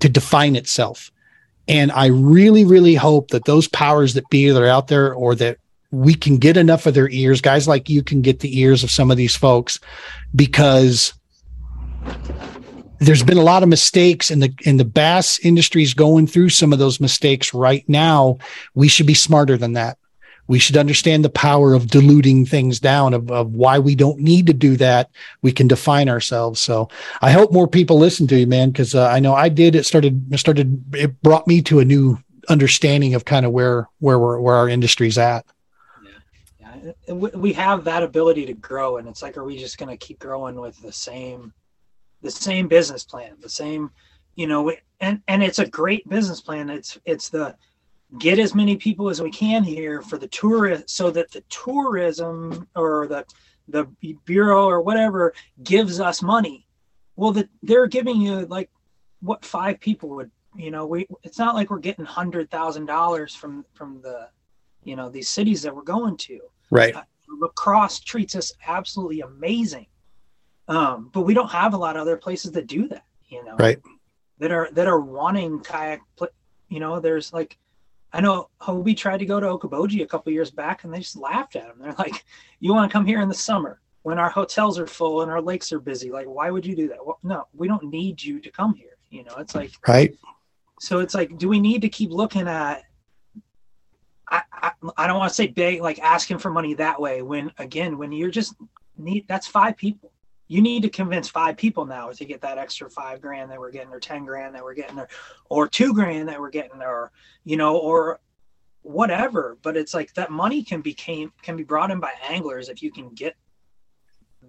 to 0.00 0.08
define 0.08 0.56
itself, 0.56 1.10
and 1.68 1.92
I 1.92 2.06
really 2.06 2.64
really 2.64 2.96
hope 2.96 3.28
that 3.28 3.44
those 3.44 3.68
powers 3.68 4.14
that 4.14 4.28
be 4.28 4.50
that 4.50 4.60
are 4.60 4.66
out 4.66 4.88
there, 4.88 5.14
or 5.14 5.36
that 5.36 5.58
we 5.92 6.14
can 6.14 6.38
get 6.38 6.56
enough 6.56 6.86
of 6.86 6.94
their 6.94 7.08
ears. 7.08 7.40
Guys 7.40 7.68
like 7.68 7.88
you 7.88 8.02
can 8.02 8.20
get 8.20 8.40
the 8.40 8.58
ears 8.58 8.82
of 8.82 8.90
some 8.90 9.10
of 9.10 9.16
these 9.16 9.36
folks, 9.36 9.78
because 10.34 11.14
there's 12.98 13.22
been 13.22 13.38
a 13.38 13.42
lot 13.42 13.62
of 13.62 13.68
mistakes 13.68 14.30
and 14.30 14.42
the 14.42 14.52
in 14.64 14.76
the 14.76 14.84
bass 14.84 15.38
industry 15.40 15.84
is 15.84 15.94
going 15.94 16.26
through 16.26 16.48
some 16.48 16.72
of 16.72 16.80
those 16.80 17.00
mistakes 17.00 17.54
right 17.54 17.88
now. 17.88 18.38
We 18.74 18.88
should 18.88 19.06
be 19.06 19.14
smarter 19.14 19.56
than 19.56 19.74
that 19.74 19.98
we 20.52 20.58
should 20.58 20.76
understand 20.76 21.24
the 21.24 21.30
power 21.30 21.72
of 21.72 21.86
diluting 21.86 22.44
things 22.44 22.78
down 22.78 23.14
of, 23.14 23.30
of 23.30 23.54
why 23.54 23.78
we 23.78 23.94
don't 23.94 24.18
need 24.18 24.46
to 24.46 24.52
do 24.52 24.76
that. 24.76 25.10
We 25.40 25.50
can 25.50 25.66
define 25.66 26.10
ourselves. 26.10 26.60
So 26.60 26.90
i 27.22 27.30
hope 27.30 27.52
more 27.52 27.66
people 27.66 27.98
listen 27.98 28.26
to 28.26 28.38
you 28.38 28.46
man 28.46 28.70
because 28.70 28.94
uh, 28.94 29.08
i 29.08 29.18
know 29.18 29.34
i 29.34 29.48
did. 29.48 29.74
It 29.74 29.86
started 29.86 30.14
started 30.38 30.94
it 30.94 31.22
brought 31.22 31.46
me 31.46 31.62
to 31.62 31.80
a 31.80 31.86
new 31.86 32.18
understanding 32.50 33.14
of 33.14 33.24
kind 33.24 33.46
of 33.46 33.52
where 33.52 33.88
where 34.00 34.18
we're, 34.18 34.40
where 34.40 34.56
our 34.56 34.68
industry's 34.68 35.16
at. 35.16 35.46
Yeah. 36.84 37.14
We 37.14 37.54
have 37.54 37.84
that 37.84 38.02
ability 38.02 38.44
to 38.46 38.54
grow 38.54 38.98
and 38.98 39.08
it's 39.08 39.22
like 39.22 39.38
are 39.38 39.44
we 39.44 39.56
just 39.56 39.78
going 39.78 39.88
to 39.96 40.06
keep 40.06 40.18
growing 40.18 40.56
with 40.60 40.80
the 40.82 40.92
same 40.92 41.54
the 42.20 42.30
same 42.30 42.68
business 42.68 43.04
plan 43.04 43.36
the 43.40 43.48
same 43.48 43.90
you 44.34 44.46
know 44.46 44.70
and 45.02 45.20
and 45.28 45.42
it's 45.42 45.58
a 45.58 45.66
great 45.66 46.08
business 46.08 46.40
plan. 46.40 46.70
It's 46.70 46.98
it's 47.04 47.28
the 47.28 47.56
get 48.18 48.38
as 48.38 48.54
many 48.54 48.76
people 48.76 49.08
as 49.08 49.22
we 49.22 49.30
can 49.30 49.62
here 49.64 50.02
for 50.02 50.18
the 50.18 50.28
tourist 50.28 50.90
so 50.90 51.10
that 51.10 51.30
the 51.30 51.42
tourism 51.48 52.68
or 52.76 53.06
the 53.06 53.24
the 53.68 53.84
bureau 54.24 54.66
or 54.66 54.80
whatever 54.80 55.32
gives 55.62 56.00
us 56.00 56.22
money. 56.22 56.66
Well 57.16 57.32
that 57.32 57.48
they're 57.62 57.86
giving 57.86 58.20
you 58.20 58.46
like 58.46 58.70
what 59.20 59.44
five 59.44 59.80
people 59.80 60.10
would 60.10 60.30
you 60.56 60.70
know 60.70 60.86
we 60.86 61.06
it's 61.22 61.38
not 61.38 61.54
like 61.54 61.70
we're 61.70 61.78
getting 61.78 62.04
hundred 62.04 62.50
thousand 62.50 62.86
dollars 62.86 63.34
from 63.34 63.64
from 63.72 64.02
the 64.02 64.28
you 64.82 64.96
know 64.96 65.08
these 65.08 65.28
cities 65.28 65.62
that 65.62 65.74
we're 65.74 65.82
going 65.82 66.16
to. 66.18 66.40
Right. 66.70 66.94
Uh, 66.94 67.04
La 67.28 67.48
Crosse 67.48 68.00
treats 68.00 68.34
us 68.34 68.52
absolutely 68.66 69.20
amazing. 69.20 69.86
Um 70.68 71.10
but 71.12 71.22
we 71.22 71.34
don't 71.34 71.50
have 71.50 71.72
a 71.72 71.78
lot 71.78 71.96
of 71.96 72.02
other 72.02 72.16
places 72.16 72.52
that 72.52 72.66
do 72.66 72.88
that 72.88 73.04
you 73.28 73.44
know. 73.44 73.56
Right. 73.56 73.80
That 74.38 74.50
are 74.50 74.68
that 74.72 74.86
are 74.86 75.00
wanting 75.00 75.60
kayak 75.60 76.00
you 76.68 76.80
know 76.80 77.00
there's 77.00 77.32
like 77.32 77.58
I 78.12 78.20
know 78.20 78.50
Hobie 78.60 78.96
tried 78.96 79.18
to 79.18 79.26
go 79.26 79.40
to 79.40 79.46
Okoboji 79.46 80.02
a 80.02 80.06
couple 80.06 80.32
years 80.32 80.50
back 80.50 80.84
and 80.84 80.92
they 80.92 80.98
just 80.98 81.16
laughed 81.16 81.56
at 81.56 81.64
him. 81.64 81.76
They're 81.80 81.94
like, 81.98 82.24
You 82.60 82.74
want 82.74 82.90
to 82.90 82.92
come 82.92 83.06
here 83.06 83.20
in 83.20 83.28
the 83.28 83.34
summer 83.34 83.80
when 84.02 84.18
our 84.18 84.30
hotels 84.30 84.78
are 84.78 84.86
full 84.86 85.22
and 85.22 85.30
our 85.30 85.40
lakes 85.40 85.72
are 85.72 85.80
busy? 85.80 86.10
Like, 86.10 86.26
why 86.26 86.50
would 86.50 86.66
you 86.66 86.76
do 86.76 86.88
that? 86.88 87.04
Well, 87.04 87.18
no, 87.22 87.46
we 87.54 87.68
don't 87.68 87.84
need 87.84 88.22
you 88.22 88.40
to 88.40 88.50
come 88.50 88.74
here. 88.74 88.96
You 89.10 89.24
know, 89.24 89.36
it's 89.38 89.54
like, 89.54 89.72
right. 89.86 90.14
So 90.80 90.98
it's 91.00 91.14
like, 91.14 91.38
do 91.38 91.48
we 91.48 91.60
need 91.60 91.82
to 91.82 91.88
keep 91.88 92.10
looking 92.10 92.48
at? 92.48 92.82
I, 94.28 94.42
I, 94.52 94.72
I 94.96 95.06
don't 95.06 95.18
want 95.18 95.30
to 95.30 95.34
say 95.34 95.46
big, 95.46 95.80
like 95.80 95.98
asking 96.00 96.38
for 96.38 96.50
money 96.50 96.74
that 96.74 97.00
way. 97.00 97.22
When 97.22 97.52
again, 97.58 97.98
when 97.98 98.12
you're 98.12 98.30
just 98.30 98.54
need, 98.96 99.26
that's 99.28 99.46
five 99.46 99.76
people 99.76 100.11
you 100.52 100.60
need 100.60 100.82
to 100.82 100.90
convince 100.90 101.30
five 101.30 101.56
people 101.56 101.86
now 101.86 102.10
to 102.10 102.26
get 102.26 102.42
that 102.42 102.58
extra 102.58 102.90
five 102.90 103.22
grand 103.22 103.50
that 103.50 103.58
we're 103.58 103.70
getting 103.70 103.90
or 103.90 103.98
10 103.98 104.26
grand 104.26 104.54
that 104.54 104.62
we're 104.62 104.74
getting 104.74 104.98
or, 104.98 105.08
or 105.48 105.66
two 105.66 105.94
grand 105.94 106.28
that 106.28 106.38
we're 106.38 106.50
getting 106.50 106.82
or 106.82 107.10
you 107.44 107.56
know 107.56 107.78
or 107.78 108.20
whatever 108.82 109.56
but 109.62 109.76
it's 109.76 109.94
like 109.94 110.12
that 110.12 110.30
money 110.30 110.62
can 110.62 110.82
became 110.82 111.32
can 111.40 111.56
be 111.56 111.62
brought 111.62 111.90
in 111.90 112.00
by 112.00 112.12
anglers 112.28 112.68
if 112.68 112.82
you 112.82 112.92
can 112.92 113.08
get 113.14 113.34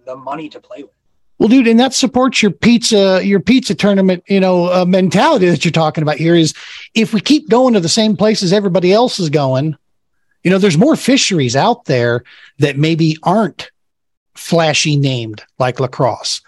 the 0.05 0.15
money 0.15 0.49
to 0.49 0.59
play 0.59 0.83
with 0.83 0.91
Well, 1.37 1.47
dude, 1.47 1.67
and 1.67 1.79
that 1.79 1.93
supports 1.93 2.41
your 2.41 2.51
pizza, 2.51 3.21
your 3.23 3.39
pizza 3.39 3.75
tournament, 3.75 4.23
you 4.27 4.39
know, 4.39 4.73
uh, 4.73 4.85
mentality 4.85 5.49
that 5.49 5.63
you're 5.63 5.71
talking 5.71 6.01
about 6.01 6.17
here. 6.17 6.35
Is 6.35 6.53
if 6.95 7.13
we 7.13 7.21
keep 7.21 7.47
going 7.47 7.75
to 7.75 7.79
the 7.79 7.87
same 7.89 8.17
places 8.17 8.51
everybody 8.51 8.91
else 8.91 9.19
is 9.19 9.29
going, 9.29 9.77
you 10.43 10.51
know, 10.51 10.57
there's 10.57 10.77
more 10.77 10.95
fisheries 10.95 11.55
out 11.55 11.85
there 11.85 12.23
that 12.57 12.77
maybe 12.77 13.17
aren't 13.23 13.71
flashy 14.35 14.95
named 14.95 15.43
like 15.59 15.79
La 15.79 15.87
Crosse, 15.87 16.41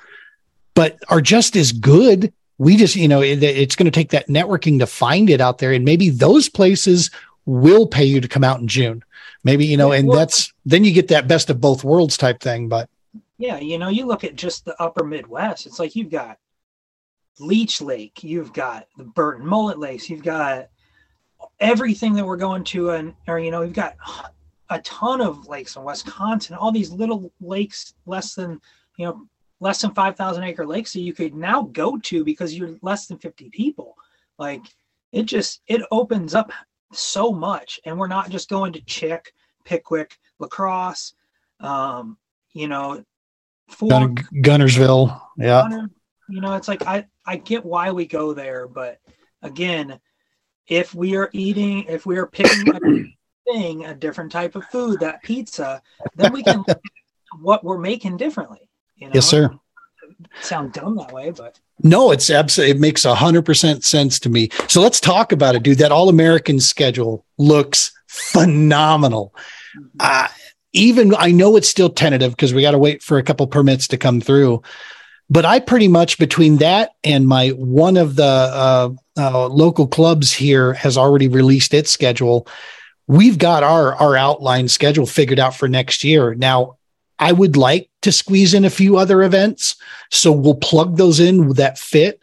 but 0.73 0.97
are 1.09 1.21
just 1.21 1.55
as 1.55 1.71
good. 1.71 2.31
We 2.57 2.77
just, 2.77 2.95
you 2.95 3.07
know, 3.07 3.21
it, 3.21 3.43
it's 3.43 3.75
going 3.75 3.85
to 3.85 3.91
take 3.91 4.11
that 4.11 4.27
networking 4.27 4.79
to 4.79 4.87
find 4.87 5.29
it 5.29 5.41
out 5.41 5.57
there, 5.57 5.73
and 5.73 5.83
maybe 5.83 6.09
those 6.09 6.49
places 6.49 7.11
will 7.45 7.87
pay 7.87 8.05
you 8.05 8.21
to 8.21 8.27
come 8.27 8.43
out 8.43 8.59
in 8.59 8.67
June. 8.67 9.03
Maybe 9.43 9.65
you 9.65 9.77
know, 9.77 9.91
and 9.91 10.11
that's 10.11 10.51
then 10.65 10.83
you 10.83 10.91
get 10.91 11.09
that 11.09 11.27
best 11.27 11.49
of 11.49 11.61
both 11.61 11.83
worlds 11.83 12.17
type 12.17 12.39
thing. 12.39 12.67
But 12.67 12.89
yeah, 13.37 13.59
you 13.59 13.77
know, 13.77 13.89
you 13.89 14.05
look 14.05 14.23
at 14.23 14.35
just 14.35 14.65
the 14.65 14.81
upper 14.81 15.03
Midwest, 15.03 15.65
it's 15.65 15.79
like 15.79 15.95
you've 15.95 16.09
got 16.09 16.39
Leech 17.39 17.81
Lake, 17.81 18.23
you've 18.23 18.53
got 18.53 18.87
the 18.97 19.03
Burt 19.03 19.39
and 19.39 19.47
Mullett 19.47 19.77
Lakes, 19.77 20.09
you've 20.09 20.23
got 20.23 20.69
everything 21.59 22.13
that 22.13 22.25
we're 22.25 22.37
going 22.37 22.63
to, 22.63 22.91
and 22.91 23.13
or 23.27 23.39
you 23.39 23.51
know, 23.51 23.61
we've 23.61 23.73
got 23.73 23.95
a 24.69 24.79
ton 24.81 25.21
of 25.21 25.47
lakes 25.47 25.75
in 25.75 25.83
Wisconsin, 25.83 26.55
all 26.55 26.71
these 26.71 26.91
little 26.91 27.31
lakes, 27.39 27.93
less 28.05 28.35
than 28.35 28.59
you 28.97 29.05
know, 29.05 29.27
less 29.59 29.81
than 29.81 29.93
five 29.93 30.15
thousand 30.15 30.43
acre 30.43 30.65
lakes 30.65 30.93
that 30.93 31.01
you 31.01 31.13
could 31.13 31.35
now 31.35 31.63
go 31.63 31.97
to 31.97 32.23
because 32.23 32.53
you're 32.53 32.77
less 32.81 33.07
than 33.07 33.17
fifty 33.17 33.49
people. 33.49 33.97
Like 34.37 34.61
it 35.11 35.23
just 35.23 35.61
it 35.67 35.81
opens 35.91 36.35
up 36.35 36.51
so 36.91 37.31
much, 37.31 37.79
and 37.85 37.97
we're 37.97 38.07
not 38.07 38.29
just 38.29 38.49
going 38.49 38.73
to 38.73 38.81
Chick, 38.81 39.33
Pickwick, 39.63 40.17
La 40.39 40.47
Crosse, 40.47 41.13
um, 41.59 42.17
you 42.53 42.67
know, 42.67 43.03
Gun- 43.79 44.15
Guntersville. 44.15 45.19
Yeah. 45.37 45.61
Gunner, 45.63 45.89
you 46.29 46.41
know, 46.41 46.55
it's 46.55 46.67
like 46.67 46.85
I 46.85 47.05
I 47.25 47.37
get 47.37 47.65
why 47.65 47.91
we 47.91 48.05
go 48.05 48.33
there, 48.33 48.67
but 48.67 48.99
again, 49.41 49.99
if 50.67 50.95
we 50.95 51.15
are 51.15 51.29
eating, 51.33 51.85
if 51.85 52.05
we 52.05 52.17
are 52.17 52.25
picking 52.25 53.15
thing, 53.51 53.85
a 53.85 53.93
different 53.93 54.31
type 54.31 54.55
of 54.55 54.65
food, 54.65 54.99
that 54.99 55.23
pizza, 55.23 55.81
then 56.15 56.33
we 56.33 56.43
can 56.43 56.63
what 57.41 57.63
we're 57.63 57.77
making 57.77 58.17
differently. 58.17 58.69
You 58.95 59.07
know? 59.07 59.13
Yes, 59.15 59.27
sir. 59.27 59.49
Sound 60.41 60.73
dumb 60.73 60.95
that 60.97 61.11
way, 61.11 61.31
but 61.31 61.59
no, 61.83 62.11
it's 62.11 62.29
absolutely 62.29 62.71
it 62.71 62.79
makes 62.79 63.05
a 63.05 63.15
hundred 63.15 63.43
percent 63.43 63.83
sense 63.83 64.19
to 64.21 64.29
me. 64.29 64.49
So 64.67 64.81
let's 64.81 64.99
talk 64.99 65.31
about 65.31 65.55
it, 65.55 65.63
dude. 65.63 65.79
That 65.79 65.91
all 65.91 66.09
American 66.09 66.59
schedule 66.59 67.25
looks 67.37 67.91
phenomenal. 68.07 69.33
Mm-hmm. 69.77 69.97
Uh, 69.99 70.27
even 70.73 71.15
I 71.15 71.31
know 71.31 71.55
it's 71.55 71.69
still 71.69 71.89
tentative 71.89 72.31
because 72.31 72.53
we 72.53 72.61
got 72.61 72.71
to 72.71 72.77
wait 72.77 73.01
for 73.01 73.17
a 73.17 73.23
couple 73.23 73.47
permits 73.47 73.87
to 73.89 73.97
come 73.97 74.21
through. 74.21 74.61
But 75.29 75.43
I 75.43 75.59
pretty 75.59 75.87
much 75.87 76.19
between 76.19 76.57
that 76.57 76.91
and 77.03 77.27
my 77.27 77.49
one 77.49 77.97
of 77.97 78.15
the 78.15 78.23
uh, 78.23 78.89
uh, 79.17 79.47
local 79.47 79.87
clubs 79.87 80.31
here 80.31 80.73
has 80.73 80.97
already 80.97 81.27
released 81.27 81.73
its 81.73 81.91
schedule. 81.91 82.47
We've 83.07 83.37
got 83.37 83.63
our 83.63 83.95
our 83.95 84.15
outline 84.15 84.67
schedule 84.67 85.05
figured 85.05 85.39
out 85.39 85.55
for 85.55 85.67
next 85.67 86.03
year. 86.03 86.33
Now, 86.35 86.77
I 87.19 87.31
would 87.31 87.55
like 87.55 87.89
to 88.01 88.11
squeeze 88.11 88.53
in 88.53 88.65
a 88.65 88.69
few 88.69 88.97
other 88.97 89.23
events, 89.23 89.75
so 90.11 90.31
we'll 90.31 90.55
plug 90.55 90.97
those 90.97 91.19
in 91.19 91.49
that 91.53 91.77
fit. 91.77 92.21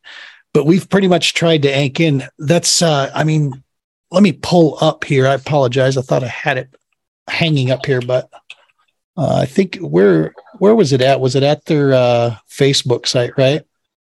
But 0.52 0.66
we've 0.66 0.88
pretty 0.88 1.08
much 1.08 1.34
tried 1.34 1.62
to 1.62 1.74
ank 1.74 2.00
in. 2.00 2.24
That's 2.38 2.82
uh, 2.82 3.10
I 3.14 3.24
mean, 3.24 3.62
let 4.10 4.22
me 4.22 4.32
pull 4.32 4.76
up 4.80 5.04
here. 5.04 5.26
I 5.26 5.34
apologize. 5.34 5.96
I 5.96 6.02
thought 6.02 6.24
I 6.24 6.28
had 6.28 6.58
it 6.58 6.74
hanging 7.28 7.70
up 7.70 7.86
here, 7.86 8.00
but 8.00 8.28
uh, 9.16 9.36
I 9.36 9.46
think 9.46 9.76
where 9.76 10.34
where 10.58 10.74
was 10.74 10.92
it 10.92 11.00
at? 11.00 11.20
Was 11.20 11.36
it 11.36 11.42
at 11.42 11.64
their 11.66 11.92
uh, 11.92 12.36
Facebook 12.48 13.06
site, 13.06 13.32
right? 13.38 13.62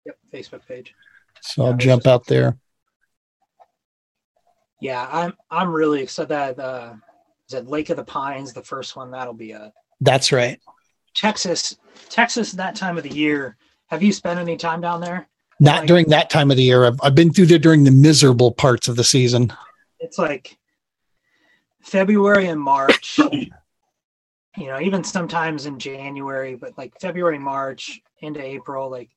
Yep, 0.06 0.18
Facebook 0.34 0.68
page. 0.68 0.94
So 1.42 1.64
yeah, 1.64 1.70
I'll 1.70 1.78
jump 1.78 2.08
out 2.08 2.28
there. 2.28 2.58
Yeah, 4.82 5.08
I'm 5.12 5.34
I'm 5.52 5.72
really 5.72 6.02
excited 6.02 6.30
that 6.30 6.60
uh, 6.60 6.94
is 7.48 7.54
it 7.54 7.68
Lake 7.68 7.90
of 7.90 7.98
the 7.98 8.04
Pines, 8.04 8.54
the 8.54 8.64
first 8.64 8.96
one. 8.96 9.12
That'll 9.12 9.34
be 9.34 9.52
a. 9.52 9.74
That's 10.02 10.32
right. 10.32 10.60
Texas, 11.16 11.78
Texas, 12.10 12.54
that 12.54 12.76
time 12.76 12.98
of 12.98 13.04
the 13.04 13.10
year. 13.10 13.58
Have 13.88 14.04
you 14.04 14.14
spent 14.14 14.40
any 14.40 14.56
time 14.56 14.82
down 14.82 15.02
there? 15.02 15.28
Not 15.60 15.80
like, 15.80 15.88
during 15.88 16.10
that 16.10 16.30
time 16.30 16.52
of 16.52 16.58
the 16.58 16.64
year. 16.64 16.86
I've, 16.86 17.00
I've 17.02 17.16
been 17.16 17.34
through 17.34 17.48
there 17.48 17.60
during 17.60 17.84
the 17.84 17.92
miserable 17.92 18.52
parts 18.52 18.88
of 18.88 18.96
the 18.96 19.04
season. 19.04 19.52
It's 20.00 20.18
like 20.18 20.58
February 21.82 22.48
and 22.48 22.62
March 22.62 23.20
you 24.60 24.68
know, 24.68 24.80
even 24.80 25.04
sometimes 25.04 25.66
in 25.66 25.80
January, 25.80 26.56
but 26.56 26.78
like 26.78 27.00
February, 27.00 27.40
March 27.40 28.02
into 28.20 28.44
April, 28.44 28.90
like 28.90 29.10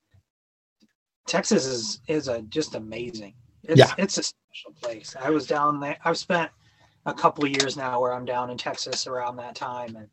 Texas 1.27 1.65
is 1.65 2.01
is 2.07 2.27
a 2.27 2.41
just 2.43 2.75
amazing. 2.75 3.33
It's, 3.63 3.79
yeah, 3.79 3.93
it's 3.97 4.17
a 4.17 4.23
special 4.23 4.73
place. 4.81 5.15
I 5.19 5.29
was 5.29 5.47
down 5.47 5.79
there. 5.79 5.97
I've 6.03 6.17
spent 6.17 6.51
a 7.05 7.13
couple 7.13 7.45
of 7.45 7.51
years 7.51 7.77
now 7.77 8.01
where 8.01 8.13
I'm 8.13 8.25
down 8.25 8.49
in 8.49 8.57
Texas 8.57 9.07
around 9.07 9.37
that 9.37 9.55
time, 9.55 9.95
and 9.95 10.07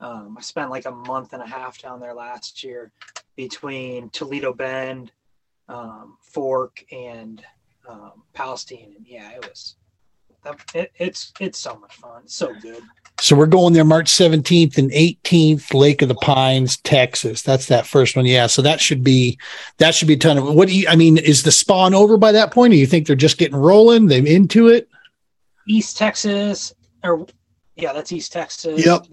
um, 0.00 0.36
I 0.38 0.42
spent 0.42 0.70
like 0.70 0.86
a 0.86 0.90
month 0.90 1.32
and 1.32 1.42
a 1.42 1.46
half 1.46 1.80
down 1.80 2.00
there 2.00 2.14
last 2.14 2.62
year 2.62 2.92
between 3.36 4.10
Toledo 4.10 4.52
Bend, 4.52 5.12
um, 5.68 6.16
Fork, 6.20 6.84
and 6.92 7.44
um, 7.88 8.22
Palestine, 8.32 8.94
and 8.96 9.06
yeah, 9.06 9.30
it 9.32 9.48
was. 9.48 9.76
It, 10.74 10.92
it's 10.96 11.32
it's 11.40 11.58
so 11.58 11.76
much 11.76 11.96
fun. 11.96 12.22
It's 12.24 12.34
so 12.34 12.52
good. 12.60 12.82
So 13.20 13.36
we're 13.36 13.46
going 13.46 13.72
there 13.72 13.84
March 13.84 14.10
17th 14.10 14.78
and 14.78 14.90
18th, 14.90 15.74
Lake 15.74 16.02
of 16.02 16.08
the 16.08 16.16
Pines, 16.16 16.78
Texas. 16.78 17.42
That's 17.42 17.66
that 17.66 17.86
first 17.86 18.16
one. 18.16 18.26
Yeah. 18.26 18.48
So 18.48 18.62
that 18.62 18.80
should 18.80 19.04
be 19.04 19.38
that 19.78 19.94
should 19.94 20.08
be 20.08 20.14
a 20.14 20.18
ton 20.18 20.38
of 20.38 20.54
what 20.54 20.68
do 20.68 20.76
you 20.76 20.88
I 20.88 20.96
mean, 20.96 21.18
is 21.18 21.42
the 21.42 21.52
spawn 21.52 21.94
over 21.94 22.16
by 22.16 22.32
that 22.32 22.52
point? 22.52 22.72
Or 22.72 22.76
you 22.76 22.86
think 22.86 23.06
they're 23.06 23.14
just 23.14 23.38
getting 23.38 23.56
rolling? 23.56 24.06
They're 24.06 24.26
into 24.26 24.68
it? 24.68 24.88
East 25.68 25.96
Texas, 25.96 26.74
or 27.04 27.26
yeah, 27.76 27.92
that's 27.92 28.10
East 28.10 28.32
Texas. 28.32 28.84
Yep. 28.84 29.06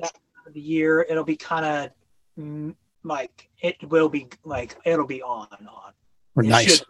the 0.51 0.59
year. 0.59 1.05
It'll 1.07 1.23
be 1.23 1.37
kind 1.37 1.65
of 1.65 1.91
mm, 2.39 2.75
like 3.03 3.49
it 3.61 3.77
will 3.89 4.09
be 4.09 4.27
like 4.43 4.75
it'll 4.85 5.05
be 5.05 5.21
on 5.21 5.47
and 5.59 5.67
on. 5.67 5.93
Or 6.35 6.43
nice. 6.43 6.77
Should, 6.77 6.87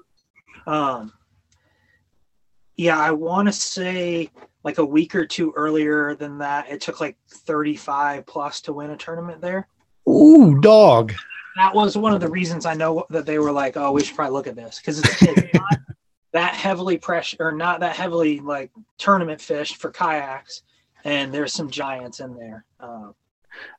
um 0.67 1.12
yeah, 2.80 2.98
I 2.98 3.12
want 3.12 3.50
to 3.50 3.52
say 3.52 4.30
like 4.63 4.78
a 4.78 4.86
week 4.86 5.13
or 5.13 5.26
two 5.26 5.52
earlier 5.58 6.15
than 6.15 6.38
that, 6.38 6.72
it 6.72 6.80
took 6.80 7.02
like 7.02 7.18
35 7.28 8.26
plus 8.26 8.62
to 8.62 8.72
win 8.72 8.92
a 8.92 8.96
tournament 8.96 9.42
there. 9.42 9.68
Ooh, 10.08 10.62
dog. 10.62 11.12
That 11.58 11.76
was 11.76 11.98
one 11.98 12.13
of 12.13 12.22
the 12.22 12.30
reasons 12.30 12.65
I 12.65 12.76
know 12.76 13.06
that 13.10 13.26
they 13.26 13.38
were 13.38 13.52
like, 13.52 13.76
oh, 13.76 13.92
we 13.92 14.02
should 14.02 14.15
probably 14.15 14.32
look 14.32 14.48
at 14.48 14.56
this 14.56 14.80
because 14.80 15.00
it's, 15.00 15.22
it's 15.22 15.54
not 15.54 15.80
that 16.32 16.54
heavily 16.56 16.98
pressure 16.98 17.36
or 17.42 17.52
not 17.52 17.82
that 17.82 17.98
heavily 17.98 18.39
like 18.39 18.72
tournament 18.98 19.42
fish 19.42 19.76
for 19.76 19.92
kayaks. 19.92 20.63
And 21.04 21.34
there's 21.34 21.52
some 21.52 21.70
giants 21.70 22.22
in 22.22 22.34
there. 22.34 22.63
Um, 22.80 23.13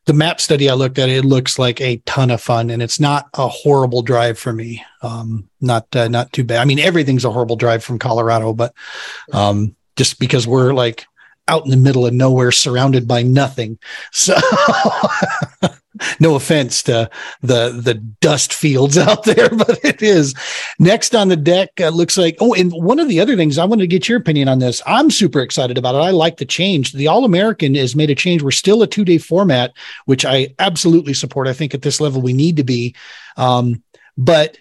the 0.06 0.12
map 0.12 0.40
study 0.40 0.68
I 0.68 0.74
looked 0.74 0.98
at, 0.98 1.08
it 1.08 1.24
looks 1.24 1.58
like 1.58 1.80
a 1.80 1.98
ton 1.98 2.30
of 2.30 2.40
fun, 2.40 2.70
and 2.70 2.82
it's 2.82 3.00
not 3.00 3.28
a 3.34 3.48
horrible 3.48 4.02
drive 4.02 4.38
for 4.38 4.52
me. 4.52 4.84
Um, 5.02 5.48
not 5.60 5.94
uh, 5.94 6.08
not 6.08 6.32
too 6.32 6.44
bad. 6.44 6.58
I 6.58 6.64
mean, 6.64 6.78
everything's 6.78 7.24
a 7.24 7.30
horrible 7.30 7.56
drive 7.56 7.84
from 7.84 7.98
Colorado, 7.98 8.52
but 8.52 8.74
um, 9.32 9.76
just 9.96 10.18
because 10.18 10.46
we're 10.46 10.72
like 10.72 11.06
out 11.50 11.64
in 11.64 11.70
the 11.70 11.76
middle 11.76 12.06
of 12.06 12.14
nowhere 12.14 12.52
surrounded 12.52 13.08
by 13.08 13.22
nothing. 13.22 13.78
So 14.12 14.34
no 16.20 16.36
offense 16.36 16.82
to 16.84 17.10
the 17.42 17.70
the 17.82 17.94
dust 17.94 18.54
fields 18.54 18.96
out 19.08 19.24
there, 19.24 19.50
but 19.50 19.84
it 19.84 20.00
is. 20.00 20.34
Next 20.78 21.14
on 21.14 21.28
the 21.28 21.36
deck 21.36 21.70
uh, 21.80 21.88
looks 21.88 22.16
like 22.16 22.36
oh, 22.40 22.54
and 22.54 22.72
one 22.72 23.00
of 23.00 23.08
the 23.08 23.20
other 23.20 23.36
things 23.36 23.58
I 23.58 23.64
wanted 23.64 23.82
to 23.82 23.88
get 23.88 24.08
your 24.08 24.18
opinion 24.18 24.48
on 24.48 24.60
this. 24.60 24.80
I'm 24.86 25.10
super 25.10 25.40
excited 25.40 25.76
about 25.76 25.96
it. 25.96 25.98
I 25.98 26.10
like 26.10 26.36
the 26.36 26.44
change. 26.44 26.92
The 26.92 27.08
All 27.08 27.24
American 27.24 27.74
has 27.74 27.96
made 27.96 28.10
a 28.10 28.14
change. 28.14 28.42
We're 28.42 28.52
still 28.52 28.82
a 28.82 28.86
two 28.86 29.04
day 29.04 29.18
format, 29.18 29.72
which 30.06 30.24
I 30.24 30.54
absolutely 30.58 31.14
support. 31.14 31.48
I 31.48 31.52
think 31.52 31.74
at 31.74 31.82
this 31.82 32.00
level 32.00 32.22
we 32.22 32.32
need 32.32 32.56
to 32.56 32.64
be. 32.64 32.94
Um, 33.36 33.82
but 34.16 34.58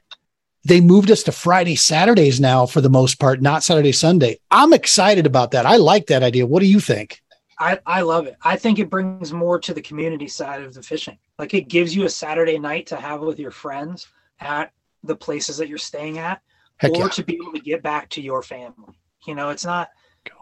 they 0.64 0.82
moved 0.82 1.10
us 1.10 1.24
to 1.24 1.32
Friday, 1.32 1.76
Saturdays 1.76 2.40
now 2.40 2.66
for 2.66 2.82
the 2.82 2.90
most 2.90 3.20
part, 3.20 3.42
not 3.42 3.64
Saturday, 3.64 3.92
Sunday. 3.92 4.40
I'm 4.52 4.74
excited 4.74 5.26
about 5.26 5.52
that. 5.52 5.66
I 5.66 5.78
like 5.78 6.08
that 6.08 6.24
idea. 6.24 6.46
What 6.46 6.60
do 6.60 6.66
you 6.66 6.80
think? 6.80 7.22
I, 7.60 7.80
I 7.86 8.02
love 8.02 8.26
it. 8.28 8.38
I 8.42 8.56
think 8.56 8.80
it 8.80 8.90
brings 8.90 9.34
more 9.34 9.60
to 9.60 9.74
the 9.74 9.82
community 9.82 10.28
side 10.28 10.64
of 10.64 10.74
the 10.74 10.82
fishing. 10.82 11.18
Like 11.38 11.54
it 11.54 11.68
gives 11.68 11.96
you 11.96 12.06
a 12.06 12.10
Saturday 12.10 12.58
night 12.58 12.88
to 12.88 12.96
have 12.96 13.22
with 13.22 13.40
your 13.40 13.52
friends 13.52 14.08
at 14.40 14.72
the 15.04 15.16
places 15.16 15.58
that 15.58 15.68
you're 15.68 15.78
staying 15.78 16.18
at, 16.18 16.42
Heck 16.78 16.92
or 16.92 16.98
yeah. 16.98 17.08
to 17.10 17.24
be 17.24 17.36
able 17.36 17.54
to 17.54 17.60
get 17.60 17.84
back 17.84 18.10
to 18.10 18.22
your 18.22 18.42
family. 18.44 18.98
You 19.28 19.36
know, 19.36 19.50
it's 19.50 19.66
not 19.66 19.90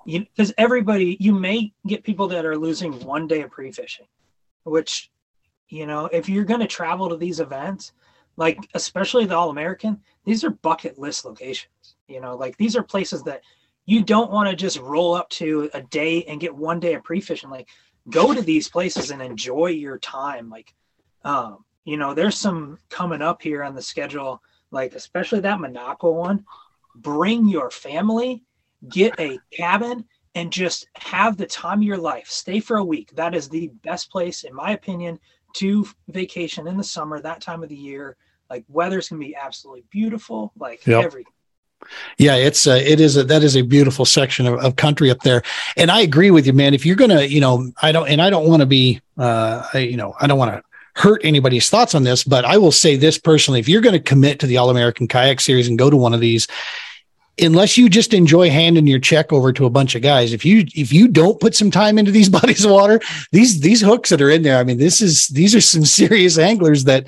because 0.06 0.54
everybody 0.58 1.18
you 1.20 1.34
may 1.34 1.74
get 1.88 2.04
people 2.04 2.28
that 2.30 2.46
are 2.46 2.58
losing 2.58 3.00
one 3.02 3.28
day 3.28 3.42
of 3.42 3.52
pre-fishing, 3.52 4.08
which 4.64 5.12
you 5.70 5.86
know, 5.86 6.06
if 6.06 6.30
you're 6.30 6.46
going 6.46 6.62
to 6.62 6.68
travel 6.68 7.10
to 7.10 7.18
these 7.18 7.40
events, 7.40 7.92
like 8.38 8.70
especially 8.76 9.26
the 9.26 9.36
All 9.36 9.50
American, 9.50 10.00
these 10.24 10.44
are 10.44 10.52
bucket 10.52 10.98
list 10.98 11.26
locations. 11.26 11.96
You 12.08 12.22
know, 12.22 12.38
like 12.38 12.56
these 12.58 12.76
are 12.76 12.84
places 12.84 13.24
that 13.24 13.42
you 13.86 14.04
don't 14.04 14.32
want 14.32 14.50
to 14.50 14.56
just 14.56 14.80
roll 14.80 15.16
up 15.16 15.30
to 15.32 15.70
a 15.74 15.82
day 15.82 16.24
and 16.26 16.40
get 16.40 16.56
one 16.56 16.80
day 16.80 16.94
of 16.94 17.04
pre 17.04 17.20
fishing. 17.20 17.50
Like, 17.50 17.68
go 18.10 18.34
to 18.34 18.42
these 18.42 18.70
places 18.70 19.12
and 19.12 19.22
enjoy 19.22 19.68
your 19.68 19.98
time. 19.98 20.50
Like, 20.50 20.74
um, 21.24 21.66
you 21.84 21.98
know, 21.98 22.14
there's 22.14 22.38
some 22.38 22.78
coming 22.90 23.22
up 23.22 23.42
here 23.42 23.64
on 23.64 23.76
the 23.76 23.82
schedule, 23.82 24.42
like 24.72 24.94
especially 24.94 25.40
that 25.42 25.60
Monaco 25.60 26.12
one. 26.12 26.46
Bring 26.96 27.48
your 27.48 27.70
family, 27.70 28.44
get 28.90 29.20
a 29.20 29.40
cabin, 29.52 30.06
and 30.36 30.52
just 30.52 30.88
have 30.96 31.38
the 31.38 31.46
time 31.46 31.80
of 31.80 31.84
your 31.84 31.98
life. 31.98 32.28
Stay 32.28 32.60
for 32.60 32.78
a 32.78 32.84
week. 32.84 33.12
That 33.16 33.34
is 33.34 33.50
the 33.50 33.70
best 33.84 34.12
place, 34.12 34.44
in 34.44 34.54
my 34.54 34.72
opinion, 34.72 35.20
to 35.54 35.88
vacation 36.10 36.68
in 36.68 36.78
the 36.78 36.84
summer, 36.84 37.22
that 37.22 37.42
time 37.42 37.64
of 37.64 37.70
the 37.70 37.76
year. 37.76 38.18
Like 38.50 38.66
weather's 38.68 39.10
gonna 39.10 39.20
be 39.20 39.36
absolutely 39.36 39.84
beautiful. 39.90 40.52
Like 40.58 40.86
yep. 40.86 41.04
everything. 41.04 41.34
Yeah, 42.18 42.36
it's 42.36 42.66
uh, 42.66 42.80
it 42.84 43.00
is 43.00 43.18
a, 43.18 43.24
that 43.26 43.44
is 43.44 43.56
a 43.56 43.62
beautiful 43.62 44.06
section 44.06 44.48
of, 44.48 44.60
of 44.60 44.76
country 44.76 45.12
up 45.12 45.22
there, 45.22 45.44
and 45.76 45.92
I 45.92 46.02
agree 46.02 46.32
with 46.32 46.48
you, 46.48 46.54
man. 46.54 46.74
If 46.74 46.86
you're 46.86 46.96
gonna, 46.96 47.24
you 47.24 47.40
know, 47.40 47.72
I 47.82 47.92
don't, 47.92 48.08
and 48.08 48.22
I 48.22 48.30
don't 48.30 48.48
want 48.48 48.62
to 48.62 48.66
be, 48.66 49.00
uh, 49.18 49.68
I, 49.74 49.80
you 49.80 49.98
know, 49.98 50.16
I 50.20 50.28
don't 50.28 50.40
want 50.40 50.54
to 50.54 50.64
hurt 50.96 51.22
anybody's 51.24 51.70
thoughts 51.70 51.94
on 51.94 52.04
this, 52.04 52.24
but 52.24 52.46
I 52.46 52.58
will 52.58 52.72
say 52.72 52.96
this 52.96 53.20
personally: 53.20 53.60
if 53.60 53.70
you're 53.70 53.82
going 53.82 53.94
to 53.94 54.00
commit 54.00 54.40
to 54.40 54.48
the 54.48 54.58
All 54.58 54.72
American 54.72 55.08
Kayak 55.08 55.40
Series 55.40 55.68
and 55.68 55.78
go 55.78 55.90
to 55.90 55.98
one 55.98 56.16
of 56.16 56.20
these, 56.20 56.48
unless 57.40 57.78
you 57.78 57.90
just 57.90 58.14
enjoy 58.14 58.50
handing 58.50 58.88
your 58.88 59.00
check 59.00 59.32
over 59.32 59.54
to 59.54 59.66
a 59.66 59.70
bunch 59.70 59.94
of 59.96 60.02
guys, 60.02 60.34
if 60.34 60.44
you 60.44 60.66
if 60.74 60.92
you 60.92 61.08
don't 61.08 61.40
put 61.40 61.56
some 61.56 61.70
time 61.70 62.00
into 62.00 62.12
these 62.12 62.30
bodies 62.40 62.66
of 62.66 62.72
water, 62.72 63.00
these 63.32 63.60
these 63.60 63.82
hooks 63.82 64.10
that 64.10 64.22
are 64.22 64.32
in 64.32 64.42
there, 64.42 64.58
I 64.58 64.64
mean, 64.64 64.78
this 64.78 65.02
is 65.02 65.28
these 65.28 65.54
are 65.54 65.62
some 65.62 65.86
serious 66.02 66.38
anglers 66.38 66.86
that 66.86 67.06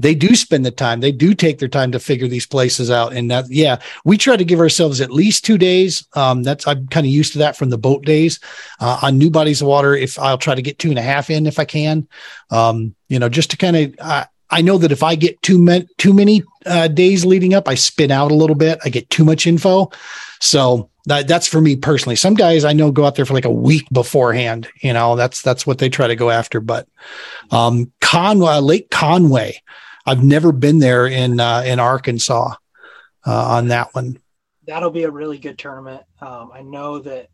they 0.00 0.14
do 0.14 0.34
spend 0.34 0.64
the 0.64 0.70
time. 0.70 1.00
They 1.00 1.12
do 1.12 1.34
take 1.34 1.58
their 1.58 1.68
time 1.68 1.92
to 1.92 2.00
figure 2.00 2.28
these 2.28 2.46
places 2.46 2.90
out. 2.90 3.12
And 3.12 3.30
that, 3.30 3.46
yeah, 3.48 3.80
we 4.04 4.16
try 4.16 4.36
to 4.36 4.44
give 4.44 4.60
ourselves 4.60 5.00
at 5.00 5.10
least 5.10 5.44
two 5.44 5.58
days. 5.58 6.06
Um, 6.14 6.42
that's 6.42 6.66
I'm 6.66 6.86
kind 6.88 7.06
of 7.06 7.12
used 7.12 7.32
to 7.32 7.38
that 7.38 7.56
from 7.56 7.70
the 7.70 7.78
boat 7.78 8.04
days. 8.04 8.40
Uh, 8.80 8.98
on 9.02 9.18
new 9.18 9.30
bodies 9.30 9.60
of 9.60 9.68
water, 9.68 9.94
if 9.94 10.18
I'll 10.18 10.38
try 10.38 10.54
to 10.54 10.62
get 10.62 10.78
two 10.78 10.90
and 10.90 10.98
a 10.98 11.02
half 11.02 11.30
in 11.30 11.46
if 11.46 11.58
I 11.58 11.64
can, 11.64 12.08
um, 12.50 12.94
you 13.08 13.18
know, 13.18 13.28
just 13.28 13.50
to 13.50 13.56
kind 13.56 13.76
of. 13.76 14.26
I 14.52 14.62
know 14.62 14.78
that 14.78 14.90
if 14.90 15.02
I 15.02 15.14
get 15.14 15.40
too 15.42 15.58
many 15.58 15.86
too 15.96 16.12
many 16.12 16.42
uh, 16.66 16.88
days 16.88 17.24
leading 17.24 17.54
up, 17.54 17.68
I 17.68 17.76
spin 17.76 18.10
out 18.10 18.32
a 18.32 18.34
little 18.34 18.56
bit. 18.56 18.80
I 18.84 18.88
get 18.88 19.08
too 19.08 19.24
much 19.24 19.46
info, 19.46 19.92
so 20.40 20.90
that, 21.06 21.28
that's 21.28 21.46
for 21.46 21.60
me 21.60 21.76
personally. 21.76 22.16
Some 22.16 22.34
guys 22.34 22.64
I 22.64 22.72
know 22.72 22.90
go 22.90 23.04
out 23.04 23.14
there 23.14 23.24
for 23.24 23.34
like 23.34 23.44
a 23.44 23.50
week 23.50 23.86
beforehand. 23.92 24.68
You 24.82 24.92
know, 24.92 25.16
that's 25.16 25.42
that's 25.42 25.66
what 25.66 25.78
they 25.78 25.88
try 25.88 26.08
to 26.08 26.16
go 26.16 26.30
after. 26.30 26.60
But 26.60 26.88
um, 27.50 27.92
Conway, 28.00 28.58
Lake 28.58 28.90
Conway, 28.90 29.62
I've 30.06 30.24
never 30.24 30.52
been 30.52 30.78
there 30.78 31.06
in 31.06 31.40
uh, 31.40 31.62
in 31.66 31.78
Arkansas 31.78 32.54
uh, 33.26 33.48
on 33.48 33.68
that 33.68 33.94
one. 33.94 34.18
That'll 34.66 34.90
be 34.90 35.04
a 35.04 35.10
really 35.10 35.38
good 35.38 35.58
tournament. 35.58 36.02
Um, 36.20 36.50
I 36.52 36.62
know 36.62 36.98
that 37.00 37.28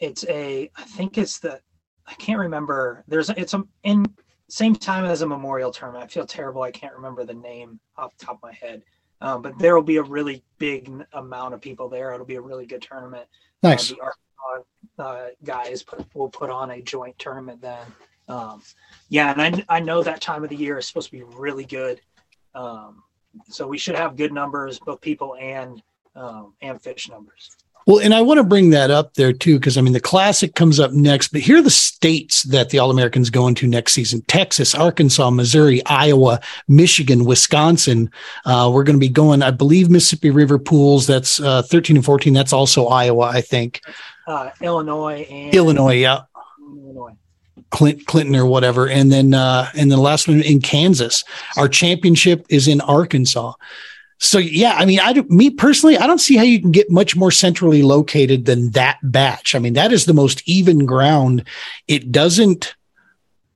it's 0.00 0.24
a. 0.28 0.70
I 0.76 0.82
think 0.82 1.18
it's 1.18 1.38
the. 1.38 1.60
I 2.06 2.14
can't 2.14 2.38
remember. 2.38 3.04
There's 3.08 3.30
it's 3.30 3.54
a 3.54 3.64
in 3.82 4.06
same 4.48 4.76
time 4.76 5.04
as 5.04 5.22
a 5.22 5.26
memorial 5.26 5.70
tournament. 5.70 6.04
I 6.04 6.08
feel 6.08 6.26
terrible. 6.26 6.62
I 6.62 6.70
can't 6.70 6.94
remember 6.94 7.24
the 7.24 7.34
name 7.34 7.80
off 7.96 8.16
the 8.16 8.26
top 8.26 8.36
of 8.36 8.42
my 8.42 8.52
head. 8.52 8.82
Um, 9.20 9.42
but 9.42 9.58
there 9.58 9.74
will 9.74 9.82
be 9.82 9.96
a 9.96 10.02
really 10.02 10.44
big 10.58 10.90
amount 11.12 11.54
of 11.54 11.60
people 11.60 11.88
there. 11.88 12.12
It'll 12.12 12.26
be 12.26 12.34
a 12.34 12.40
really 12.42 12.66
good 12.66 12.82
tournament. 12.82 13.26
Nice. 13.62 13.90
Uh, 13.90 13.94
the 13.94 14.02
Arkansas 14.02 14.64
uh, 14.98 15.28
guys 15.42 15.82
put, 15.82 16.06
will 16.14 16.28
put 16.28 16.50
on 16.50 16.72
a 16.72 16.82
joint 16.82 17.18
tournament 17.18 17.62
then. 17.62 17.86
Um, 18.28 18.62
yeah, 19.08 19.32
and 19.32 19.64
I, 19.68 19.76
I 19.76 19.80
know 19.80 20.02
that 20.02 20.20
time 20.20 20.44
of 20.44 20.50
the 20.50 20.56
year 20.56 20.78
is 20.78 20.86
supposed 20.86 21.10
to 21.10 21.16
be 21.16 21.22
really 21.22 21.64
good. 21.64 22.00
Um, 22.54 23.02
so 23.48 23.66
we 23.66 23.78
should 23.78 23.96
have 23.96 24.16
good 24.16 24.32
numbers, 24.32 24.78
both 24.78 25.00
people 25.00 25.36
and 25.40 25.82
um, 26.14 26.54
and 26.62 26.80
fish 26.80 27.08
numbers. 27.08 27.50
Well, 27.86 27.98
and 27.98 28.14
I 28.14 28.22
want 28.22 28.38
to 28.38 28.44
bring 28.44 28.70
that 28.70 28.90
up 28.90 29.12
there 29.14 29.32
too, 29.32 29.58
because 29.58 29.76
I 29.76 29.82
mean, 29.82 29.92
the 29.92 30.00
classic 30.00 30.54
comes 30.54 30.80
up 30.80 30.92
next, 30.92 31.28
but 31.28 31.42
here 31.42 31.58
are 31.58 31.62
the 31.62 31.68
states 31.68 32.44
that 32.44 32.70
the 32.70 32.78
All 32.78 32.90
Americans 32.90 33.28
go 33.28 33.46
into 33.46 33.66
next 33.66 33.92
season 33.92 34.22
Texas, 34.22 34.74
Arkansas, 34.74 35.28
Missouri, 35.30 35.84
Iowa, 35.84 36.40
Michigan, 36.66 37.26
Wisconsin. 37.26 38.10
Uh, 38.46 38.70
we're 38.72 38.84
going 38.84 38.96
to 38.96 39.06
be 39.06 39.10
going, 39.10 39.42
I 39.42 39.50
believe, 39.50 39.90
Mississippi 39.90 40.30
River 40.30 40.58
Pools. 40.58 41.06
That's 41.06 41.40
uh, 41.40 41.62
13 41.62 41.96
and 41.96 42.04
14. 42.04 42.32
That's 42.32 42.54
also 42.54 42.86
Iowa, 42.86 43.24
I 43.26 43.42
think. 43.42 43.82
Uh, 44.26 44.50
Illinois 44.62 45.26
and 45.30 45.54
Illinois, 45.54 45.96
yeah. 45.96 46.20
Illinois. 46.58 47.16
Clint, 47.74 48.06
Clinton 48.06 48.36
or 48.36 48.46
whatever, 48.46 48.88
and 48.88 49.10
then 49.10 49.34
uh, 49.34 49.68
and 49.72 49.90
then 49.90 49.98
the 49.98 50.04
last 50.04 50.28
one 50.28 50.40
in 50.42 50.60
Kansas. 50.60 51.24
Our 51.56 51.68
championship 51.68 52.46
is 52.48 52.68
in 52.68 52.80
Arkansas. 52.80 53.54
So 54.18 54.38
yeah, 54.38 54.74
I 54.74 54.84
mean, 54.84 55.00
I 55.02 55.12
me 55.28 55.50
personally, 55.50 55.98
I 55.98 56.06
don't 56.06 56.20
see 56.20 56.36
how 56.36 56.44
you 56.44 56.60
can 56.60 56.70
get 56.70 56.88
much 56.88 57.16
more 57.16 57.32
centrally 57.32 57.82
located 57.82 58.44
than 58.44 58.70
that 58.70 58.98
batch. 59.02 59.56
I 59.56 59.58
mean, 59.58 59.72
that 59.72 59.92
is 59.92 60.04
the 60.04 60.14
most 60.14 60.48
even 60.48 60.86
ground. 60.86 61.42
It 61.88 62.12
doesn't 62.12 62.76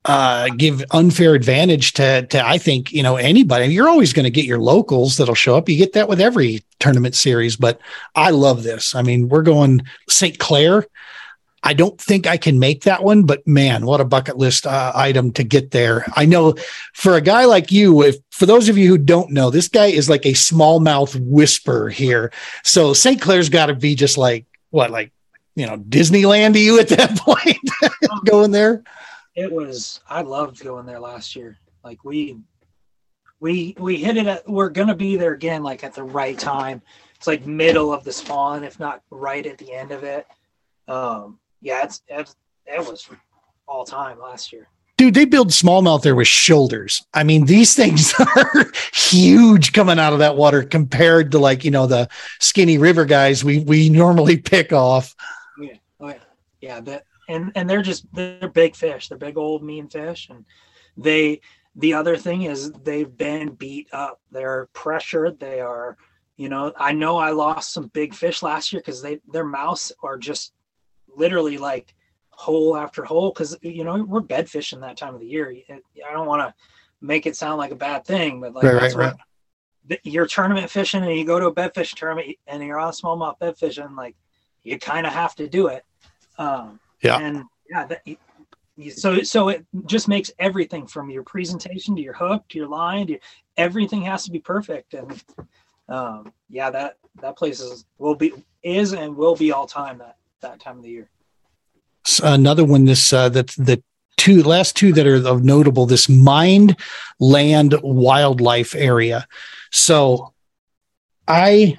uh, 0.04 0.48
give 0.56 0.84
unfair 0.90 1.36
advantage 1.36 1.92
to 1.92 2.26
to 2.26 2.44
I 2.44 2.58
think 2.58 2.92
you 2.92 3.04
know 3.04 3.14
anybody. 3.14 3.66
You're 3.66 3.88
always 3.88 4.12
going 4.12 4.24
to 4.24 4.30
get 4.30 4.46
your 4.46 4.58
locals 4.58 5.16
that'll 5.16 5.36
show 5.36 5.56
up. 5.56 5.68
You 5.68 5.78
get 5.78 5.92
that 5.92 6.08
with 6.08 6.20
every 6.20 6.64
tournament 6.80 7.14
series, 7.14 7.54
but 7.54 7.80
I 8.16 8.30
love 8.30 8.64
this. 8.64 8.96
I 8.96 9.02
mean, 9.02 9.28
we're 9.28 9.42
going 9.42 9.82
St. 10.08 10.40
Clair. 10.40 10.88
I 11.62 11.74
don't 11.74 12.00
think 12.00 12.26
I 12.26 12.36
can 12.36 12.58
make 12.58 12.84
that 12.84 13.02
one, 13.02 13.24
but 13.24 13.46
man, 13.46 13.84
what 13.84 14.00
a 14.00 14.04
bucket 14.04 14.36
list 14.36 14.66
uh, 14.66 14.92
item 14.94 15.32
to 15.32 15.42
get 15.42 15.70
there. 15.70 16.04
I 16.14 16.24
know 16.24 16.54
for 16.94 17.16
a 17.16 17.20
guy 17.20 17.46
like 17.46 17.72
you, 17.72 18.02
if 18.02 18.16
for 18.30 18.46
those 18.46 18.68
of 18.68 18.78
you 18.78 18.88
who 18.88 18.98
don't 18.98 19.32
know, 19.32 19.50
this 19.50 19.68
guy 19.68 19.86
is 19.86 20.08
like 20.08 20.24
a 20.24 20.32
smallmouth 20.32 21.18
whisper 21.20 21.88
here. 21.88 22.32
So 22.62 22.92
St. 22.92 23.20
Clair's 23.20 23.48
got 23.48 23.66
to 23.66 23.74
be 23.74 23.94
just 23.94 24.16
like 24.16 24.46
what, 24.70 24.90
like, 24.90 25.12
you 25.56 25.66
know, 25.66 25.76
Disneyland 25.76 26.52
to 26.52 26.60
you 26.60 26.78
at 26.78 26.88
that 26.88 27.16
point 27.18 27.58
going 28.24 28.52
there? 28.52 28.84
It 29.34 29.50
was, 29.50 30.00
I 30.08 30.22
loved 30.22 30.62
going 30.62 30.86
there 30.86 31.00
last 31.00 31.34
year. 31.34 31.58
Like 31.82 32.04
we, 32.04 32.38
we, 33.40 33.74
we 33.78 33.96
hit 33.96 34.16
it 34.16 34.26
at, 34.26 34.48
we're 34.48 34.70
going 34.70 34.88
to 34.88 34.94
be 34.94 35.16
there 35.16 35.32
again, 35.32 35.62
like 35.62 35.82
at 35.82 35.94
the 35.94 36.04
right 36.04 36.38
time. 36.38 36.82
It's 37.16 37.26
like 37.26 37.46
middle 37.46 37.92
of 37.92 38.04
the 38.04 38.12
spawn, 38.12 38.62
if 38.62 38.78
not 38.78 39.02
right 39.10 39.44
at 39.44 39.58
the 39.58 39.72
end 39.72 39.90
of 39.90 40.04
it. 40.04 40.26
Um, 40.86 41.40
yeah, 41.60 41.84
it's, 41.84 42.02
it's 42.08 42.36
it 42.66 42.80
was 42.80 43.08
all 43.66 43.84
time 43.84 44.20
last 44.20 44.52
year. 44.52 44.68
Dude, 44.96 45.14
they 45.14 45.26
build 45.26 45.50
smallmouth 45.50 46.02
there 46.02 46.16
with 46.16 46.26
shoulders. 46.26 47.06
I 47.14 47.22
mean, 47.22 47.46
these 47.46 47.74
things 47.76 48.12
are 48.18 48.66
huge 48.92 49.72
coming 49.72 49.98
out 49.98 50.12
of 50.12 50.18
that 50.18 50.36
water 50.36 50.64
compared 50.64 51.32
to 51.32 51.38
like, 51.38 51.64
you 51.64 51.70
know, 51.70 51.86
the 51.86 52.08
skinny 52.40 52.78
river 52.78 53.04
guys 53.04 53.44
we 53.44 53.60
we 53.60 53.88
normally 53.88 54.36
pick 54.36 54.72
off. 54.72 55.14
Yeah. 55.60 55.74
Oh, 56.00 56.08
yeah. 56.08 56.14
Yeah. 56.60 56.80
That, 56.80 57.04
and 57.28 57.52
and 57.54 57.70
they're 57.70 57.82
just 57.82 58.12
they're 58.12 58.48
big 58.48 58.74
fish. 58.74 59.08
They're 59.08 59.18
big 59.18 59.36
old 59.36 59.62
mean 59.62 59.88
fish. 59.88 60.28
And 60.30 60.44
they 60.96 61.40
the 61.76 61.94
other 61.94 62.16
thing 62.16 62.42
is 62.42 62.72
they've 62.72 63.16
been 63.16 63.50
beat 63.54 63.88
up. 63.92 64.20
They're 64.32 64.68
pressured. 64.72 65.38
They 65.38 65.60
are, 65.60 65.96
you 66.36 66.48
know, 66.48 66.72
I 66.76 66.92
know 66.92 67.18
I 67.18 67.30
lost 67.30 67.72
some 67.72 67.86
big 67.88 68.14
fish 68.14 68.42
last 68.42 68.72
year 68.72 68.80
because 68.80 69.00
they 69.00 69.20
their 69.28 69.44
mouths 69.44 69.92
are 70.02 70.18
just 70.18 70.52
literally 71.18 71.58
like 71.58 71.94
hole 72.30 72.76
after 72.76 73.04
hole 73.04 73.30
because 73.30 73.56
you 73.62 73.84
know 73.84 74.02
we're 74.04 74.20
bed 74.20 74.48
fishing 74.48 74.80
that 74.80 74.96
time 74.96 75.14
of 75.14 75.20
the 75.20 75.26
year. 75.26 75.54
I 75.70 76.12
don't 76.12 76.26
want 76.26 76.42
to 76.42 76.54
make 77.00 77.26
it 77.26 77.36
sound 77.36 77.58
like 77.58 77.72
a 77.72 77.76
bad 77.76 78.04
thing, 78.04 78.40
but 78.40 78.54
like 78.54 78.64
right, 78.64 78.80
that's 78.80 78.94
right, 78.94 79.14
right. 79.88 80.00
you're 80.04 80.26
tournament 80.26 80.70
fishing 80.70 81.02
and 81.02 81.14
you 81.14 81.24
go 81.24 81.40
to 81.40 81.46
a 81.46 81.52
bed 81.52 81.72
fishing 81.74 81.96
tournament 81.96 82.36
and 82.46 82.62
you're 82.62 82.78
on 82.78 82.92
smallmouth 82.92 83.38
bed 83.38 83.56
fishing, 83.56 83.94
like 83.96 84.16
you 84.62 84.78
kind 84.78 85.06
of 85.06 85.12
have 85.12 85.34
to 85.36 85.48
do 85.48 85.68
it. 85.68 85.84
Um, 86.38 86.78
yeah, 87.02 87.18
and 87.18 87.44
yeah, 87.68 87.86
that, 87.86 88.02
so 88.90 89.22
so 89.22 89.48
it 89.48 89.66
just 89.86 90.08
makes 90.08 90.30
everything 90.38 90.86
from 90.86 91.10
your 91.10 91.22
presentation 91.22 91.96
to 91.96 92.02
your 92.02 92.14
hook 92.14 92.44
to 92.48 92.58
your 92.58 92.68
line 92.68 93.06
to 93.08 93.18
everything 93.56 94.02
has 94.02 94.24
to 94.24 94.30
be 94.30 94.38
perfect 94.38 94.94
and 94.94 95.22
um, 95.88 96.32
yeah 96.48 96.70
that 96.70 96.96
that 97.20 97.36
place 97.36 97.60
is 97.60 97.84
will 97.98 98.14
be 98.14 98.32
is 98.62 98.92
and 98.92 99.16
will 99.16 99.34
be 99.34 99.50
all 99.50 99.66
time 99.66 99.98
that 99.98 100.16
that 100.40 100.60
time 100.60 100.78
of 100.78 100.82
the 100.82 100.90
year. 100.90 101.10
Another 102.22 102.64
one, 102.64 102.84
this 102.84 103.12
uh, 103.12 103.28
that 103.30 103.48
the 103.58 103.82
two 104.16 104.42
last 104.42 104.76
two 104.76 104.92
that 104.92 105.06
are 105.06 105.26
of 105.26 105.44
notable, 105.44 105.86
this 105.86 106.08
Mined 106.08 106.76
Land 107.20 107.74
Wildlife 107.82 108.74
Area. 108.74 109.26
So, 109.70 110.32
I 111.26 111.76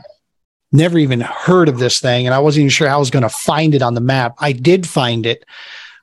never 0.71 0.99
even 0.99 1.21
heard 1.21 1.67
of 1.69 1.79
this 1.79 1.99
thing, 1.99 2.27
and 2.27 2.33
I 2.33 2.39
wasn't 2.39 2.61
even 2.61 2.69
sure 2.69 2.87
how 2.87 2.97
I 2.97 2.99
was 2.99 3.09
going 3.09 3.23
to 3.23 3.29
find 3.29 3.73
it 3.73 3.81
on 3.81 3.95
the 3.95 4.01
map. 4.01 4.35
I 4.37 4.51
did 4.51 4.87
find 4.87 5.25
it. 5.25 5.43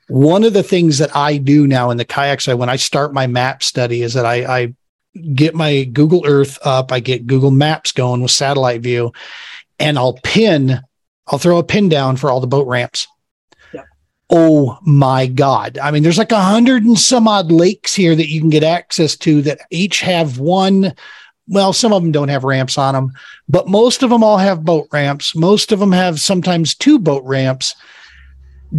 One 0.08 0.44
of 0.44 0.52
the 0.52 0.62
things 0.62 0.98
that 0.98 1.14
I 1.14 1.36
do 1.36 1.66
now 1.66 1.90
in 1.90 1.96
the 1.96 2.04
kayaks, 2.04 2.48
I, 2.48 2.54
when 2.54 2.68
I 2.68 2.76
start 2.76 3.12
my 3.12 3.26
map 3.26 3.62
study, 3.62 4.02
is 4.02 4.14
that 4.14 4.26
I, 4.26 4.62
I 4.62 4.74
get 5.34 5.54
my 5.54 5.84
Google 5.84 6.24
Earth 6.26 6.58
up, 6.62 6.92
I 6.92 7.00
get 7.00 7.26
Google 7.26 7.50
Maps 7.50 7.92
going 7.92 8.22
with 8.22 8.30
satellite 8.30 8.82
view, 8.82 9.12
and 9.78 9.98
I'll 9.98 10.18
pin 10.22 10.80
I'll 11.28 11.38
throw 11.38 11.58
a 11.58 11.64
pin 11.64 11.88
down 11.88 12.16
for 12.16 12.30
all 12.30 12.40
the 12.40 12.46
boat 12.46 12.66
ramps. 12.66 13.06
Yeah. 13.72 13.84
Oh 14.30 14.78
my 14.82 15.26
God. 15.26 15.78
I 15.78 15.90
mean, 15.90 16.02
there's 16.02 16.18
like 16.18 16.32
a 16.32 16.40
hundred 16.40 16.84
and 16.84 16.98
some 16.98 17.26
odd 17.26 17.50
lakes 17.50 17.94
here 17.94 18.14
that 18.14 18.28
you 18.28 18.40
can 18.40 18.50
get 18.50 18.62
access 18.62 19.16
to 19.18 19.42
that 19.42 19.60
each 19.70 20.00
have 20.00 20.38
one. 20.38 20.94
Well, 21.48 21.72
some 21.72 21.92
of 21.92 22.02
them 22.02 22.12
don't 22.12 22.28
have 22.28 22.44
ramps 22.44 22.76
on 22.76 22.94
them, 22.94 23.12
but 23.48 23.68
most 23.68 24.02
of 24.02 24.10
them 24.10 24.24
all 24.24 24.38
have 24.38 24.64
boat 24.64 24.88
ramps. 24.92 25.36
Most 25.36 25.70
of 25.72 25.78
them 25.78 25.92
have 25.92 26.20
sometimes 26.20 26.74
two 26.74 26.98
boat 26.98 27.22
ramps. 27.24 27.74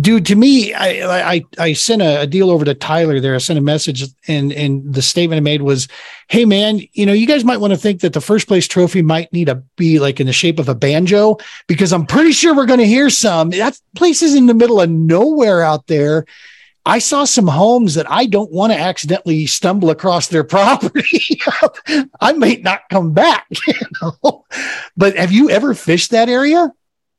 Dude 0.02 0.26
to 0.26 0.36
me 0.36 0.74
i 0.74 1.32
i 1.32 1.46
i 1.60 1.74
sent 1.74 2.02
a, 2.02 2.22
a, 2.22 2.28
deal 2.28 2.52
over 2.52 2.66
to 2.66 2.74
tyler 2.74 3.20
there 3.20 3.36
i 3.36 3.38
sent 3.38 3.58
a 3.58 3.62
message 3.62 4.04
and 4.28 4.52
and 4.52 4.94
the 4.94 5.02
statement 5.02 5.38
i 5.38 5.42
made 5.42 5.62
was 5.62 5.88
hey 6.28 6.44
man 6.44 6.82
you 6.94 7.06
know 7.06 7.14
you 7.14 7.26
guys 7.26 7.46
might 7.46 7.62
want 7.62 7.72
to 7.72 7.78
think 7.78 8.02
that 8.02 8.12
the 8.12 8.22
first 8.22 8.48
place 8.48 8.68
trophy 8.68 9.02
might 9.02 9.32
need 9.32 9.46
to 9.46 9.56
be 9.78 10.00
like 10.00 10.20
in 10.20 10.28
the 10.28 10.34
shape 10.34 10.60
of 10.60 10.68
a 10.68 10.76
banjo 10.76 11.38
because 11.68 11.94
i'm 11.94 12.06
pretty 12.06 12.34
sure 12.34 12.54
we're 12.54 12.66
going 12.66 12.80
to 12.80 12.86
hear 12.86 13.10
some 13.10 13.50
that 13.52 13.80
place 13.96 14.22
is 14.22 14.36
in 14.36 14.46
the 14.46 14.54
middle 14.54 14.82
of 14.82 14.90
nowhere 14.90 15.62
out 15.62 15.88
there 15.88 16.26
I 16.88 17.00
saw 17.00 17.26
some 17.26 17.48
homes 17.48 17.96
that 17.96 18.10
I 18.10 18.28
don't 18.28 18.50
want 18.50 18.72
to 18.72 18.80
accidentally 18.80 19.46
stumble 19.46 19.90
across 19.90 20.28
their 20.30 20.44
property. 20.46 21.38
I 22.22 22.32
may 22.32 22.56
not 22.56 22.84
come 22.90 23.12
back, 23.12 23.46
you 23.68 23.74
know? 24.02 24.46
But 24.96 25.18
have 25.18 25.34
you 25.34 25.50
ever 25.50 25.74
fished 25.74 26.12
that 26.12 26.30
area? 26.30 26.72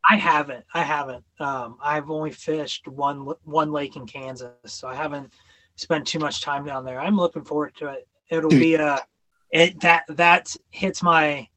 I 0.09 0.17
haven't. 0.17 0.65
I 0.73 0.83
haven't. 0.83 1.25
Um, 1.39 1.77
I've 1.83 2.11
only 2.11 2.31
fished 2.31 2.89
one 2.89 3.33
one 3.45 3.73
lake 3.73 3.97
in 3.97 4.07
Kansas, 4.07 4.51
so 4.67 4.89
I 4.89 4.95
haven't 4.95 5.35
spent 5.77 6.07
too 6.07 6.19
much 6.19 6.41
time 6.41 6.65
down 6.65 6.85
there. 6.85 7.01
I'm 7.01 7.17
looking 7.17 7.45
forward 7.45 7.75
to 7.77 7.89
it. 7.89 8.09
It'll 8.31 8.51
be 8.51 8.75
a 8.75 9.05
it 9.51 9.81
that 9.81 10.05
that 10.09 10.55
hits 10.71 11.03
my 11.03 11.49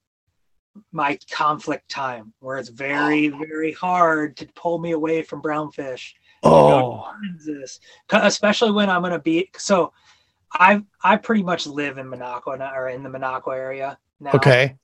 my 0.91 1.17
conflict 1.29 1.89
time 1.89 2.33
where 2.39 2.57
it's 2.57 2.69
very 2.69 3.29
very 3.29 3.71
hard 3.71 4.37
to 4.37 4.45
pull 4.47 4.79
me 4.79 4.91
away 4.91 5.21
from 5.21 5.41
brownfish. 5.41 6.13
Oh, 6.43 7.13
Kansas, 7.23 7.79
especially 8.11 8.71
when 8.71 8.89
I'm 8.89 9.01
going 9.01 9.13
to 9.13 9.19
be 9.19 9.49
so. 9.57 9.93
I 10.53 10.83
I 11.01 11.15
pretty 11.15 11.43
much 11.43 11.65
live 11.65 11.97
in 11.97 12.07
Minocqua 12.07 12.73
or 12.73 12.89
in 12.89 13.03
the 13.03 13.09
Minocqua 13.09 13.55
area 13.55 13.97
now. 14.19 14.31
Okay. 14.33 14.75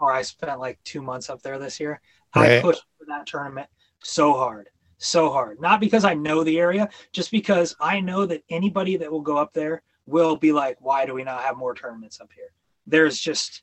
Or 0.00 0.12
I 0.12 0.22
spent 0.22 0.58
like 0.58 0.80
two 0.82 1.02
months 1.02 1.30
up 1.30 1.40
there 1.42 1.56
this 1.58 1.78
year. 1.78 2.00
Right. 2.34 2.58
I 2.58 2.60
pushed 2.60 2.84
for 3.04 3.12
that 3.12 3.26
tournament 3.26 3.68
so 4.02 4.32
hard, 4.32 4.68
so 4.98 5.30
hard. 5.30 5.60
Not 5.60 5.80
because 5.80 6.04
I 6.04 6.14
know 6.14 6.44
the 6.44 6.58
area, 6.58 6.88
just 7.12 7.30
because 7.30 7.76
I 7.80 8.00
know 8.00 8.26
that 8.26 8.42
anybody 8.50 8.96
that 8.96 9.10
will 9.10 9.20
go 9.20 9.36
up 9.36 9.52
there 9.52 9.82
will 10.06 10.36
be 10.36 10.52
like, 10.52 10.76
why 10.80 11.06
do 11.06 11.14
we 11.14 11.24
not 11.24 11.42
have 11.42 11.56
more 11.56 11.74
tournaments 11.74 12.20
up 12.20 12.30
here? 12.34 12.52
There's 12.86 13.18
just 13.18 13.62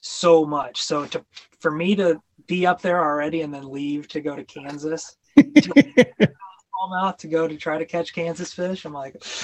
so 0.00 0.44
much. 0.44 0.82
So 0.82 1.06
to 1.06 1.24
for 1.60 1.70
me 1.70 1.94
to 1.96 2.20
be 2.46 2.66
up 2.66 2.82
there 2.82 3.02
already 3.02 3.42
and 3.42 3.52
then 3.52 3.70
leave 3.70 4.08
to 4.08 4.20
go 4.20 4.36
to 4.36 4.44
Kansas, 4.44 5.16
smallmouth 5.38 7.16
to 7.18 7.28
go 7.28 7.48
to 7.48 7.56
try 7.56 7.78
to 7.78 7.86
catch 7.86 8.14
Kansas 8.14 8.52
fish, 8.52 8.84
I'm 8.84 8.92
like. 8.92 9.22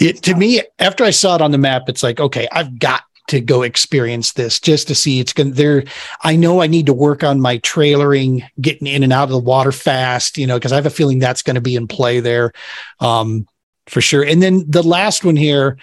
It, 0.00 0.22
to 0.22 0.34
me, 0.34 0.62
after 0.78 1.04
I 1.04 1.10
saw 1.10 1.34
it 1.34 1.42
on 1.42 1.50
the 1.50 1.58
map, 1.58 1.82
it's 1.88 2.02
like, 2.02 2.18
okay, 2.18 2.48
I've 2.50 2.78
got 2.78 3.02
to 3.28 3.40
go 3.40 3.62
experience 3.62 4.32
this 4.32 4.58
just 4.60 4.88
to 4.88 4.94
see 4.94 5.20
it's 5.20 5.32
going 5.32 5.52
there. 5.52 5.84
I 6.22 6.36
know 6.36 6.60
I 6.60 6.66
need 6.66 6.86
to 6.86 6.92
work 6.92 7.22
on 7.22 7.40
my 7.40 7.58
trailering, 7.58 8.42
getting 8.60 8.86
in 8.86 9.02
and 9.02 9.12
out 9.12 9.24
of 9.24 9.30
the 9.30 9.38
water 9.38 9.72
fast, 9.72 10.36
you 10.38 10.46
know, 10.46 10.56
because 10.58 10.72
I 10.72 10.76
have 10.76 10.86
a 10.86 10.90
feeling 10.90 11.18
that's 11.18 11.42
going 11.42 11.54
to 11.54 11.60
be 11.60 11.76
in 11.76 11.86
play 11.86 12.20
there 12.20 12.52
um, 13.00 13.46
for 13.86 14.00
sure. 14.00 14.24
And 14.24 14.42
then 14.42 14.64
the 14.68 14.82
last 14.82 15.24
one 15.24 15.36
here, 15.36 15.78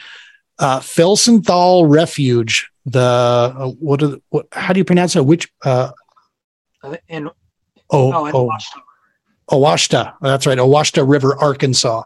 uh, 0.59 0.79
Felsenthal 0.79 1.89
Refuge. 1.89 2.69
The 2.85 2.99
uh, 2.99 3.67
what, 3.79 4.01
are 4.01 4.07
the, 4.07 4.21
what? 4.29 4.47
How 4.51 4.73
do 4.73 4.79
you 4.79 4.85
pronounce 4.85 5.15
it? 5.15 5.25
Which? 5.25 5.51
Uh, 5.63 5.91
and 7.07 7.27
oh, 7.27 7.33
oh, 7.91 8.31
oh 8.33 8.49
Ouachita. 9.52 10.14
That's 10.22 10.45
right. 10.45 10.58
Ouachita 10.58 11.04
River, 11.04 11.36
Arkansas. 11.38 12.04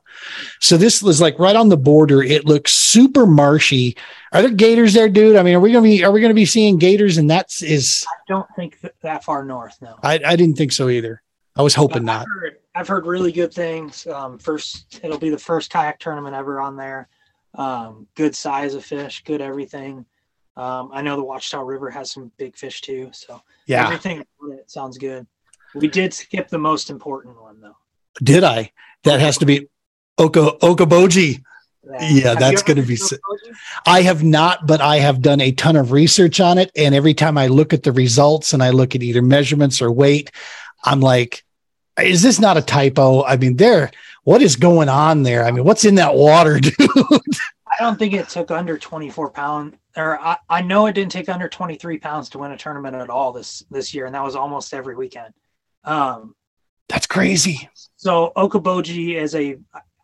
So 0.59 0.77
this 0.77 1.03
was 1.03 1.19
like 1.21 1.37
right 1.39 1.55
on 1.55 1.69
the 1.69 1.77
border. 1.77 2.23
It 2.23 2.45
looks 2.45 2.73
super 2.73 3.25
marshy. 3.25 3.97
Are 4.31 4.41
there 4.41 4.51
gators 4.51 4.93
there, 4.93 5.09
dude? 5.09 5.35
I 5.35 5.43
mean, 5.43 5.55
are 5.55 5.59
we 5.59 5.71
gonna 5.71 5.83
be 5.83 6.03
are 6.03 6.11
we 6.11 6.21
gonna 6.21 6.33
be 6.33 6.45
seeing 6.45 6.77
gators? 6.77 7.17
And 7.17 7.29
that's 7.29 7.61
is 7.61 8.05
I 8.07 8.15
don't 8.27 8.47
think 8.55 8.77
that 9.01 9.23
far 9.23 9.43
north. 9.43 9.77
No, 9.81 9.97
I, 10.03 10.19
I 10.25 10.35
didn't 10.35 10.55
think 10.55 10.71
so 10.71 10.89
either. 10.89 11.21
I 11.55 11.61
was 11.61 11.75
hoping 11.75 11.97
I've 11.97 12.03
not. 12.03 12.27
Heard, 12.27 12.57
I've 12.75 12.87
heard 12.87 13.05
really 13.05 13.31
good 13.31 13.53
things. 13.53 14.07
Um, 14.07 14.39
first, 14.39 14.99
it'll 15.03 15.19
be 15.19 15.29
the 15.29 15.37
first 15.37 15.69
kayak 15.69 15.99
tournament 15.99 16.35
ever 16.35 16.59
on 16.59 16.75
there. 16.75 17.09
Um, 17.55 18.07
good 18.15 18.35
size 18.35 18.73
of 18.73 18.83
fish, 18.83 19.23
good 19.23 19.41
everything. 19.41 20.05
Um, 20.55 20.89
I 20.93 21.01
know 21.01 21.15
the 21.15 21.23
Ouachita 21.23 21.63
River 21.63 21.89
has 21.89 22.11
some 22.11 22.31
big 22.37 22.55
fish 22.55 22.81
too. 22.81 23.09
So 23.11 23.41
yeah, 23.67 23.85
everything 23.85 24.23
it 24.49 24.71
sounds 24.71 24.97
good. 24.97 25.27
We 25.75 25.87
did 25.87 26.13
skip 26.13 26.49
the 26.49 26.57
most 26.57 26.89
important 26.89 27.41
one 27.41 27.61
though. 27.61 27.77
Did 28.21 28.43
I? 28.43 28.71
That 29.03 29.19
has 29.19 29.37
to 29.39 29.45
be 29.45 29.67
Oka 30.17 30.57
Okoboji. 30.61 31.43
Yeah, 31.85 32.09
yeah 32.09 32.35
that's 32.35 32.63
going 32.63 32.77
to 32.77 32.83
be. 32.83 32.97
I 33.85 34.01
have 34.03 34.23
not, 34.23 34.65
but 34.65 34.81
I 34.81 34.97
have 34.97 35.21
done 35.21 35.41
a 35.41 35.51
ton 35.51 35.75
of 35.75 35.91
research 35.91 36.39
on 36.39 36.57
it, 36.57 36.71
and 36.75 36.95
every 36.95 37.13
time 37.13 37.37
I 37.37 37.47
look 37.47 37.73
at 37.73 37.83
the 37.83 37.91
results 37.91 38.53
and 38.53 38.63
I 38.63 38.69
look 38.69 38.95
at 38.95 39.03
either 39.03 39.21
measurements 39.21 39.81
or 39.81 39.91
weight, 39.91 40.31
I'm 40.85 41.01
like, 41.01 41.43
is 42.01 42.21
this 42.21 42.39
not 42.39 42.57
a 42.57 42.61
typo? 42.61 43.23
I 43.23 43.37
mean, 43.37 43.57
there. 43.57 43.91
What 44.23 44.41
is 44.41 44.55
going 44.55 44.87
on 44.87 45.23
there? 45.23 45.43
I 45.43 45.51
mean, 45.51 45.65
what's 45.65 45.83
in 45.83 45.95
that 45.95 46.15
water, 46.15 46.59
dude? 46.61 46.75
I 46.79 47.83
don't 47.83 47.99
think 47.99 48.13
it 48.13 48.29
took 48.29 48.51
under 48.51 48.77
24 48.77 49.31
pound, 49.31 49.77
or 49.97 50.19
I, 50.21 50.37
I 50.49 50.61
know 50.61 50.85
it 50.85 50.93
didn't 50.93 51.11
take 51.11 51.27
under 51.27 51.49
23 51.49 51.97
pounds 51.97 52.29
to 52.29 52.39
win 52.39 52.51
a 52.51 52.57
tournament 52.57 52.95
at 52.95 53.09
all 53.09 53.33
this 53.33 53.63
this 53.69 53.93
year, 53.93 54.05
and 54.05 54.15
that 54.15 54.23
was 54.23 54.35
almost 54.35 54.73
every 54.73 54.95
weekend. 54.95 55.33
Um, 55.83 56.35
That's 56.89 57.07
crazy. 57.07 57.69
So 57.97 58.31
Okoboji 58.35 59.15
is 59.15 59.35
a. 59.35 59.57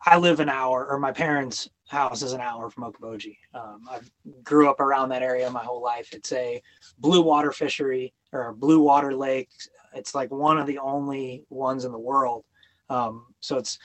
I 0.06 0.16
live 0.16 0.40
an 0.40 0.48
hour, 0.48 0.86
or 0.86 0.98
my 0.98 1.12
parents' 1.12 1.68
house 1.88 2.22
is 2.22 2.32
an 2.32 2.40
hour 2.40 2.70
from 2.70 2.84
Okoboji. 2.84 3.36
Um, 3.52 3.82
I 3.90 3.98
grew 4.42 4.70
up 4.70 4.80
around 4.80 5.10
that 5.10 5.22
area 5.22 5.50
my 5.50 5.62
whole 5.62 5.82
life. 5.82 6.12
It's 6.12 6.32
a 6.32 6.62
blue 6.98 7.20
water 7.20 7.52
fishery 7.52 8.14
or 8.32 8.48
a 8.48 8.54
blue 8.54 8.80
water 8.80 9.14
lake. 9.14 9.50
It's 9.94 10.14
like 10.14 10.30
one 10.30 10.56
of 10.56 10.66
the 10.66 10.78
only 10.78 11.44
ones 11.50 11.84
in 11.84 11.92
the 11.92 11.98
world. 11.98 12.44
Um, 12.88 13.26
so 13.40 13.58
it's 13.58 13.78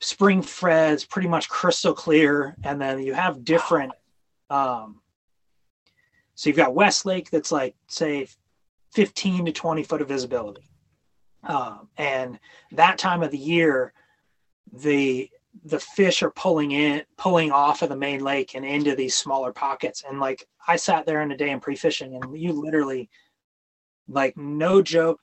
spring 0.00 0.42
fed, 0.42 0.94
it's 0.94 1.04
pretty 1.04 1.28
much 1.28 1.48
crystal 1.48 1.94
clear, 1.94 2.56
and 2.62 2.80
then 2.80 3.00
you 3.00 3.14
have 3.14 3.44
different. 3.44 3.92
Um, 4.50 5.00
so 6.34 6.48
you've 6.48 6.56
got 6.56 6.74
West 6.74 7.06
Lake 7.06 7.30
that's 7.30 7.52
like 7.52 7.74
say 7.86 8.28
15 8.92 9.46
to 9.46 9.52
20 9.52 9.82
foot 9.82 10.02
of 10.02 10.08
visibility. 10.08 10.68
Um, 11.42 11.88
and 11.96 12.38
that 12.72 12.98
time 12.98 13.22
of 13.22 13.30
the 13.30 13.38
year, 13.38 13.92
the 14.72 15.30
the 15.64 15.80
fish 15.80 16.22
are 16.22 16.30
pulling 16.30 16.70
in, 16.70 17.02
pulling 17.16 17.50
off 17.50 17.82
of 17.82 17.88
the 17.88 17.96
main 17.96 18.22
lake 18.22 18.54
and 18.54 18.64
into 18.64 18.94
these 18.94 19.16
smaller 19.16 19.52
pockets. 19.52 20.04
And 20.08 20.20
like 20.20 20.46
I 20.66 20.76
sat 20.76 21.06
there 21.06 21.22
in 21.22 21.32
a 21.32 21.36
day 21.36 21.50
and 21.50 21.60
pre-fishing, 21.60 22.14
and 22.14 22.38
you 22.38 22.52
literally, 22.52 23.10
like 24.08 24.36
no 24.36 24.80
joke, 24.80 25.20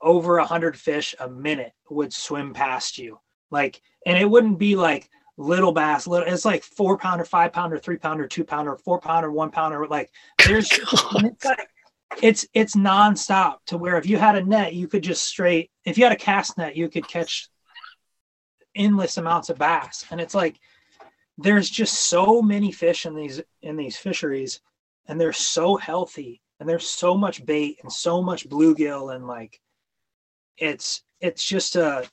over 0.00 0.38
a 0.38 0.46
hundred 0.46 0.78
fish 0.78 1.14
a 1.18 1.28
minute 1.28 1.72
would 1.90 2.12
swim 2.12 2.54
past 2.54 2.98
you. 2.98 3.18
Like, 3.50 3.82
and 4.06 4.16
it 4.16 4.30
wouldn't 4.30 4.58
be 4.58 4.76
like 4.76 5.10
little 5.36 5.72
bass, 5.72 6.06
little. 6.06 6.32
It's 6.32 6.44
like 6.44 6.62
four 6.62 6.96
pounder, 6.96 7.24
five 7.24 7.52
pounder, 7.52 7.78
three 7.78 7.96
pounder, 7.96 8.26
two 8.26 8.44
pounder, 8.44 8.76
four 8.76 9.00
pounder, 9.00 9.30
one 9.30 9.50
pounder. 9.50 9.86
Like 9.86 10.10
there's, 10.46 10.70
it's 10.72 11.44
like 11.44 11.68
it's 12.22 12.46
it's 12.54 12.76
nonstop 12.76 13.58
to 13.66 13.78
where 13.78 13.96
if 13.96 14.06
you 14.06 14.16
had 14.18 14.36
a 14.36 14.44
net, 14.44 14.74
you 14.74 14.88
could 14.88 15.02
just 15.02 15.24
straight. 15.24 15.70
If 15.84 15.96
you 15.96 16.04
had 16.04 16.12
a 16.12 16.16
cast 16.16 16.58
net, 16.58 16.76
you 16.76 16.88
could 16.88 17.08
catch 17.08 17.48
endless 18.74 19.16
amounts 19.16 19.48
of 19.48 19.58
bass, 19.58 20.04
and 20.10 20.20
it's 20.20 20.34
like 20.34 20.58
there's 21.38 21.70
just 21.70 21.94
so 21.94 22.42
many 22.42 22.72
fish 22.72 23.06
in 23.06 23.14
these 23.14 23.40
in 23.62 23.76
these 23.76 23.96
fisheries, 23.96 24.60
and 25.06 25.20
they're 25.20 25.32
so 25.32 25.76
healthy, 25.76 26.42
and 26.58 26.68
there's 26.68 26.86
so 26.86 27.16
much 27.16 27.44
bait 27.46 27.78
and 27.82 27.92
so 27.92 28.22
much 28.22 28.48
bluegill, 28.48 29.14
and 29.14 29.26
like 29.26 29.60
it's 30.58 31.02
it's 31.20 31.44
just 31.44 31.76
a 31.76 32.08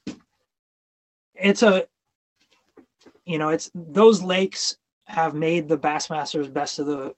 it's 1.36 1.64
a 1.64 1.86
you 3.26 3.38
know 3.38 3.50
it's 3.50 3.70
those 3.74 4.22
lakes 4.22 4.78
have 5.06 5.34
made 5.34 5.68
the 5.68 5.78
Bassmasters 5.78 6.52
best 6.52 6.80
of 6.80 6.86
the 6.86 7.16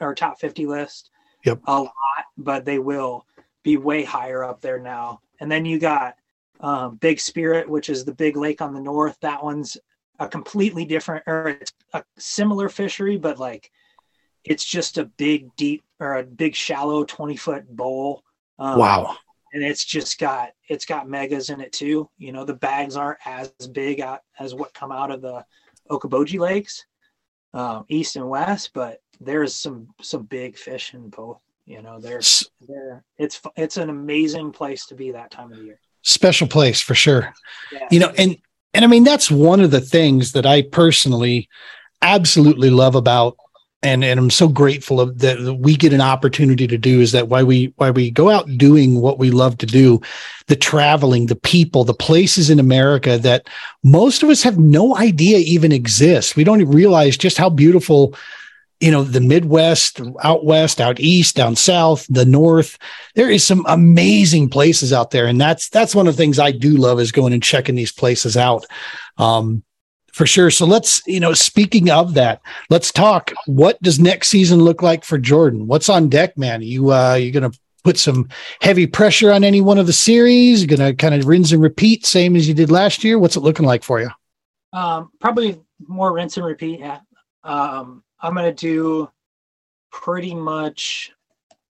or 0.00 0.14
top 0.14 0.40
50 0.40 0.66
list 0.66 1.10
yep. 1.44 1.60
a 1.66 1.80
lot, 1.82 1.92
but 2.36 2.64
they 2.64 2.78
will 2.78 3.26
be 3.62 3.76
way 3.76 4.04
higher 4.04 4.44
up 4.44 4.60
there 4.60 4.78
now. 4.78 5.20
And 5.40 5.50
then 5.50 5.64
you 5.64 5.78
got 5.78 6.16
um, 6.60 6.96
Big 6.96 7.20
Spirit, 7.20 7.68
which 7.68 7.88
is 7.88 8.04
the 8.04 8.14
big 8.14 8.36
lake 8.36 8.60
on 8.62 8.74
the 8.74 8.80
north. 8.80 9.16
That 9.20 9.42
one's 9.42 9.76
a 10.18 10.28
completely 10.28 10.84
different 10.84 11.24
or 11.26 11.48
it's 11.48 11.72
a 11.92 12.04
similar 12.18 12.68
fishery, 12.68 13.16
but 13.16 13.38
like 13.38 13.70
it's 14.44 14.64
just 14.64 14.98
a 14.98 15.04
big, 15.04 15.54
deep 15.56 15.82
or 15.98 16.16
a 16.16 16.22
big, 16.22 16.54
shallow 16.54 17.04
20 17.04 17.36
foot 17.36 17.68
bowl. 17.68 18.22
Um, 18.58 18.78
wow. 18.78 19.16
And 19.52 19.62
it's 19.62 19.84
just 19.84 20.18
got 20.18 20.50
it's 20.68 20.84
got 20.84 21.08
megas 21.08 21.50
in 21.50 21.60
it 21.60 21.72
too. 21.72 22.08
You 22.18 22.32
know, 22.32 22.44
the 22.44 22.54
bags 22.54 22.96
aren't 22.96 23.20
as 23.24 23.50
big 23.72 24.02
as 24.38 24.54
what 24.54 24.74
come 24.74 24.90
out 24.90 25.10
of 25.10 25.22
the 25.22 25.44
Okoboji 25.90 26.40
lakes, 26.40 26.84
um, 27.52 27.84
east 27.88 28.16
and 28.16 28.28
west, 28.28 28.70
but 28.74 29.00
there's 29.20 29.54
some 29.54 29.88
some 30.00 30.24
big 30.24 30.56
fish 30.56 30.94
in 30.94 31.08
both. 31.08 31.38
You 31.66 31.82
know, 31.82 31.98
there's 31.98 32.48
there 32.60 33.04
it's 33.18 33.40
it's 33.56 33.76
an 33.76 33.90
amazing 33.90 34.52
place 34.52 34.86
to 34.86 34.94
be 34.94 35.12
that 35.12 35.30
time 35.30 35.52
of 35.52 35.58
the 35.58 35.64
year. 35.64 35.80
Special 36.02 36.46
place 36.46 36.80
for 36.80 36.94
sure. 36.94 37.32
Yeah. 37.72 37.88
You 37.90 38.00
know, 38.00 38.12
and 38.18 38.36
and 38.74 38.84
I 38.84 38.88
mean 38.88 39.04
that's 39.04 39.30
one 39.30 39.60
of 39.60 39.70
the 39.70 39.80
things 39.80 40.32
that 40.32 40.46
I 40.46 40.62
personally 40.62 41.48
absolutely 42.02 42.70
love 42.70 42.94
about 42.94 43.36
and 43.84 44.02
and 44.02 44.18
I'm 44.18 44.30
so 44.30 44.48
grateful 44.48 45.00
of 45.00 45.18
that, 45.18 45.38
that 45.40 45.54
we 45.54 45.76
get 45.76 45.92
an 45.92 46.00
opportunity 46.00 46.66
to 46.66 46.78
do 46.78 47.00
is 47.00 47.12
that 47.12 47.28
why 47.28 47.42
we 47.42 47.72
why 47.76 47.90
we 47.90 48.10
go 48.10 48.30
out 48.30 48.48
doing 48.56 49.00
what 49.00 49.18
we 49.18 49.30
love 49.30 49.58
to 49.58 49.66
do, 49.66 50.00
the 50.46 50.56
traveling, 50.56 51.26
the 51.26 51.36
people, 51.36 51.84
the 51.84 51.94
places 51.94 52.48
in 52.50 52.58
America 52.58 53.18
that 53.18 53.46
most 53.82 54.22
of 54.22 54.30
us 54.30 54.42
have 54.42 54.58
no 54.58 54.96
idea 54.96 55.38
even 55.38 55.70
exist. 55.70 56.34
We 56.34 56.44
don't 56.44 56.64
realize 56.64 57.16
just 57.16 57.36
how 57.36 57.50
beautiful 57.50 58.14
you 58.80 58.90
know 58.90 59.04
the 59.04 59.20
midwest 59.20 60.00
out 60.22 60.44
west 60.44 60.80
out 60.80 61.00
east 61.00 61.36
down 61.36 61.54
south 61.56 62.06
the 62.08 62.24
north 62.24 62.76
there 63.14 63.30
is 63.30 63.44
some 63.44 63.64
amazing 63.68 64.48
places 64.48 64.92
out 64.92 65.10
there 65.10 65.26
and 65.26 65.40
that's 65.40 65.68
that's 65.68 65.94
one 65.94 66.06
of 66.06 66.14
the 66.14 66.22
things 66.22 66.38
i 66.38 66.50
do 66.50 66.76
love 66.76 67.00
is 67.00 67.12
going 67.12 67.32
and 67.32 67.42
checking 67.42 67.74
these 67.74 67.92
places 67.92 68.36
out 68.36 68.66
um 69.18 69.62
for 70.14 70.26
sure. 70.26 70.48
So 70.48 70.64
let's, 70.64 71.02
you 71.08 71.18
know, 71.18 71.34
speaking 71.34 71.90
of 71.90 72.14
that, 72.14 72.40
let's 72.70 72.92
talk. 72.92 73.32
What 73.46 73.82
does 73.82 73.98
next 73.98 74.28
season 74.28 74.60
look 74.60 74.80
like 74.80 75.02
for 75.02 75.18
Jordan? 75.18 75.66
What's 75.66 75.88
on 75.88 76.08
deck, 76.08 76.38
man? 76.38 76.62
You 76.62 76.92
uh 76.92 77.14
you 77.14 77.32
gonna 77.32 77.50
put 77.82 77.98
some 77.98 78.28
heavy 78.60 78.86
pressure 78.86 79.32
on 79.32 79.42
any 79.42 79.60
one 79.60 79.76
of 79.76 79.88
the 79.88 79.92
series? 79.92 80.62
You're 80.62 80.76
gonna 80.76 80.94
kind 80.94 81.16
of 81.16 81.26
rinse 81.26 81.50
and 81.50 81.60
repeat, 81.60 82.06
same 82.06 82.36
as 82.36 82.46
you 82.46 82.54
did 82.54 82.70
last 82.70 83.02
year. 83.02 83.18
What's 83.18 83.34
it 83.34 83.40
looking 83.40 83.66
like 83.66 83.82
for 83.82 84.00
you? 84.00 84.08
Um, 84.72 85.10
probably 85.20 85.60
more 85.80 86.12
rinse 86.12 86.36
and 86.36 86.46
repeat. 86.46 86.78
Yeah. 86.78 87.00
Um, 87.42 88.03
I'm 88.24 88.34
gonna 88.34 88.52
do 88.52 89.10
pretty 89.90 90.34
much 90.34 91.12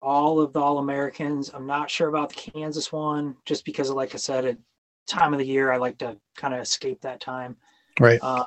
all 0.01 0.41
of 0.41 0.53
the 0.53 0.61
All 0.61 0.79
Americans. 0.79 1.51
I'm 1.53 1.67
not 1.67 1.91
sure 1.91 2.09
about 2.09 2.29
the 2.29 2.51
Kansas 2.53 2.93
one, 2.93 3.37
just 3.45 3.65
because, 3.65 3.91
of, 3.91 3.97
like 3.97 4.15
I 4.15 4.19
said, 4.19 4.45
at 4.45 4.59
time 5.07 5.33
of 5.33 5.39
the 5.41 5.47
year, 5.47 5.73
I 5.73 5.79
like 5.79 5.99
to 5.99 6.17
kind 6.37 6.55
of 6.55 6.61
escape 6.61 7.01
that 7.01 7.21
time. 7.21 7.57
Right. 7.99 8.21
Uh, 8.23 8.45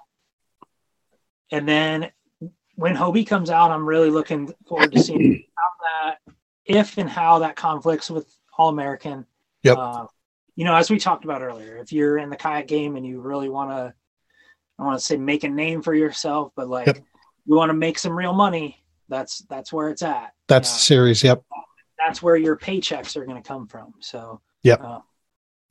and 1.52 1.68
then 1.68 2.12
when 2.76 2.96
Hobie 2.96 3.28
comes 3.28 3.50
out, 3.50 3.72
I'm 3.72 3.88
really 3.88 4.10
looking 4.10 4.54
forward 4.68 4.92
to 4.94 5.00
seeing 5.00 5.44
how 5.58 6.08
that, 6.08 6.34
if 6.66 6.98
and 6.98 7.10
how 7.10 7.40
that 7.40 7.56
conflicts 7.56 8.10
with 8.10 8.34
All 8.58 8.70
American. 8.70 9.26
Yep. 9.64 9.78
Uh, 9.78 10.06
you 10.56 10.64
know, 10.64 10.76
as 10.76 10.90
we 10.90 10.98
talked 10.98 11.26
about 11.26 11.42
earlier, 11.42 11.78
if 11.78 11.92
you're 11.92 12.18
in 12.18 12.30
the 12.30 12.36
kayak 12.38 12.68
game 12.68 12.96
and 12.96 13.06
you 13.06 13.20
really 13.20 13.50
want 13.50 13.72
to, 13.72 13.94
I 14.80 14.84
want 14.84 15.00
to 15.00 15.06
say 15.06 15.18
make 15.18 15.44
a 15.44 15.50
name 15.50 15.82
for 15.82 15.94
yourself, 15.94 16.52
but 16.56 16.68
like 16.68 16.88
yep. 16.88 16.98
You 17.48 17.56
want 17.56 17.70
to 17.70 17.74
make 17.74 17.98
some 17.98 18.18
real 18.18 18.34
money, 18.34 18.84
that's 19.10 19.40
that's 19.50 19.74
where 19.74 19.90
it's 19.90 20.02
at. 20.02 20.34
That's 20.48 20.72
the 20.72 20.80
series. 20.80 21.24
Yep. 21.24 21.44
That's 21.98 22.22
where 22.22 22.36
your 22.36 22.56
paychecks 22.56 23.16
are 23.18 23.26
going 23.26 23.42
to 23.42 23.48
come 23.48 23.68
from. 23.68 23.94
So. 24.00 24.42
Yep. 24.64 24.82
Uh, 24.84 25.00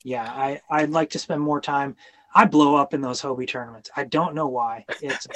yeah, 0.06 0.22
I 0.22 0.60
I'd 0.70 0.90
like 0.90 1.10
to 1.10 1.18
spend 1.18 1.40
more 1.40 1.60
time. 1.60 1.96
I 2.32 2.44
blow 2.44 2.76
up 2.76 2.94
in 2.94 3.00
those 3.00 3.20
Hobie 3.20 3.48
tournaments. 3.48 3.90
I 3.96 4.04
don't 4.04 4.36
know 4.36 4.46
why. 4.46 4.84
It's 5.02 5.26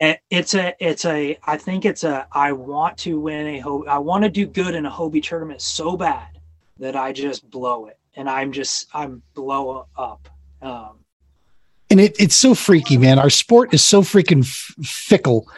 it's 0.30 0.54
a 0.54 0.74
it's 0.80 1.04
a 1.04 1.38
I 1.44 1.56
think 1.56 1.84
it's 1.84 2.02
a 2.02 2.26
I 2.32 2.50
want 2.50 2.98
to 2.98 3.20
win 3.20 3.46
a 3.46 3.60
Hobie. 3.60 3.86
I 3.86 3.98
want 3.98 4.24
to 4.24 4.30
do 4.30 4.46
good 4.46 4.74
in 4.74 4.86
a 4.86 4.90
Hobie 4.90 5.22
tournament 5.22 5.62
so 5.62 5.96
bad 5.96 6.26
that 6.80 6.96
I 6.96 7.12
just 7.12 7.48
blow 7.48 7.86
it, 7.86 7.96
and 8.16 8.28
I'm 8.28 8.50
just 8.50 8.88
I'm 8.92 9.22
blow 9.34 9.86
up. 9.96 10.28
Um, 10.60 11.03
and 11.94 12.00
it, 12.00 12.16
it's 12.18 12.34
so 12.34 12.56
freaky, 12.56 12.98
man. 12.98 13.20
Our 13.20 13.30
sport 13.30 13.72
is 13.72 13.84
so 13.84 14.02
freaking 14.02 14.42
f- 14.42 14.74
fickle 14.84 15.48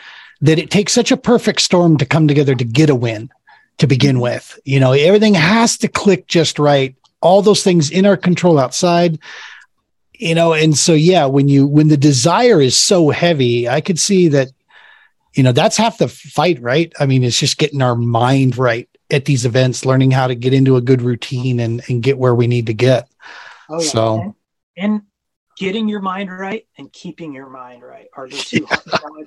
that 0.43 0.59
it 0.59 0.71
takes 0.71 0.93
such 0.93 1.11
a 1.11 1.17
perfect 1.17 1.63
storm 1.63 1.97
to 1.97 2.05
come 2.05 2.29
together 2.29 2.55
to 2.55 2.65
get 2.65 2.91
a 2.91 2.95
win 2.95 3.31
to 3.79 3.87
begin 3.87 4.17
mm-hmm. 4.17 4.23
with. 4.25 4.59
You 4.67 4.79
know, 4.79 4.93
everything 4.93 5.33
has 5.33 5.79
to 5.79 5.89
click 5.89 6.27
just 6.27 6.59
right. 6.59 6.95
All 7.23 7.41
those 7.41 7.63
things 7.63 7.91
in 7.91 8.05
our 8.05 8.19
control 8.19 8.59
outside 8.59 9.19
you 10.19 10.35
know 10.35 10.53
and 10.53 10.77
so 10.77 10.95
yeah 10.95 11.27
when 11.27 11.49
you 11.49 11.67
when 11.67 11.89
the 11.89 11.97
desire 11.97 12.61
is 12.61 12.75
so 12.75 13.11
heavy 13.11 13.69
i 13.69 13.83
could 13.83 13.99
see 13.99 14.29
that 14.29 14.49
you 15.35 15.43
know 15.43 15.53
that's 15.53 15.77
half 15.77 15.99
the 15.99 16.09
fight 16.09 16.59
right 16.63 16.93
i 16.99 17.05
mean 17.05 17.23
it's 17.23 17.39
just 17.39 17.59
getting 17.59 17.83
our 17.83 17.95
mind 17.95 18.57
right 18.57 18.89
at 19.11 19.27
these 19.27 19.45
events 19.45 19.85
learning 19.85 20.11
how 20.11 20.27
to 20.27 20.35
get 20.35 20.55
into 20.55 20.77
a 20.77 20.81
good 20.81 21.03
routine 21.03 21.61
and 21.61 21.83
and 21.91 22.03
get 22.03 22.17
where 22.17 22.35
we 22.35 22.47
need 22.47 22.67
to 22.67 22.73
get 22.73 23.11
oh, 23.69 23.79
yeah. 23.79 23.89
so 23.89 24.21
and, 24.21 24.35
and, 24.77 25.03
getting 25.57 25.89
your 25.89 26.01
mind 26.01 26.31
right 26.31 26.67
and 26.79 26.93
keeping 26.93 27.33
your 27.33 27.49
mind 27.49 27.83
right 27.83 28.09
are 28.15 28.29
the 28.29 28.37
two 28.37 28.67
yeah. 28.87 29.25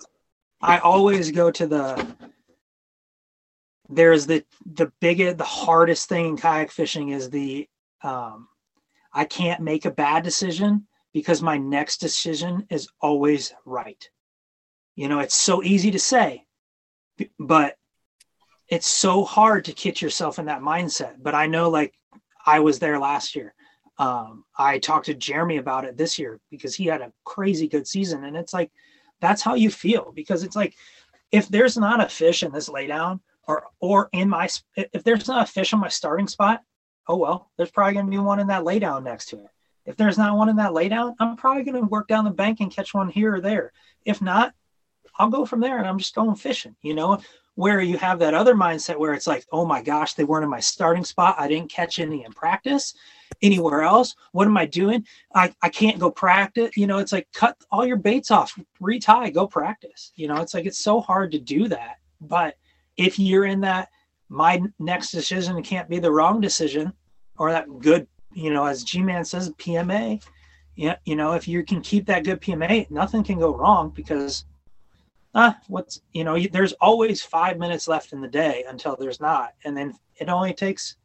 i 0.62 0.78
always 0.80 1.32
go 1.32 1.50
to 1.50 1.66
the 1.68 2.16
there's 3.90 4.28
the 4.28 4.44
the 4.74 4.92
biggest 5.02 5.38
the 5.38 5.44
hardest 5.44 6.08
thing 6.08 6.26
in 6.28 6.38
kayak 6.38 6.72
fishing 6.72 7.10
is 7.10 7.30
the 7.30 7.68
um 8.04 8.48
I 9.12 9.26
can't 9.26 9.62
make 9.62 9.86
a 9.86 9.92
bad 9.92 10.24
decision 10.24 10.88
because 11.14 11.42
my 11.42 11.58
next 11.58 11.98
decision 11.98 12.68
is 12.70 12.90
always 13.02 13.54
right. 13.66 14.08
You 14.96 15.08
know, 15.08 15.20
it's 15.20 15.36
so 15.36 15.64
easy 15.64 15.92
to 15.92 16.00
say, 16.00 16.46
but 17.40 17.76
it's 18.68 18.88
so 18.88 19.24
hard 19.24 19.66
to 19.66 19.74
get 19.74 20.02
yourself 20.02 20.38
in 20.38 20.46
that 20.46 20.62
mindset. 20.62 21.16
But 21.20 21.34
I 21.34 21.48
know, 21.48 21.70
like, 21.70 21.94
I 22.46 22.60
was 22.60 22.80
there 22.80 23.00
last 23.00 23.36
year. 23.36 23.54
Um, 24.00 24.46
I 24.58 24.80
talked 24.80 25.06
to 25.08 25.14
Jeremy 25.14 25.58
about 25.58 25.86
it 25.86 25.98
this 25.98 26.18
year 26.18 26.40
because 26.50 26.74
he 26.74 26.86
had 26.86 27.02
a 27.02 27.14
crazy 27.26 27.68
good 27.68 27.86
season. 27.86 28.24
And 28.24 28.36
it's 28.36 28.54
like, 28.54 28.72
that's 29.20 29.42
how 29.42 29.56
you 29.56 29.70
feel 29.70 30.12
because 30.16 30.44
it's 30.44 30.56
like, 30.56 30.74
if 31.32 31.48
there's 31.50 31.78
not 31.78 32.02
a 32.04 32.10
fish 32.10 32.42
in 32.42 32.52
this 32.52 32.70
laydown 32.70 33.20
or, 33.48 33.66
or 33.80 34.10
in 34.14 34.30
my, 34.30 34.50
if 34.76 35.04
there's 35.04 35.28
not 35.28 35.48
a 35.48 35.52
fish 35.52 35.74
on 35.74 35.82
my 35.82 35.90
starting 35.90 36.28
spot, 36.28 36.62
oh 37.08 37.18
well, 37.18 37.52
there's 37.58 37.72
probably 37.72 37.94
going 37.94 38.06
to 38.06 38.12
be 38.12 38.18
one 38.18 38.40
in 38.40 38.48
that 38.48 38.64
laydown 38.64 39.04
next 39.04 39.28
to 39.28 39.40
it. 39.40 39.50
If 39.86 39.98
there's 39.98 40.18
not 40.18 40.38
one 40.38 40.50
in 40.50 40.56
that 40.56 40.72
laydown, 40.72 41.16
I'm 41.20 41.36
probably 41.36 41.64
going 41.64 41.82
to 41.82 41.88
work 41.88 42.08
down 42.08 42.24
the 42.24 42.32
bank 42.32 42.62
and 42.62 42.72
catch 42.72 42.94
one 42.94 43.10
here 43.10 43.36
or 43.36 43.42
there. 43.42 43.74
If 44.06 44.22
not, 44.22 44.54
I'll 45.18 45.30
go 45.30 45.46
from 45.46 45.60
there 45.60 45.78
and 45.78 45.88
I'm 45.88 45.98
just 45.98 46.16
going 46.16 46.36
fishing, 46.36 46.76
you 46.82 46.94
know, 46.94 47.20
where 47.60 47.82
you 47.82 47.98
have 47.98 48.20
that 48.20 48.34
other 48.34 48.56
mindset 48.56 48.98
where 48.98 49.14
it's 49.14 49.28
like, 49.28 49.46
oh 49.52 49.66
my 49.66 49.82
gosh, 49.82 50.14
they 50.14 50.24
weren't 50.24 50.46
in 50.46 50.50
my 50.50 50.62
starting 50.62 51.04
spot. 51.04 51.36
I 51.38 51.50
didn't 51.50 51.70
catch 51.70 52.00
any 52.00 52.24
in 52.24 52.32
practice 52.32 52.94
anywhere 53.42 53.82
else. 53.82 54.16
What 54.32 54.48
am 54.48 54.56
I 54.56 54.66
doing? 54.66 55.06
I, 55.36 55.54
I 55.62 55.68
can't 55.68 56.00
go 56.00 56.10
practice. 56.10 56.78
You 56.78 56.88
know, 56.88 57.00
it's 57.00 57.12
like 57.12 57.28
cut 57.34 57.58
all 57.70 57.86
your 57.86 57.98
baits 57.98 58.32
off, 58.32 58.58
retie, 58.80 59.32
go 59.32 59.46
practice. 59.46 60.14
You 60.16 60.30
know, 60.30 60.38
it's 60.38 60.54
like 60.54 60.68
it's 60.68 60.80
so 60.80 61.02
hard 61.02 61.34
to 61.34 61.38
do 61.38 61.68
that. 61.68 61.98
But 62.22 62.56
if 62.96 63.20
you're 63.20 63.44
in 63.44 63.60
that, 63.60 63.90
my 64.30 64.62
next 64.80 65.12
decision 65.12 65.62
can't 65.62 65.90
be 65.90 66.00
the 66.00 66.14
wrong 66.14 66.40
decision 66.40 66.94
or 67.38 67.52
that 67.52 67.68
good, 67.80 68.08
you 68.32 68.54
know, 68.54 68.68
as 68.68 68.86
G 68.86 69.02
Man 69.02 69.26
says, 69.26 69.50
PMA. 69.50 70.24
Yeah, 70.78 70.96
you 71.04 71.18
know, 71.18 71.34
if 71.34 71.46
you 71.46 71.66
can 71.66 71.82
keep 71.82 72.06
that 72.06 72.24
good 72.24 72.40
PMA, 72.40 72.90
nothing 72.90 73.22
can 73.22 73.38
go 73.38 73.54
wrong 73.54 73.90
because 73.90 74.46
ah, 75.36 75.58
what's 75.68 76.02
you 76.14 76.24
know, 76.24 76.40
there's 76.52 76.74
always 76.74 77.22
five 77.22 77.58
minutes 77.58 77.88
left 77.88 78.14
in 78.14 78.22
the 78.22 78.28
day 78.28 78.66
until 78.68 78.96
there's 78.96 79.20
not, 79.20 79.54
and 79.64 79.76
then 79.76 79.94
it 80.18 80.30
only 80.30 80.54
takes, 80.54 80.96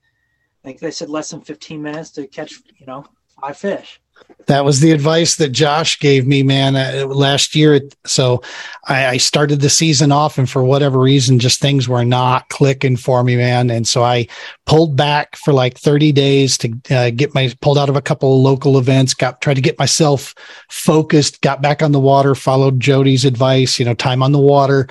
like 0.64 0.78
they 0.78 0.90
said, 0.90 1.08
less 1.08 1.30
than 1.30 1.40
15 1.40 1.82
minutes 1.82 2.10
to 2.12 2.26
catch, 2.26 2.54
you 2.78 2.86
know, 2.86 3.04
five 3.40 3.56
fish 3.56 4.00
that 4.46 4.64
was 4.64 4.80
the 4.80 4.92
advice 4.92 5.36
that 5.36 5.50
Josh 5.50 5.98
gave 5.98 6.26
me, 6.26 6.42
man, 6.42 6.76
uh, 6.76 7.06
last 7.06 7.54
year. 7.54 7.80
So 8.04 8.42
I, 8.86 9.06
I, 9.06 9.16
started 9.16 9.60
the 9.60 9.70
season 9.70 10.12
off, 10.12 10.38
and 10.38 10.48
for 10.48 10.62
whatever 10.62 10.98
reason, 10.98 11.38
just 11.38 11.60
things 11.60 11.88
were 11.88 12.04
not 12.04 12.48
clicking 12.50 12.96
for 12.96 13.24
me, 13.24 13.36
man. 13.36 13.70
And 13.70 13.86
so 13.88 14.02
I 14.02 14.26
pulled 14.66 14.96
back 14.96 15.36
for 15.36 15.52
like 15.52 15.78
30 15.78 16.12
days 16.12 16.58
to 16.58 16.74
uh, 16.90 17.10
get 17.10 17.34
my 17.34 17.52
pulled 17.60 17.78
out 17.78 17.88
of 17.88 17.96
a 17.96 18.02
couple 18.02 18.34
of 18.34 18.40
local 18.40 18.78
events, 18.78 19.14
got 19.14 19.40
tried 19.40 19.54
to 19.54 19.60
get 19.60 19.78
myself 19.78 20.34
focused, 20.68 21.40
got 21.40 21.62
back 21.62 21.82
on 21.82 21.92
the 21.92 22.00
water, 22.00 22.34
followed 22.34 22.80
Jody's 22.80 23.24
advice, 23.24 23.78
you 23.78 23.84
know, 23.84 23.94
time 23.94 24.22
on 24.22 24.32
the 24.32 24.38
water, 24.38 24.88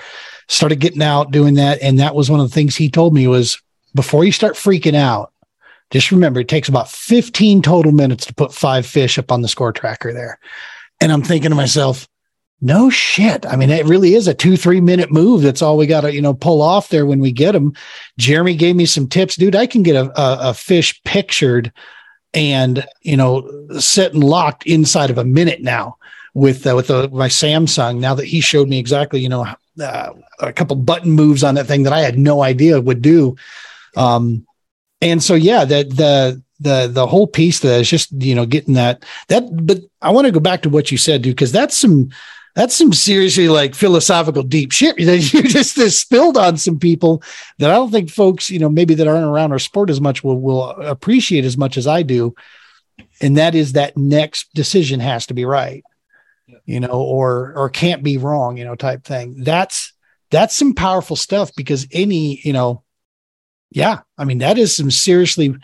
started 0.48 0.80
getting 0.80 1.04
out, 1.04 1.32
doing 1.32 1.56
that. 1.56 1.82
And 1.82 2.00
that 2.00 2.16
was 2.16 2.30
one 2.30 2.40
of 2.40 2.50
the 2.50 2.54
things 2.54 2.76
he 2.76 2.90
told 2.90 3.14
me 3.14 3.28
was 3.28 3.62
before 3.96 4.24
you 4.24 4.32
start 4.32 4.56
freaking 4.56 4.96
out, 4.96 5.33
just 5.94 6.12
remember, 6.12 6.40
it 6.40 6.48
takes 6.48 6.68
about 6.68 6.90
15 6.90 7.62
total 7.62 7.92
minutes 7.92 8.26
to 8.26 8.34
put 8.34 8.52
five 8.52 8.84
fish 8.84 9.20
up 9.20 9.32
on 9.32 9.44
the 9.44 9.48
score 9.48 9.72
tracker 9.72 10.12
there. 10.12 10.40
And 11.00 11.12
I'm 11.12 11.22
thinking 11.22 11.52
to 11.52 11.56
myself, 11.56 12.08
no 12.62 12.90
shit. 12.90 13.46
I 13.46 13.56
mean, 13.58 13.70
it 13.70 13.86
really 13.86 14.16
is 14.16 14.28
a 14.28 14.34
two, 14.34 14.58
three 14.58 14.82
minute 14.82 15.12
move. 15.12 15.44
That's 15.44 15.62
all 15.62 15.78
we 15.78 15.86
got 15.86 16.02
to, 16.02 16.12
you 16.12 16.22
know, 16.22 16.34
pull 16.34 16.64
off 16.64 16.90
there 16.90 17.06
when 17.06 17.20
we 17.20 17.32
get 17.32 17.52
them. 17.52 17.74
Jeremy 18.18 18.56
gave 18.56 18.76
me 18.76 18.88
some 18.88 19.08
tips, 19.08 19.36
dude. 19.36 19.56
I 19.56 19.68
can 19.68 19.84
get 19.84 19.96
a, 19.96 20.06
a, 20.20 20.50
a 20.50 20.54
fish 20.56 21.00
pictured 21.04 21.72
and, 22.34 22.88
you 23.02 23.16
know, 23.16 23.68
set 23.80 24.14
and 24.14 24.24
locked 24.24 24.66
inside 24.66 25.12
of 25.12 25.20
a 25.20 25.26
minute 25.26 25.62
now 25.62 25.98
with, 26.34 26.66
uh, 26.66 26.76
with 26.76 26.88
the, 26.88 27.08
my 27.10 27.28
Samsung. 27.28 28.00
Now 28.00 28.16
that 28.16 28.26
he 28.26 28.42
showed 28.42 28.68
me 28.68 28.80
exactly, 28.80 29.20
you 29.20 29.30
know, 29.30 29.46
uh, 29.80 30.14
a 30.40 30.52
couple 30.54 30.76
button 30.76 31.12
moves 31.12 31.44
on 31.44 31.54
that 31.54 31.68
thing 31.68 31.84
that 31.84 31.94
I 31.94 32.00
had 32.00 32.18
no 32.18 32.42
idea 32.42 32.82
would 32.82 33.04
do. 33.04 33.36
Um, 33.96 34.48
and 35.04 35.22
so 35.22 35.36
yeah 35.36 35.66
that 35.66 35.90
the 35.90 36.42
the 36.60 36.90
the 36.92 37.06
whole 37.06 37.28
piece 37.28 37.60
that 37.60 37.80
is 37.80 37.90
just 37.90 38.12
you 38.14 38.34
know 38.34 38.46
getting 38.46 38.74
that 38.74 39.04
that 39.28 39.44
but 39.66 39.80
i 40.02 40.10
want 40.10 40.26
to 40.26 40.32
go 40.32 40.40
back 40.40 40.62
to 40.62 40.70
what 40.70 40.92
you 40.92 40.98
said 40.98 41.22
dude 41.22 41.36
because 41.36 41.52
that's 41.52 41.78
some 41.78 42.10
that's 42.56 42.76
some 42.76 42.94
seriously 42.94 43.48
like 43.50 43.76
philosophical 43.76 44.44
deep 44.44 44.72
shit 44.72 44.96
that 45.06 45.34
you 45.34 45.44
just, 45.44 45.76
just 45.76 46.00
spilled 46.00 46.38
on 46.38 46.58
some 46.58 46.80
people 46.80 47.22
that 47.60 47.70
i 47.70 47.74
don't 47.74 47.92
think 47.92 48.10
folks 48.10 48.50
you 48.50 48.60
know 48.60 48.70
maybe 48.70 48.96
that 48.96 49.08
aren't 49.08 49.26
around 49.26 49.52
our 49.52 49.60
sport 49.60 49.90
as 49.90 50.02
much 50.02 50.24
will 50.24 50.40
will 50.40 50.70
appreciate 50.82 51.46
as 51.46 51.58
much 51.58 51.78
as 51.78 51.88
i 51.88 52.02
do. 52.02 52.34
And 53.22 53.38
that 53.38 53.56
is 53.56 53.74
that 53.74 53.98
next 53.98 54.54
decision 54.54 55.00
has 55.00 55.28
to 55.28 55.34
be 55.34 55.46
right 55.46 55.84
you 56.66 56.80
know 56.80 57.02
or 57.02 57.54
or 57.56 57.70
can't 57.70 58.04
be 58.04 58.18
wrong 58.18 58.58
you 58.58 58.66
know 58.66 58.76
type 58.76 59.04
thing. 59.04 59.44
That's 59.44 59.94
that's 60.34 60.58
some 60.58 60.74
powerful 60.74 61.16
stuff 61.16 61.52
because 61.56 61.88
any, 61.92 62.40
you 62.44 62.54
know, 62.54 62.84
yeah, 63.74 64.02
I 64.18 64.26
mean, 64.26 64.38
that 64.40 64.58
is 64.58 64.76
some 64.76 64.92
seriously 64.92 65.56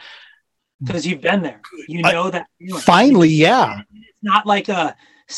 because 0.84 1.06
you've 1.06 1.22
been 1.22 1.42
there. 1.42 1.62
You 1.88 2.02
know 2.02 2.30
that. 2.30 2.48
Finally, 2.80 3.30
yeah. 3.30 3.82
It's 3.94 4.24
not 4.24 4.46
like 4.46 4.70
a 4.70 4.96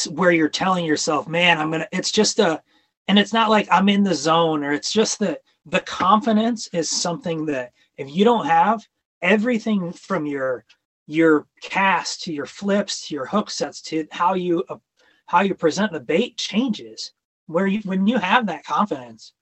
where 0.09 0.31
you're 0.31 0.49
telling 0.49 0.85
yourself, 0.85 1.27
"Man, 1.27 1.57
I'm 1.57 1.71
gonna." 1.71 1.87
It's 1.91 2.11
just 2.11 2.39
a, 2.39 2.61
and 3.07 3.19
it's 3.19 3.33
not 3.33 3.49
like 3.49 3.67
I'm 3.71 3.89
in 3.89 4.03
the 4.03 4.15
zone, 4.15 4.63
or 4.63 4.71
it's 4.71 4.91
just 4.91 5.19
that 5.19 5.41
the 5.65 5.81
confidence 5.81 6.67
is 6.73 6.89
something 6.89 7.45
that 7.47 7.71
if 7.97 8.09
you 8.09 8.23
don't 8.23 8.45
have 8.45 8.85
everything 9.21 9.91
from 9.91 10.25
your 10.25 10.65
your 11.07 11.47
cast 11.61 12.23
to 12.23 12.33
your 12.33 12.45
flips 12.45 13.07
to 13.07 13.15
your 13.15 13.25
hook 13.25 13.49
sets 13.49 13.81
to 13.81 14.07
how 14.11 14.33
you 14.33 14.63
uh, 14.69 14.77
how 15.25 15.41
you 15.41 15.53
present 15.53 15.91
the 15.91 15.99
bait 15.99 16.37
changes 16.37 17.11
where 17.47 17.67
you 17.67 17.79
when 17.81 18.07
you 18.07 18.17
have 18.17 18.47
that 18.47 18.63
confidence 18.63 19.33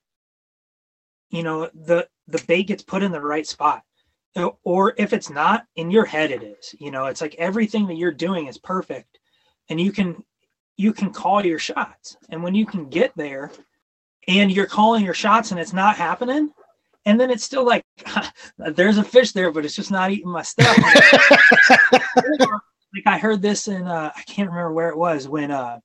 you 1.30 1.43
know 1.43 1.69
the 1.73 2.07
the 2.32 2.43
bait 2.47 2.63
gets 2.63 2.84
put 2.84 3.03
in 3.03 3.11
the 3.11 3.21
right 3.21 3.47
spot. 3.47 3.84
Or 4.63 4.93
if 4.97 5.11
it's 5.11 5.30
not 5.30 5.65
in 5.75 5.91
your 5.91 6.05
head 6.05 6.32
it 6.32 6.43
is 6.43 6.75
you 6.80 6.91
know 6.91 7.07
it's 7.07 7.19
like 7.19 7.36
everything 7.36 7.88
that 7.88 7.97
you're 7.97 8.11
doing 8.11 8.47
is 8.47 8.57
perfect 8.57 9.19
and 9.69 9.82
you 9.82 9.91
can 9.91 10.23
you 10.77 10.93
can 10.93 11.11
call 11.11 11.45
your 11.45 11.59
shots. 11.59 12.15
And 12.30 12.41
when 12.41 12.55
you 12.55 12.65
can 12.65 12.88
get 12.88 13.11
there 13.17 13.51
and 14.27 14.51
you're 14.51 14.65
calling 14.65 15.03
your 15.03 15.13
shots 15.13 15.51
and 15.51 15.59
it's 15.59 15.73
not 15.73 15.97
happening 15.97 16.51
and 17.05 17.19
then 17.19 17.32
it's 17.32 17.43
still 17.43 17.65
like 17.65 17.84
there's 18.57 18.97
a 18.97 19.03
fish 19.03 19.32
there 19.32 19.51
but 19.51 19.65
it's 19.65 19.75
just 19.75 19.91
not 19.91 20.11
eating 20.11 20.30
my 20.30 20.43
stuff. 20.43 20.77
Like 22.93 23.05
i 23.05 23.19
heard 23.19 23.41
this 23.41 23.67
in 23.67 23.88
uh, 23.88 24.11
i 24.15 24.21
can't 24.23 24.49
remember 24.49 24.73
where 24.73 24.89
it 24.89 24.97
was 24.97 25.27
when 25.27 25.51
uh 25.51 25.80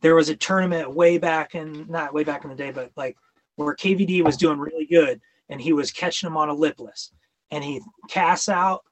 there 0.00 0.14
was 0.14 0.28
a 0.28 0.36
tournament 0.36 0.94
way 0.94 1.16
back 1.16 1.54
in 1.54 1.86
not 1.88 2.12
way 2.12 2.24
back 2.24 2.44
in 2.44 2.50
the 2.50 2.56
day 2.56 2.70
but 2.70 2.90
like 2.96 3.16
where 3.56 3.74
kvd 3.74 4.22
was 4.22 4.36
doing 4.36 4.58
really 4.58 4.86
good 4.86 5.20
and 5.52 5.60
he 5.60 5.72
was 5.72 5.92
catching 5.92 6.26
them 6.26 6.36
on 6.36 6.48
a 6.48 6.54
lipless 6.54 7.12
and 7.50 7.62
he 7.62 7.80
casts 8.08 8.48
out 8.48 8.82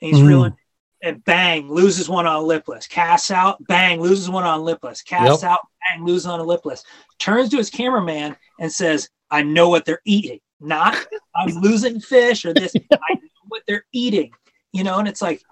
and 0.00 0.10
he's 0.10 0.22
mm. 0.22 0.28
reeling 0.28 0.56
and 1.02 1.22
bang 1.24 1.68
loses 1.68 2.08
one 2.08 2.26
on 2.26 2.36
a 2.36 2.46
lipless 2.46 2.86
casts 2.88 3.30
out 3.30 3.62
bang 3.66 4.00
loses 4.00 4.30
one 4.30 4.44
on 4.44 4.62
lipless 4.62 5.02
casts 5.02 5.42
yep. 5.42 5.52
out 5.52 5.60
bang 5.88 6.04
loses 6.04 6.26
on 6.26 6.40
a 6.40 6.44
lipless 6.44 6.84
turns 7.18 7.50
to 7.50 7.56
his 7.56 7.70
cameraman 7.70 8.36
and 8.58 8.72
says 8.72 9.10
i 9.30 9.42
know 9.42 9.68
what 9.68 9.84
they're 9.84 10.00
eating 10.06 10.40
not 10.60 10.96
i'm 11.36 11.50
losing 11.56 12.00
fish 12.00 12.44
or 12.44 12.54
this 12.54 12.72
i 12.92 13.14
know 13.14 13.28
what 13.48 13.62
they're 13.66 13.84
eating 13.92 14.30
you 14.72 14.84
know 14.84 14.98
and 14.98 15.08
it's 15.08 15.20
like 15.20 15.42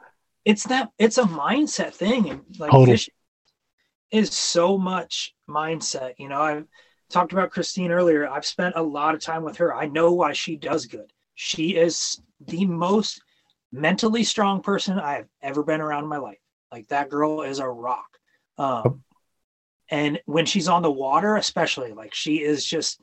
it's 0.44 0.64
that 0.64 0.90
it's 0.98 1.18
a 1.18 1.24
mindset 1.24 1.92
thing 1.92 2.30
and 2.30 2.42
like 2.58 2.70
Total. 2.70 2.86
fishing 2.86 3.14
is 4.10 4.32
so 4.32 4.78
much 4.78 5.34
mindset 5.48 6.14
you 6.18 6.28
know 6.28 6.40
i 6.40 6.62
talked 7.10 7.32
about 7.32 7.50
christine 7.50 7.90
earlier 7.90 8.28
i've 8.28 8.46
spent 8.46 8.74
a 8.76 8.82
lot 8.82 9.14
of 9.14 9.20
time 9.20 9.42
with 9.42 9.56
her 9.56 9.74
i 9.74 9.86
know 9.86 10.12
why 10.12 10.32
she 10.32 10.56
does 10.56 10.86
good 10.86 11.12
she 11.34 11.76
is 11.76 12.20
the 12.40 12.64
most 12.66 13.20
mentally 13.74 14.22
strong 14.22 14.62
person 14.62 14.98
I've 14.98 15.28
ever 15.42 15.62
been 15.62 15.80
around 15.80 16.04
in 16.04 16.08
my 16.08 16.18
life. 16.18 16.38
Like 16.70 16.88
that 16.88 17.10
girl 17.10 17.42
is 17.42 17.58
a 17.58 17.68
rock. 17.68 18.18
Um, 18.56 19.02
and 19.90 20.20
when 20.26 20.46
she's 20.46 20.68
on 20.68 20.82
the 20.82 20.90
water, 20.90 21.36
especially, 21.36 21.92
like 21.92 22.14
she 22.14 22.36
is 22.42 22.64
just 22.64 23.00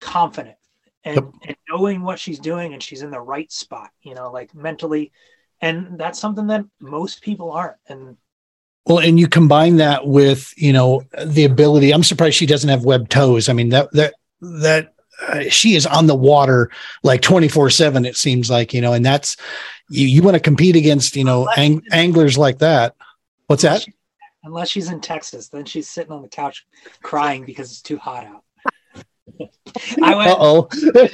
confident 0.00 0.56
and, 1.04 1.16
yep. 1.16 1.32
and 1.46 1.56
knowing 1.68 2.02
what 2.02 2.18
she's 2.18 2.38
doing 2.38 2.72
and 2.72 2.82
she's 2.82 3.02
in 3.02 3.10
the 3.10 3.20
right 3.20 3.50
spot, 3.50 3.90
you 4.02 4.14
know, 4.14 4.30
like 4.30 4.54
mentally. 4.54 5.12
And 5.60 5.98
that's 5.98 6.18
something 6.18 6.48
that 6.48 6.64
most 6.80 7.22
people 7.22 7.52
aren't. 7.52 7.78
And 7.88 8.16
well, 8.86 8.98
and 8.98 9.18
you 9.18 9.28
combine 9.28 9.76
that 9.76 10.06
with, 10.06 10.52
you 10.56 10.72
know, 10.72 11.04
the 11.24 11.44
ability. 11.44 11.92
I'm 11.92 12.02
surprised 12.02 12.36
she 12.36 12.46
doesn't 12.46 12.68
have 12.68 12.84
web 12.84 13.08
toes. 13.08 13.48
I 13.48 13.54
mean, 13.54 13.70
that 13.70 13.90
that 13.92 14.14
that 14.40 14.94
uh, 15.28 15.44
she 15.48 15.74
is 15.74 15.86
on 15.86 16.06
the 16.06 16.14
water 16.14 16.70
like 17.04 17.22
24 17.22 17.70
7 17.70 18.04
it 18.04 18.16
seems 18.16 18.50
like 18.50 18.74
you 18.74 18.80
know 18.80 18.92
and 18.92 19.06
that's 19.06 19.36
you, 19.88 20.08
you 20.08 20.22
want 20.22 20.34
to 20.34 20.40
compete 20.40 20.74
against 20.74 21.14
you 21.14 21.22
know 21.22 21.48
ang- 21.56 21.84
anglers 21.92 22.36
like 22.36 22.58
that 22.58 22.96
what's 23.46 23.62
that 23.62 23.86
unless 24.42 24.68
she's 24.68 24.90
in 24.90 25.00
texas 25.00 25.48
then 25.48 25.64
she's 25.64 25.88
sitting 25.88 26.10
on 26.10 26.20
the 26.20 26.28
couch 26.28 26.66
crying 27.00 27.44
because 27.44 27.70
it's 27.70 27.80
too 27.80 27.96
hot 27.96 28.24
out 28.24 28.44
i 30.02 30.16
went 30.16 30.36
oh 30.40 30.68
I, 30.96 31.12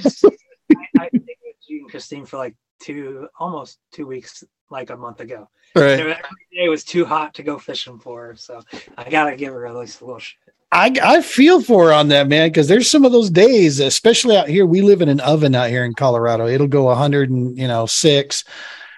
I 0.98 1.08
think 1.10 1.38
with 1.44 1.90
christine 1.90 2.24
for 2.24 2.38
like 2.38 2.56
two 2.80 3.28
almost 3.38 3.78
two 3.92 4.06
weeks 4.06 4.42
like 4.70 4.90
a 4.90 4.96
month 4.96 5.20
ago 5.20 5.48
right 5.74 6.00
every 6.00 6.16
day 6.52 6.68
was 6.68 6.84
too 6.84 7.04
hot 7.04 7.34
to 7.34 7.42
go 7.42 7.58
fishing 7.58 7.98
for 7.98 8.26
her 8.26 8.36
so 8.36 8.62
i 8.96 9.08
gotta 9.08 9.36
give 9.36 9.52
her 9.52 9.66
at 9.66 9.76
least 9.76 10.00
a 10.00 10.04
little 10.04 10.20
shit 10.20 10.38
I, 10.72 10.94
I 11.02 11.20
feel 11.20 11.60
for 11.60 11.86
her 11.86 11.92
on 11.92 12.08
that, 12.08 12.28
man, 12.28 12.48
because 12.48 12.68
there's 12.68 12.88
some 12.88 13.04
of 13.04 13.10
those 13.10 13.28
days, 13.28 13.80
especially 13.80 14.36
out 14.36 14.48
here. 14.48 14.64
We 14.64 14.82
live 14.82 15.02
in 15.02 15.08
an 15.08 15.18
oven 15.20 15.54
out 15.54 15.68
here 15.68 15.84
in 15.84 15.94
Colorado. 15.94 16.46
It'll 16.46 16.68
go 16.68 16.84
100 16.84 17.28
and 17.28 17.58
you 17.58 17.66
know 17.66 17.86
six 17.86 18.44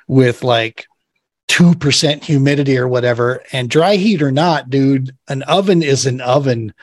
with 0.07 0.45
like 0.45 0.87
two 1.49 1.75
percent 1.75 2.25
humidity 2.25 2.77
or 2.77 2.89
whatever. 2.89 3.43
And 3.53 3.70
dry 3.70 3.97
heat 3.97 4.20
or 4.20 4.31
not, 4.31 4.68
dude, 4.68 5.16
an 5.29 5.43
oven 5.43 5.83
is 5.83 6.05
an 6.05 6.20
oven. 6.20 6.75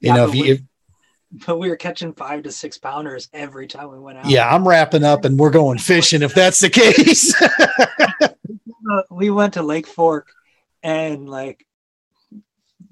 You 0.00 0.12
know, 0.12 0.28
if 0.28 0.34
you. 0.34 0.44
If, 0.44 0.60
but 1.46 1.58
we 1.58 1.68
were 1.68 1.76
catching 1.76 2.12
five 2.12 2.42
to 2.44 2.52
six 2.52 2.78
pounders 2.78 3.28
every 3.32 3.66
time 3.66 3.90
we 3.90 3.98
went 3.98 4.18
out. 4.18 4.26
Yeah, 4.26 4.52
I'm 4.52 4.66
wrapping 4.66 5.04
up 5.04 5.24
and 5.24 5.38
we're 5.38 5.50
going 5.50 5.78
fishing 5.78 6.22
if 6.22 6.34
that's 6.34 6.60
the 6.60 6.70
case. 6.70 7.34
we 9.10 9.30
went 9.30 9.54
to 9.54 9.62
Lake 9.62 9.86
Fork 9.86 10.28
and 10.82 11.28
like 11.28 11.66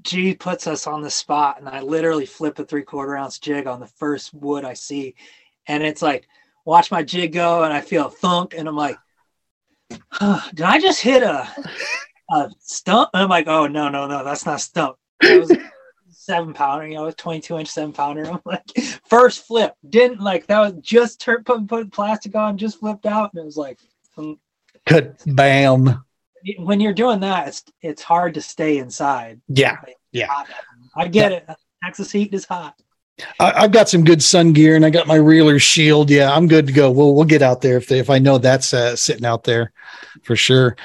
G 0.03 0.35
puts 0.35 0.67
us 0.67 0.87
on 0.87 1.03
the 1.03 1.11
spot, 1.11 1.59
and 1.59 1.69
I 1.69 1.81
literally 1.81 2.25
flip 2.25 2.59
a 2.59 2.65
three 2.65 2.83
quarter 2.83 3.17
ounce 3.17 3.39
jig 3.39 3.67
on 3.67 3.81
the 3.81 3.87
first 3.87 4.33
wood 4.33 4.65
I 4.65 4.75
see, 4.75 5.15
and 5.67 5.83
it's 5.83 6.01
like 6.01 6.27
watch 6.65 6.91
my 6.91 7.03
jig 7.03 7.35
go, 7.35 7.65
and 7.65 7.73
I 7.73 7.83
feel 7.83 8.07
a 8.07 8.11
thunk, 8.11 8.55
and 8.57 8.67
I'm 8.67 8.77
like, 8.77 8.97
huh, 10.09 10.41
did 10.55 10.65
I 10.65 10.81
just 10.81 11.03
hit 11.03 11.23
a 11.23 11.47
a 12.31 12.51
stump? 12.61 13.11
And 13.13 13.25
I'm 13.25 13.29
like, 13.29 13.49
oh 13.49 13.67
no 13.67 13.91
no 13.91 14.07
no, 14.07 14.25
that's 14.25 14.47
not 14.47 14.63
stump. 14.63 14.97
Was 15.23 15.55
seven 16.21 16.53
pounder, 16.53 16.87
you 16.87 16.95
know, 16.95 17.11
22 17.11 17.59
inch 17.59 17.69
seven 17.69 17.93
pounder. 17.93 18.27
I'm 18.31 18.41
like, 18.45 18.69
first 19.09 19.47
flip, 19.47 19.75
didn't 19.89 20.21
like 20.21 20.47
that 20.47 20.61
was 20.61 20.75
just 20.81 21.21
turn 21.21 21.45
put 21.45 21.67
put 21.67 21.93
plastic 21.93 22.35
on, 22.35 22.59
just 22.59 22.81
flipped 22.81 23.07
out, 23.07 23.33
and 23.33 23.43
it 23.43 23.45
was 23.45 23.57
like, 23.57 23.79
good 24.87 25.17
bam 25.27 26.03
when 26.59 26.81
you're 26.81 26.93
doing 26.93 27.21
that, 27.21 27.49
it's 27.49 27.65
it's 27.83 28.03
hard 28.03 28.35
to 28.35 28.41
stay 28.41 28.79
inside. 28.79 29.41
Yeah, 29.49 29.77
yeah. 30.13 30.29
I 30.97 31.09
get 31.09 31.33
it. 31.33 31.49
Texas 31.85 32.11
heat 32.11 32.35
is 32.35 32.45
hot. 32.45 32.81
I, 33.39 33.63
have 33.63 33.73
got 33.73 33.89
some 33.89 34.05
good 34.05 34.23
sun 34.23 34.55
gear 34.55 34.77
and 34.77 34.85
I 34.85 34.89
got 34.89 35.07
my 35.07 35.17
reeler 35.17 35.59
shield. 35.59 36.09
Yeah, 36.11 36.33
I'm 36.33 36.49
good 36.49 36.67
to 36.67 36.73
go. 36.73 36.91
We'll 36.91 37.15
we'll 37.15 37.25
get 37.25 37.43
out 37.43 37.61
there 37.61 37.77
if 37.77 37.87
they, 37.87 37.99
if 37.99 38.09
I 38.09 38.19
know 38.19 38.39
that's 38.39 38.73
uh, 38.73 38.97
sitting 38.97 39.27
out 39.27 39.45
there 39.45 39.73
for 40.23 40.37
sure. 40.37 40.77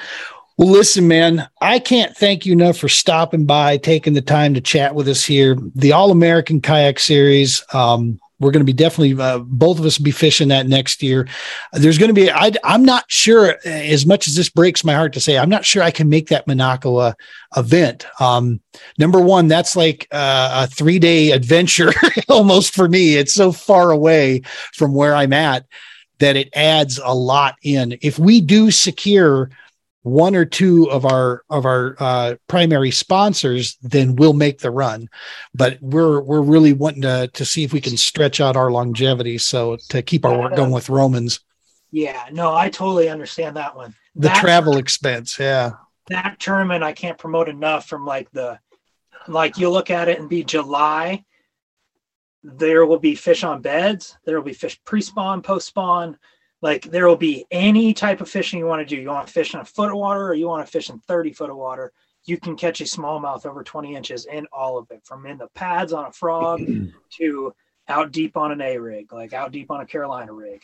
Well, 0.58 0.68
listen, 0.68 1.06
man, 1.06 1.46
I 1.60 1.78
can't 1.78 2.16
thank 2.16 2.46
you 2.46 2.54
enough 2.54 2.78
for 2.78 2.88
stopping 2.88 3.44
by, 3.44 3.76
taking 3.76 4.14
the 4.14 4.22
time 4.22 4.54
to 4.54 4.60
chat 4.62 4.94
with 4.94 5.06
us 5.06 5.22
here. 5.22 5.58
The 5.74 5.92
All 5.92 6.10
American 6.10 6.62
Kayak 6.62 6.98
Series. 6.98 7.62
Um, 7.74 8.18
we're 8.38 8.52
going 8.52 8.64
to 8.64 8.72
be 8.72 8.72
definitely 8.72 9.22
uh, 9.22 9.38
both 9.38 9.78
of 9.78 9.84
us 9.84 9.98
be 9.98 10.10
fishing 10.10 10.48
that 10.48 10.66
next 10.66 11.02
year. 11.02 11.28
There's 11.72 11.98
going 11.98 12.08
to 12.08 12.14
be 12.14 12.30
I, 12.30 12.52
am 12.64 12.84
not 12.84 13.04
sure 13.08 13.58
as 13.64 14.06
much 14.06 14.28
as 14.28 14.34
this 14.34 14.48
breaks 14.48 14.84
my 14.84 14.94
heart 14.94 15.12
to 15.14 15.20
say 15.20 15.38
I'm 15.38 15.48
not 15.48 15.64
sure 15.64 15.82
I 15.82 15.90
can 15.90 16.08
make 16.08 16.28
that 16.28 16.46
Minocqua 16.46 17.14
event. 17.56 18.06
Um, 18.20 18.60
number 18.98 19.20
one, 19.20 19.48
that's 19.48 19.76
like 19.76 20.06
uh, 20.12 20.64
a 20.64 20.74
three 20.74 20.98
day 20.98 21.32
adventure 21.32 21.92
almost 22.28 22.74
for 22.74 22.88
me. 22.88 23.16
It's 23.16 23.34
so 23.34 23.52
far 23.52 23.90
away 23.90 24.42
from 24.72 24.94
where 24.94 25.14
I'm 25.14 25.32
at 25.32 25.66
that 26.18 26.36
it 26.36 26.48
adds 26.54 26.98
a 27.02 27.14
lot 27.14 27.56
in. 27.62 27.98
If 28.00 28.18
we 28.18 28.40
do 28.40 28.70
secure 28.70 29.50
one 30.06 30.36
or 30.36 30.44
two 30.44 30.88
of 30.88 31.04
our 31.04 31.42
of 31.50 31.66
our 31.66 31.96
uh, 31.98 32.36
primary 32.46 32.92
sponsors, 32.92 33.76
then 33.82 34.14
we'll 34.14 34.32
make 34.32 34.60
the 34.60 34.70
run. 34.70 35.08
But 35.52 35.78
we're 35.82 36.20
we're 36.20 36.42
really 36.42 36.72
wanting 36.72 37.02
to 37.02 37.28
to 37.32 37.44
see 37.44 37.64
if 37.64 37.72
we 37.72 37.80
can 37.80 37.96
stretch 37.96 38.40
out 38.40 38.56
our 38.56 38.70
longevity, 38.70 39.36
so 39.38 39.76
to 39.88 40.02
keep 40.02 40.24
our 40.24 40.38
work 40.38 40.54
going 40.54 40.70
with 40.70 40.88
Romans. 40.88 41.40
Yeah, 41.90 42.22
no, 42.30 42.54
I 42.54 42.70
totally 42.70 43.08
understand 43.08 43.56
that 43.56 43.74
one. 43.74 43.96
The 44.14 44.28
that 44.28 44.36
travel 44.36 44.76
expense, 44.76 45.40
yeah. 45.40 45.72
That 46.08 46.38
tournament 46.38 46.84
I 46.84 46.92
can't 46.92 47.18
promote 47.18 47.48
enough 47.48 47.88
from 47.88 48.06
like 48.06 48.30
the 48.30 48.60
like 49.26 49.58
you 49.58 49.70
look 49.70 49.90
at 49.90 50.08
it 50.08 50.20
and 50.20 50.28
be 50.28 50.44
July. 50.44 51.24
There 52.44 52.86
will 52.86 53.00
be 53.00 53.16
fish 53.16 53.42
on 53.42 53.60
beds. 53.60 54.16
There 54.24 54.36
will 54.36 54.44
be 54.44 54.52
fish 54.52 54.80
pre-spawn, 54.84 55.42
post-spawn 55.42 56.16
like 56.62 56.84
there 56.84 57.06
will 57.06 57.16
be 57.16 57.46
any 57.50 57.92
type 57.92 58.20
of 58.20 58.28
fishing 58.28 58.58
you 58.58 58.66
want 58.66 58.86
to 58.86 58.94
do. 58.94 59.00
You 59.00 59.08
want 59.08 59.26
to 59.26 59.32
fish 59.32 59.54
in 59.54 59.60
a 59.60 59.64
foot 59.64 59.90
of 59.90 59.96
water 59.96 60.28
or 60.28 60.34
you 60.34 60.48
want 60.48 60.64
to 60.66 60.70
fish 60.70 60.90
in 60.90 60.98
30 61.00 61.32
foot 61.32 61.50
of 61.50 61.56
water. 61.56 61.92
You 62.24 62.38
can 62.38 62.56
catch 62.56 62.80
a 62.80 62.84
smallmouth 62.84 63.46
over 63.46 63.62
20 63.62 63.94
inches 63.94 64.26
in 64.26 64.46
all 64.52 64.78
of 64.78 64.90
it, 64.90 65.02
from 65.04 65.26
in 65.26 65.38
the 65.38 65.48
pads 65.54 65.92
on 65.92 66.06
a 66.06 66.12
frog 66.12 66.60
to 67.18 67.54
out 67.88 68.10
deep 68.10 68.36
on 68.36 68.52
an 68.52 68.60
A 68.60 68.78
rig, 68.78 69.12
like 69.12 69.32
out 69.32 69.52
deep 69.52 69.70
on 69.70 69.80
a 69.80 69.86
Carolina 69.86 70.32
rig. 70.32 70.62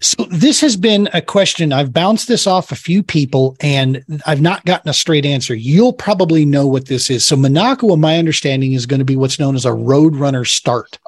So 0.00 0.24
this 0.30 0.60
has 0.62 0.76
been 0.76 1.08
a 1.12 1.20
question. 1.20 1.72
I've 1.72 1.92
bounced 1.92 2.28
this 2.28 2.46
off 2.46 2.72
a 2.72 2.76
few 2.76 3.02
people 3.02 3.56
and 3.60 4.02
I've 4.26 4.40
not 4.40 4.64
gotten 4.64 4.88
a 4.88 4.94
straight 4.94 5.26
answer. 5.26 5.54
You'll 5.54 5.92
probably 5.92 6.44
know 6.44 6.66
what 6.66 6.86
this 6.86 7.10
is. 7.10 7.26
So 7.26 7.36
Minocqua, 7.36 7.98
my 7.98 8.16
understanding, 8.16 8.72
is 8.72 8.86
going 8.86 9.00
to 9.00 9.04
be 9.04 9.16
what's 9.16 9.38
known 9.38 9.54
as 9.54 9.66
a 9.66 9.72
road 9.72 10.16
runner 10.16 10.44
start, 10.44 10.98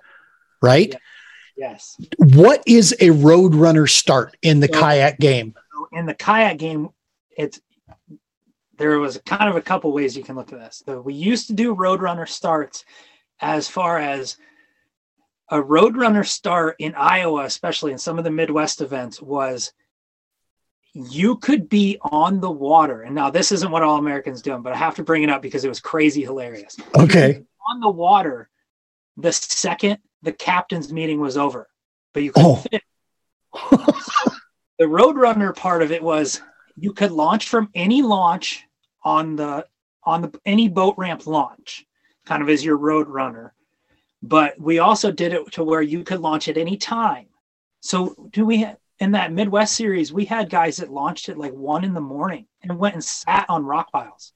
right? 0.60 0.90
Yeah. 0.90 0.98
Yes. 1.58 1.96
What 2.18 2.62
is 2.66 2.94
a 3.00 3.10
road 3.10 3.54
runner 3.54 3.88
start 3.88 4.36
in 4.42 4.60
the 4.60 4.68
so, 4.72 4.80
kayak 4.80 5.18
game? 5.18 5.54
In 5.92 6.06
the 6.06 6.14
kayak 6.14 6.58
game, 6.58 6.90
it's 7.36 7.60
there 8.76 8.98
was 9.00 9.20
kind 9.26 9.50
of 9.50 9.56
a 9.56 9.60
couple 9.60 9.92
ways 9.92 10.16
you 10.16 10.22
can 10.22 10.36
look 10.36 10.52
at 10.52 10.58
this. 10.60 10.84
So 10.86 11.00
we 11.00 11.14
used 11.14 11.48
to 11.48 11.52
do 11.52 11.74
roadrunner 11.74 12.28
starts 12.28 12.84
as 13.40 13.68
far 13.68 13.98
as 13.98 14.36
a 15.50 15.60
roadrunner 15.60 16.24
start 16.24 16.76
in 16.78 16.94
Iowa, 16.94 17.44
especially 17.44 17.90
in 17.90 17.98
some 17.98 18.18
of 18.18 18.24
the 18.24 18.30
Midwest 18.30 18.80
events, 18.80 19.20
was 19.20 19.72
you 20.92 21.36
could 21.38 21.68
be 21.68 21.98
on 22.02 22.40
the 22.40 22.50
water. 22.50 23.02
And 23.02 23.16
now 23.16 23.30
this 23.30 23.50
isn't 23.50 23.70
what 23.70 23.82
all 23.82 23.98
Americans 23.98 24.42
do, 24.42 24.56
but 24.58 24.72
I 24.72 24.76
have 24.76 24.94
to 24.96 25.02
bring 25.02 25.24
it 25.24 25.30
up 25.30 25.42
because 25.42 25.64
it 25.64 25.68
was 25.68 25.80
crazy 25.80 26.22
hilarious. 26.22 26.76
Okay. 26.96 27.42
On 27.68 27.80
the 27.80 27.90
water 27.90 28.48
the 29.18 29.32
second 29.32 29.98
the 30.22 30.32
captain's 30.32 30.92
meeting 30.92 31.20
was 31.20 31.36
over, 31.36 31.68
but 32.12 32.22
you 32.22 32.32
couldn't 32.32 32.50
oh. 32.50 32.56
fit. 32.56 32.82
the 34.78 34.84
roadrunner 34.84 35.54
part 35.54 35.82
of 35.82 35.92
it 35.92 36.02
was 36.02 36.40
you 36.76 36.92
could 36.92 37.10
launch 37.10 37.48
from 37.48 37.70
any 37.74 38.02
launch 38.02 38.64
on 39.02 39.36
the 39.36 39.66
on 40.04 40.22
the 40.22 40.40
any 40.46 40.68
boat 40.68 40.94
ramp 40.96 41.26
launch, 41.26 41.84
kind 42.26 42.42
of 42.42 42.48
as 42.48 42.64
your 42.64 42.76
road 42.76 43.08
runner. 43.08 43.54
But 44.22 44.60
we 44.60 44.78
also 44.78 45.12
did 45.12 45.32
it 45.32 45.52
to 45.52 45.64
where 45.64 45.82
you 45.82 46.02
could 46.02 46.20
launch 46.20 46.48
at 46.48 46.58
any 46.58 46.76
time. 46.76 47.26
So 47.80 48.28
do 48.32 48.44
we 48.44 48.66
in 49.00 49.12
that 49.12 49.32
Midwest 49.32 49.74
series, 49.74 50.12
we 50.12 50.24
had 50.24 50.50
guys 50.50 50.78
that 50.78 50.90
launched 50.90 51.28
at 51.28 51.38
like 51.38 51.52
one 51.52 51.84
in 51.84 51.94
the 51.94 52.00
morning 52.00 52.46
and 52.62 52.78
went 52.78 52.94
and 52.94 53.04
sat 53.04 53.46
on 53.48 53.64
rock 53.64 53.92
piles 53.92 54.32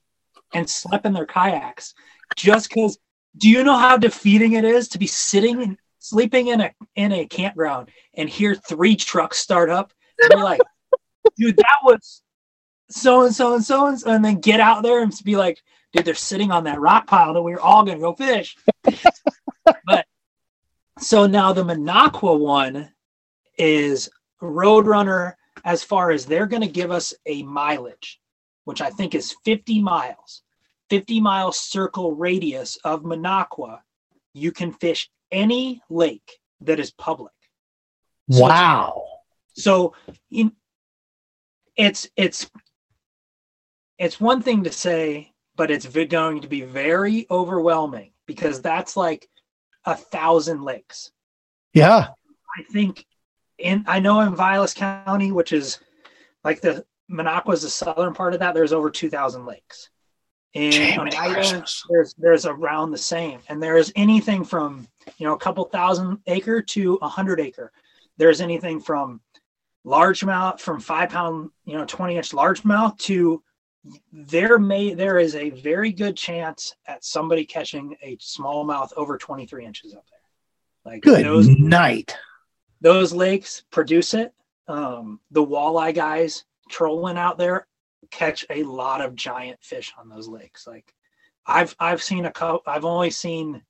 and 0.53 0.69
slept 0.69 1.05
in 1.05 1.13
their 1.13 1.25
kayaks 1.25 1.93
just 2.35 2.69
because 2.69 2.97
do 3.37 3.49
you 3.49 3.63
know 3.63 3.77
how 3.77 3.97
defeating 3.97 4.53
it 4.53 4.65
is 4.65 4.87
to 4.89 4.99
be 4.99 5.07
sitting 5.07 5.77
sleeping 5.99 6.47
in 6.47 6.61
a 6.61 6.71
in 6.95 7.11
a 7.11 7.25
campground 7.25 7.89
and 8.15 8.29
hear 8.29 8.55
three 8.55 8.95
trucks 8.95 9.37
start 9.37 9.69
up 9.69 9.93
and 10.19 10.31
you're 10.31 10.43
like 10.43 10.61
dude 11.37 11.57
that 11.57 11.77
was 11.83 12.23
so 12.93 13.23
and 13.25 13.33
so 13.33 13.55
and 13.55 13.63
so 13.63 13.87
and 13.87 13.99
so, 13.99 14.11
and 14.11 14.23
then 14.23 14.39
get 14.39 14.59
out 14.59 14.83
there 14.83 15.01
and 15.01 15.13
be 15.23 15.35
like, 15.35 15.59
dude, 15.91 16.05
they're 16.05 16.13
sitting 16.13 16.51
on 16.51 16.65
that 16.65 16.79
rock 16.79 17.07
pile 17.07 17.33
that 17.33 17.41
we 17.41 17.53
are 17.53 17.59
all 17.59 17.83
gonna 17.83 17.99
go 17.99 18.13
fish. 18.13 18.55
but 19.85 20.05
so 20.99 21.25
now 21.25 21.53
the 21.53 21.63
Minocqua 21.63 22.39
one 22.39 22.91
is 23.57 24.09
Roadrunner 24.41 25.33
as 25.65 25.83
far 25.83 26.11
as 26.11 26.25
they're 26.25 26.45
gonna 26.45 26.67
give 26.67 26.91
us 26.91 27.13
a 27.25 27.43
mileage, 27.43 28.19
which 28.65 28.81
I 28.81 28.89
think 28.89 29.15
is 29.15 29.35
50 29.43 29.81
miles, 29.81 30.43
50 30.89 31.21
mile 31.21 31.51
circle 31.51 32.15
radius 32.15 32.77
of 32.83 33.03
Minocqua. 33.03 33.79
You 34.33 34.51
can 34.51 34.71
fish 34.71 35.09
any 35.31 35.81
lake 35.89 36.39
that 36.61 36.79
is 36.79 36.91
public. 36.91 37.33
Wow. 38.27 39.03
So, 39.55 39.93
so 40.01 40.15
in, 40.31 40.51
it's 41.75 42.07
it's 42.15 42.49
it's 43.97 44.19
one 44.19 44.41
thing 44.41 44.63
to 44.63 44.71
say, 44.71 45.33
but 45.55 45.71
it's 45.71 45.85
going 45.85 46.41
to 46.41 46.47
be 46.47 46.61
very 46.61 47.27
overwhelming 47.29 48.11
because 48.25 48.61
that's 48.61 48.97
like 48.97 49.27
a 49.85 49.95
thousand 49.95 50.63
lakes. 50.63 51.11
Yeah. 51.73 52.07
I 52.57 52.63
think 52.71 53.05
in 53.57 53.85
I 53.87 53.99
know 53.99 54.21
in 54.21 54.35
Vilas 54.35 54.73
County, 54.73 55.31
which 55.31 55.53
is 55.53 55.79
like 56.43 56.61
the 56.61 56.85
Minocqua 57.11 57.53
is 57.53 57.61
the 57.63 57.69
southern 57.69 58.13
part 58.13 58.33
of 58.33 58.39
that, 58.39 58.53
there's 58.53 58.73
over 58.73 58.89
two 58.89 59.09
thousand 59.09 59.45
lakes. 59.45 59.89
In 60.53 60.99
Oneida, 60.99 61.65
there's 61.89 62.13
there's 62.17 62.45
around 62.45 62.91
the 62.91 62.97
same. 62.97 63.39
And 63.49 63.61
there's 63.61 63.91
anything 63.95 64.43
from 64.43 64.87
you 65.17 65.25
know 65.25 65.33
a 65.33 65.39
couple 65.39 65.65
thousand 65.65 66.19
acre 66.27 66.61
to 66.61 66.99
a 67.01 67.07
hundred 67.07 67.39
acre. 67.39 67.71
There's 68.17 68.41
anything 68.41 68.79
from 68.79 69.21
largemouth 69.85 70.59
from 70.59 70.79
five 70.79 71.09
pound, 71.09 71.49
you 71.65 71.77
know, 71.77 71.85
20 71.85 72.17
inch 72.17 72.31
largemouth 72.31 72.97
to 72.99 73.43
there 74.11 74.57
may 74.57 74.93
there 74.93 75.19
is 75.19 75.35
a 75.35 75.49
very 75.49 75.91
good 75.91 76.15
chance 76.15 76.75
at 76.87 77.03
somebody 77.03 77.45
catching 77.45 77.95
a 78.01 78.15
smallmouth 78.17 78.91
over 78.95 79.17
23 79.17 79.65
inches 79.65 79.93
up 79.93 80.05
there. 80.09 80.93
Like 80.93 81.03
good 81.03 81.25
those, 81.25 81.47
night. 81.47 82.15
Those 82.79 83.11
lakes 83.11 83.63
produce 83.71 84.13
it. 84.13 84.33
Um, 84.67 85.19
the 85.31 85.45
walleye 85.45 85.93
guys 85.93 86.45
trolling 86.69 87.17
out 87.17 87.37
there 87.37 87.67
catch 88.13 88.45
a 88.49 88.63
lot 88.63 89.01
of 89.01 89.15
giant 89.15 89.59
fish 89.61 89.93
on 89.99 90.09
those 90.09 90.27
lakes. 90.27 90.65
Like 90.67 90.93
I've 91.45 91.75
I've 91.79 92.03
seen 92.03 92.25
a 92.25 92.31
couple. 92.31 92.61
I've 92.65 92.85
only 92.85 93.09
seen. 93.09 93.61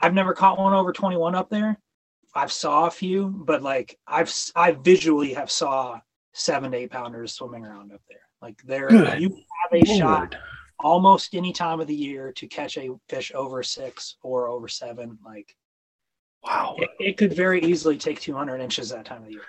I've 0.00 0.14
never 0.14 0.34
caught 0.34 0.58
one 0.58 0.72
over 0.72 0.92
21 0.92 1.34
up 1.34 1.48
there. 1.48 1.78
I've 2.34 2.52
saw 2.52 2.86
a 2.86 2.90
few, 2.90 3.28
but 3.28 3.62
like 3.62 3.98
I've 4.06 4.32
I 4.56 4.72
visually 4.72 5.34
have 5.34 5.50
saw 5.50 6.00
seven 6.32 6.72
to 6.72 6.78
eight 6.78 6.90
pounders 6.90 7.32
swimming 7.32 7.64
around 7.64 7.92
up 7.92 8.00
there. 8.08 8.18
Like 8.40 8.60
there, 8.64 8.88
Good 8.88 9.20
you 9.20 9.28
have 9.30 9.72
a 9.72 9.84
Lord. 9.86 9.98
shot 9.98 10.36
almost 10.82 11.34
any 11.34 11.52
time 11.52 11.80
of 11.80 11.86
the 11.86 11.94
year 11.94 12.32
to 12.32 12.46
catch 12.48 12.76
a 12.76 12.90
fish 13.08 13.32
over 13.34 13.62
six 13.62 14.16
or 14.22 14.48
over 14.48 14.68
seven. 14.68 15.18
Like, 15.24 15.54
wow, 16.42 16.76
it, 16.78 16.90
it 16.98 17.16
could 17.16 17.32
very 17.32 17.62
easily 17.62 17.96
take 17.96 18.20
200 18.20 18.60
inches 18.60 18.90
that 18.90 19.04
time 19.04 19.22
of 19.22 19.26
the 19.26 19.34
year. 19.34 19.42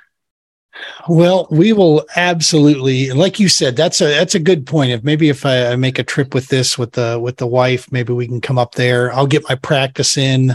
Well, 1.08 1.48
we 1.52 1.74
will 1.74 2.06
absolutely, 2.16 3.12
like 3.12 3.40
you 3.40 3.48
said, 3.48 3.76
that's 3.76 4.02
a 4.02 4.06
that's 4.06 4.36
a 4.36 4.40
good 4.40 4.66
point. 4.66 4.92
If 4.92 5.04
maybe 5.04 5.30
if 5.30 5.46
I 5.46 5.76
make 5.76 6.00
a 6.00 6.04
trip 6.04 6.34
with 6.34 6.48
this 6.48 6.78
with 6.78 6.94
the 6.94 7.20
with 7.22 7.38
the 7.38 7.48
wife, 7.48 7.92
maybe 7.92 8.14
we 8.14 8.28
can 8.28 8.42
come 8.42 8.58
up 8.58 8.76
there. 8.76 9.14
I'll 9.14 9.28
get 9.28 9.48
my 9.48 9.56
practice 9.56 10.18
in, 10.18 10.54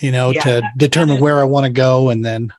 you 0.00 0.12
know, 0.12 0.30
yeah, 0.30 0.42
to 0.42 0.62
determine 0.76 1.20
where 1.20 1.40
I 1.40 1.44
want 1.44 1.64
to 1.64 1.72
go, 1.72 2.10
and 2.10 2.24
then 2.24 2.52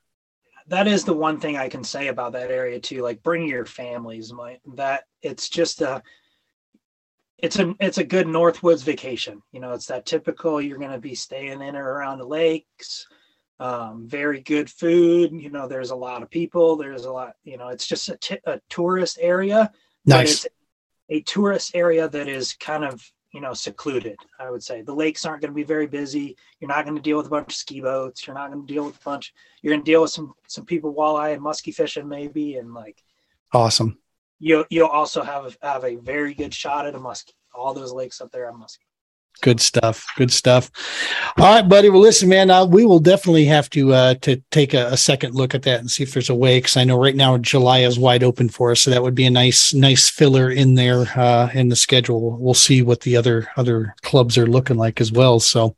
that 0.68 0.88
is 0.88 1.06
the 1.06 1.14
one 1.14 1.39
thing 1.39 1.58
I 1.58 1.70
can 1.70 1.84
say 1.84 2.08
about 2.08 2.34
that 2.34 2.52
area 2.52 2.80
too. 2.80 3.02
Like 3.02 3.24
bring 3.24 3.48
your 3.48 3.66
families. 3.66 4.34
My 4.34 4.60
that 4.76 5.04
it's 5.22 5.50
just 5.50 5.82
a 5.82 6.02
it's 7.38 7.60
a 7.60 7.74
it's 7.80 8.00
a 8.00 8.04
good 8.04 8.28
Northwoods 8.28 8.84
vacation. 8.84 9.41
You 9.52 9.60
know, 9.60 9.74
it's 9.74 9.88
that 9.88 10.06
typical. 10.06 10.62
You're 10.62 10.80
going 10.80 10.91
to 10.91 10.98
be 10.98 11.16
staying 11.16 11.62
in 11.62 11.76
or 11.76 11.93
around 11.93 12.18
the 12.18 12.26
lakes. 12.26 13.08
Um, 13.60 14.08
very 14.08 14.41
good 14.41 14.70
food. 14.70 15.32
You 15.32 15.49
know, 15.49 15.68
there's 15.68 15.89
a 15.89 15.95
lot 15.95 16.22
of 16.22 16.30
people. 16.30 16.76
There's 16.76 17.05
a 17.05 17.12
lot. 17.12 17.36
You 17.43 17.58
know, 17.58 17.70
it's 17.70 17.88
just 17.88 18.10
a, 18.10 18.18
t- 18.18 18.39
a 18.45 18.60
tourist 18.70 19.18
area. 19.20 19.72
Nice. 20.05 20.45
a 21.10 21.22
tourist 21.22 21.72
area 21.74 22.08
that 22.08 22.28
is 22.28 22.53
kind 22.53 22.86
of 22.86 23.03
you 23.34 23.41
know 23.41 23.53
secluded 23.53 24.18
i 24.39 24.49
would 24.49 24.64
say 24.64 24.82
the 24.82 24.93
lakes 24.93 25.26
aren't 25.26 25.41
going 25.41 25.51
to 25.51 25.55
be 25.55 25.64
very 25.64 25.86
busy 25.86 26.36
you're 26.60 26.68
not 26.68 26.86
going 26.86 26.95
to 26.95 27.01
deal 27.01 27.18
with 27.18 27.28
a 27.28 27.30
bunch 27.30 27.51
of 27.51 27.55
ski 27.55 27.82
boats 27.82 28.26
you're 28.26 28.34
not 28.34 28.51
going 28.51 28.66
to 28.66 28.74
deal 28.74 28.86
with 28.86 28.95
a 28.95 29.03
bunch 29.03 29.34
you're 29.62 29.74
going 29.74 29.84
to 29.84 29.91
deal 29.91 30.01
with 30.01 30.12
some 30.12 30.34
some 30.47 30.66
people 30.66 30.93
walleye 30.93 31.34
and 31.34 31.41
musky 31.41 31.72
fishing 31.72 32.08
maybe 32.08 32.55
and 32.55 32.74
like 32.74 33.03
awesome 33.53 33.97
you'll 34.39 34.66
you'll 34.70 34.88
also 34.88 35.22
have 35.22 35.58
have 35.62 35.84
a 35.84 35.95
very 35.97 36.34
good 36.34 36.53
shot 36.53 36.88
at 36.88 36.95
a 36.95 36.99
muskie 36.99 37.34
all 37.53 37.74
those 37.74 37.91
lakes 37.91 38.22
up 38.22 38.32
there 38.32 38.47
are 38.47 38.53
muskie 38.53 38.87
Good 39.42 39.60
stuff. 39.60 40.06
Good 40.18 40.32
stuff. 40.32 40.72
All 41.38 41.46
right, 41.46 41.68
buddy. 41.68 41.90
Well, 41.90 42.02
listen, 42.02 42.30
man, 42.30 42.50
uh, 42.50 42.66
we 42.66 42.86
will 42.86 43.00
definitely 43.00 43.46
have 43.46 43.70
to 43.72 43.94
uh, 43.94 44.14
to 44.16 44.38
take 44.52 44.74
a, 44.74 44.88
a, 44.88 44.98
second 44.98 45.36
look 45.36 45.54
at 45.54 45.64
that 45.64 45.80
and 45.80 45.90
see 45.90 46.04
if 46.04 46.14
there's 46.14 46.30
a 46.30 46.36
way. 46.36 46.58
Because 46.58 46.78
I 46.78 46.84
know 46.84 47.00
right 47.00 47.16
now 47.16 47.38
July 47.38 47.80
is 47.80 48.00
wide 48.00 48.24
open 48.24 48.50
for 48.50 48.72
us, 48.72 48.82
so 48.82 48.92
that 48.92 49.04
would 49.04 49.16
be 49.16 49.26
a 49.26 49.30
nice 49.30 49.74
nice 49.74 50.10
filler 50.10 50.50
in 50.50 50.74
there 50.74 51.06
uh, 51.16 51.50
in 51.54 51.70
the 51.70 51.76
schedule. 51.76 52.38
We'll 52.38 52.54
see 52.54 52.82
what 52.82 53.02
the 53.02 53.16
other 53.16 53.48
other 53.58 53.96
clubs 54.02 54.38
are 54.38 54.48
looking 54.48 54.78
like 54.78 55.00
as 55.00 55.12
well. 55.12 55.40
So, 55.40 55.76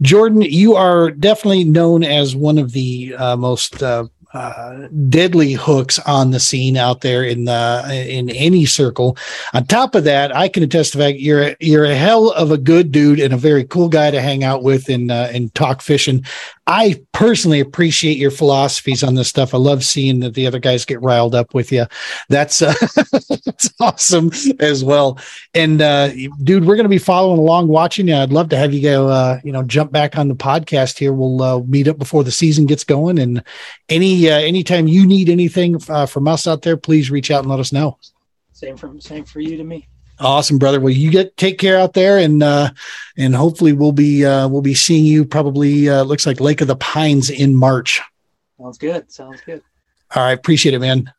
Jordan, 0.00 0.42
you 0.42 0.76
are 0.76 1.10
definitely 1.10 1.64
known 1.64 2.04
as 2.04 2.36
one 2.36 2.58
of 2.58 2.72
the 2.72 3.14
uh, 3.16 3.36
most 3.36 3.82
uh, 4.34 4.88
deadly 5.08 5.52
hooks 5.52 5.98
on 6.00 6.32
the 6.32 6.40
scene 6.40 6.76
out 6.76 7.00
there 7.00 7.22
in 7.22 7.44
the 7.44 8.06
in 8.08 8.28
any 8.30 8.66
circle. 8.66 9.16
On 9.52 9.64
top 9.64 9.94
of 9.94 10.04
that, 10.04 10.34
I 10.34 10.48
can 10.48 10.62
attest 10.62 10.92
to 10.92 10.98
fact 10.98 11.18
you're 11.18 11.54
you're 11.60 11.84
a 11.84 11.94
hell 11.94 12.30
of 12.32 12.50
a 12.50 12.58
good 12.58 12.90
dude 12.90 13.20
and 13.20 13.32
a 13.32 13.38
very 13.38 13.64
cool 13.64 13.88
guy 13.88 14.10
to 14.10 14.20
hang 14.20 14.42
out 14.42 14.62
with 14.62 14.88
and 14.88 15.10
uh, 15.10 15.28
and 15.32 15.54
talk 15.54 15.82
fishing. 15.82 16.24
I 16.66 17.02
personally 17.12 17.60
appreciate 17.60 18.16
your 18.16 18.30
philosophies 18.30 19.04
on 19.04 19.14
this 19.14 19.28
stuff. 19.28 19.52
I 19.52 19.58
love 19.58 19.84
seeing 19.84 20.20
that 20.20 20.32
the 20.32 20.46
other 20.46 20.58
guys 20.58 20.86
get 20.86 21.02
riled 21.02 21.34
up 21.34 21.52
with 21.52 21.70
you. 21.70 21.84
That's 22.30 22.62
uh, 22.62 22.72
that's 23.44 23.74
awesome 23.80 24.30
as 24.60 24.82
well. 24.82 25.18
And 25.52 25.82
uh, 25.82 26.08
dude, 26.42 26.64
we're 26.64 26.76
going 26.76 26.84
to 26.84 26.88
be 26.88 26.98
following 26.98 27.38
along, 27.38 27.68
watching 27.68 28.08
you. 28.08 28.16
I'd 28.16 28.32
love 28.32 28.48
to 28.50 28.56
have 28.56 28.72
you 28.72 28.80
go, 28.80 29.08
uh, 29.08 29.40
you 29.44 29.52
know, 29.52 29.62
jump 29.62 29.92
back 29.92 30.16
on 30.16 30.28
the 30.28 30.34
podcast 30.34 30.98
here. 30.98 31.12
We'll 31.12 31.42
uh, 31.42 31.60
meet 31.60 31.86
up 31.86 31.98
before 31.98 32.24
the 32.24 32.30
season 32.30 32.64
gets 32.64 32.84
going. 32.84 33.18
And 33.18 33.44
any 33.90 34.30
uh, 34.30 34.38
anytime 34.38 34.88
you 34.88 35.06
need 35.06 35.28
anything 35.28 35.78
uh, 35.90 36.06
from 36.06 36.26
us 36.26 36.46
out 36.46 36.62
there, 36.62 36.78
please 36.78 37.10
reach 37.10 37.30
out 37.30 37.42
and 37.42 37.50
let 37.50 37.60
us 37.60 37.72
know. 37.72 37.98
Same 38.52 38.76
from 38.78 39.00
same 39.02 39.24
for 39.24 39.40
you 39.40 39.58
to 39.58 39.64
me. 39.64 39.88
Awesome, 40.20 40.58
brother. 40.58 40.80
Well, 40.80 40.92
you 40.92 41.10
get 41.10 41.36
take 41.36 41.58
care 41.58 41.78
out 41.78 41.92
there, 41.92 42.18
and 42.18 42.42
uh, 42.42 42.70
and 43.16 43.34
hopefully 43.34 43.72
we'll 43.72 43.92
be 43.92 44.24
uh, 44.24 44.48
we'll 44.48 44.62
be 44.62 44.74
seeing 44.74 45.04
you 45.04 45.24
probably 45.24 45.88
uh, 45.88 46.04
looks 46.04 46.26
like 46.26 46.40
Lake 46.40 46.60
of 46.60 46.68
the 46.68 46.76
Pines 46.76 47.30
in 47.30 47.54
March. 47.54 48.00
Sounds 48.60 48.78
good. 48.78 49.10
Sounds 49.10 49.40
good. 49.40 49.62
All 50.14 50.22
right, 50.22 50.32
appreciate 50.38 50.74
it, 50.74 50.78
man. 50.78 51.12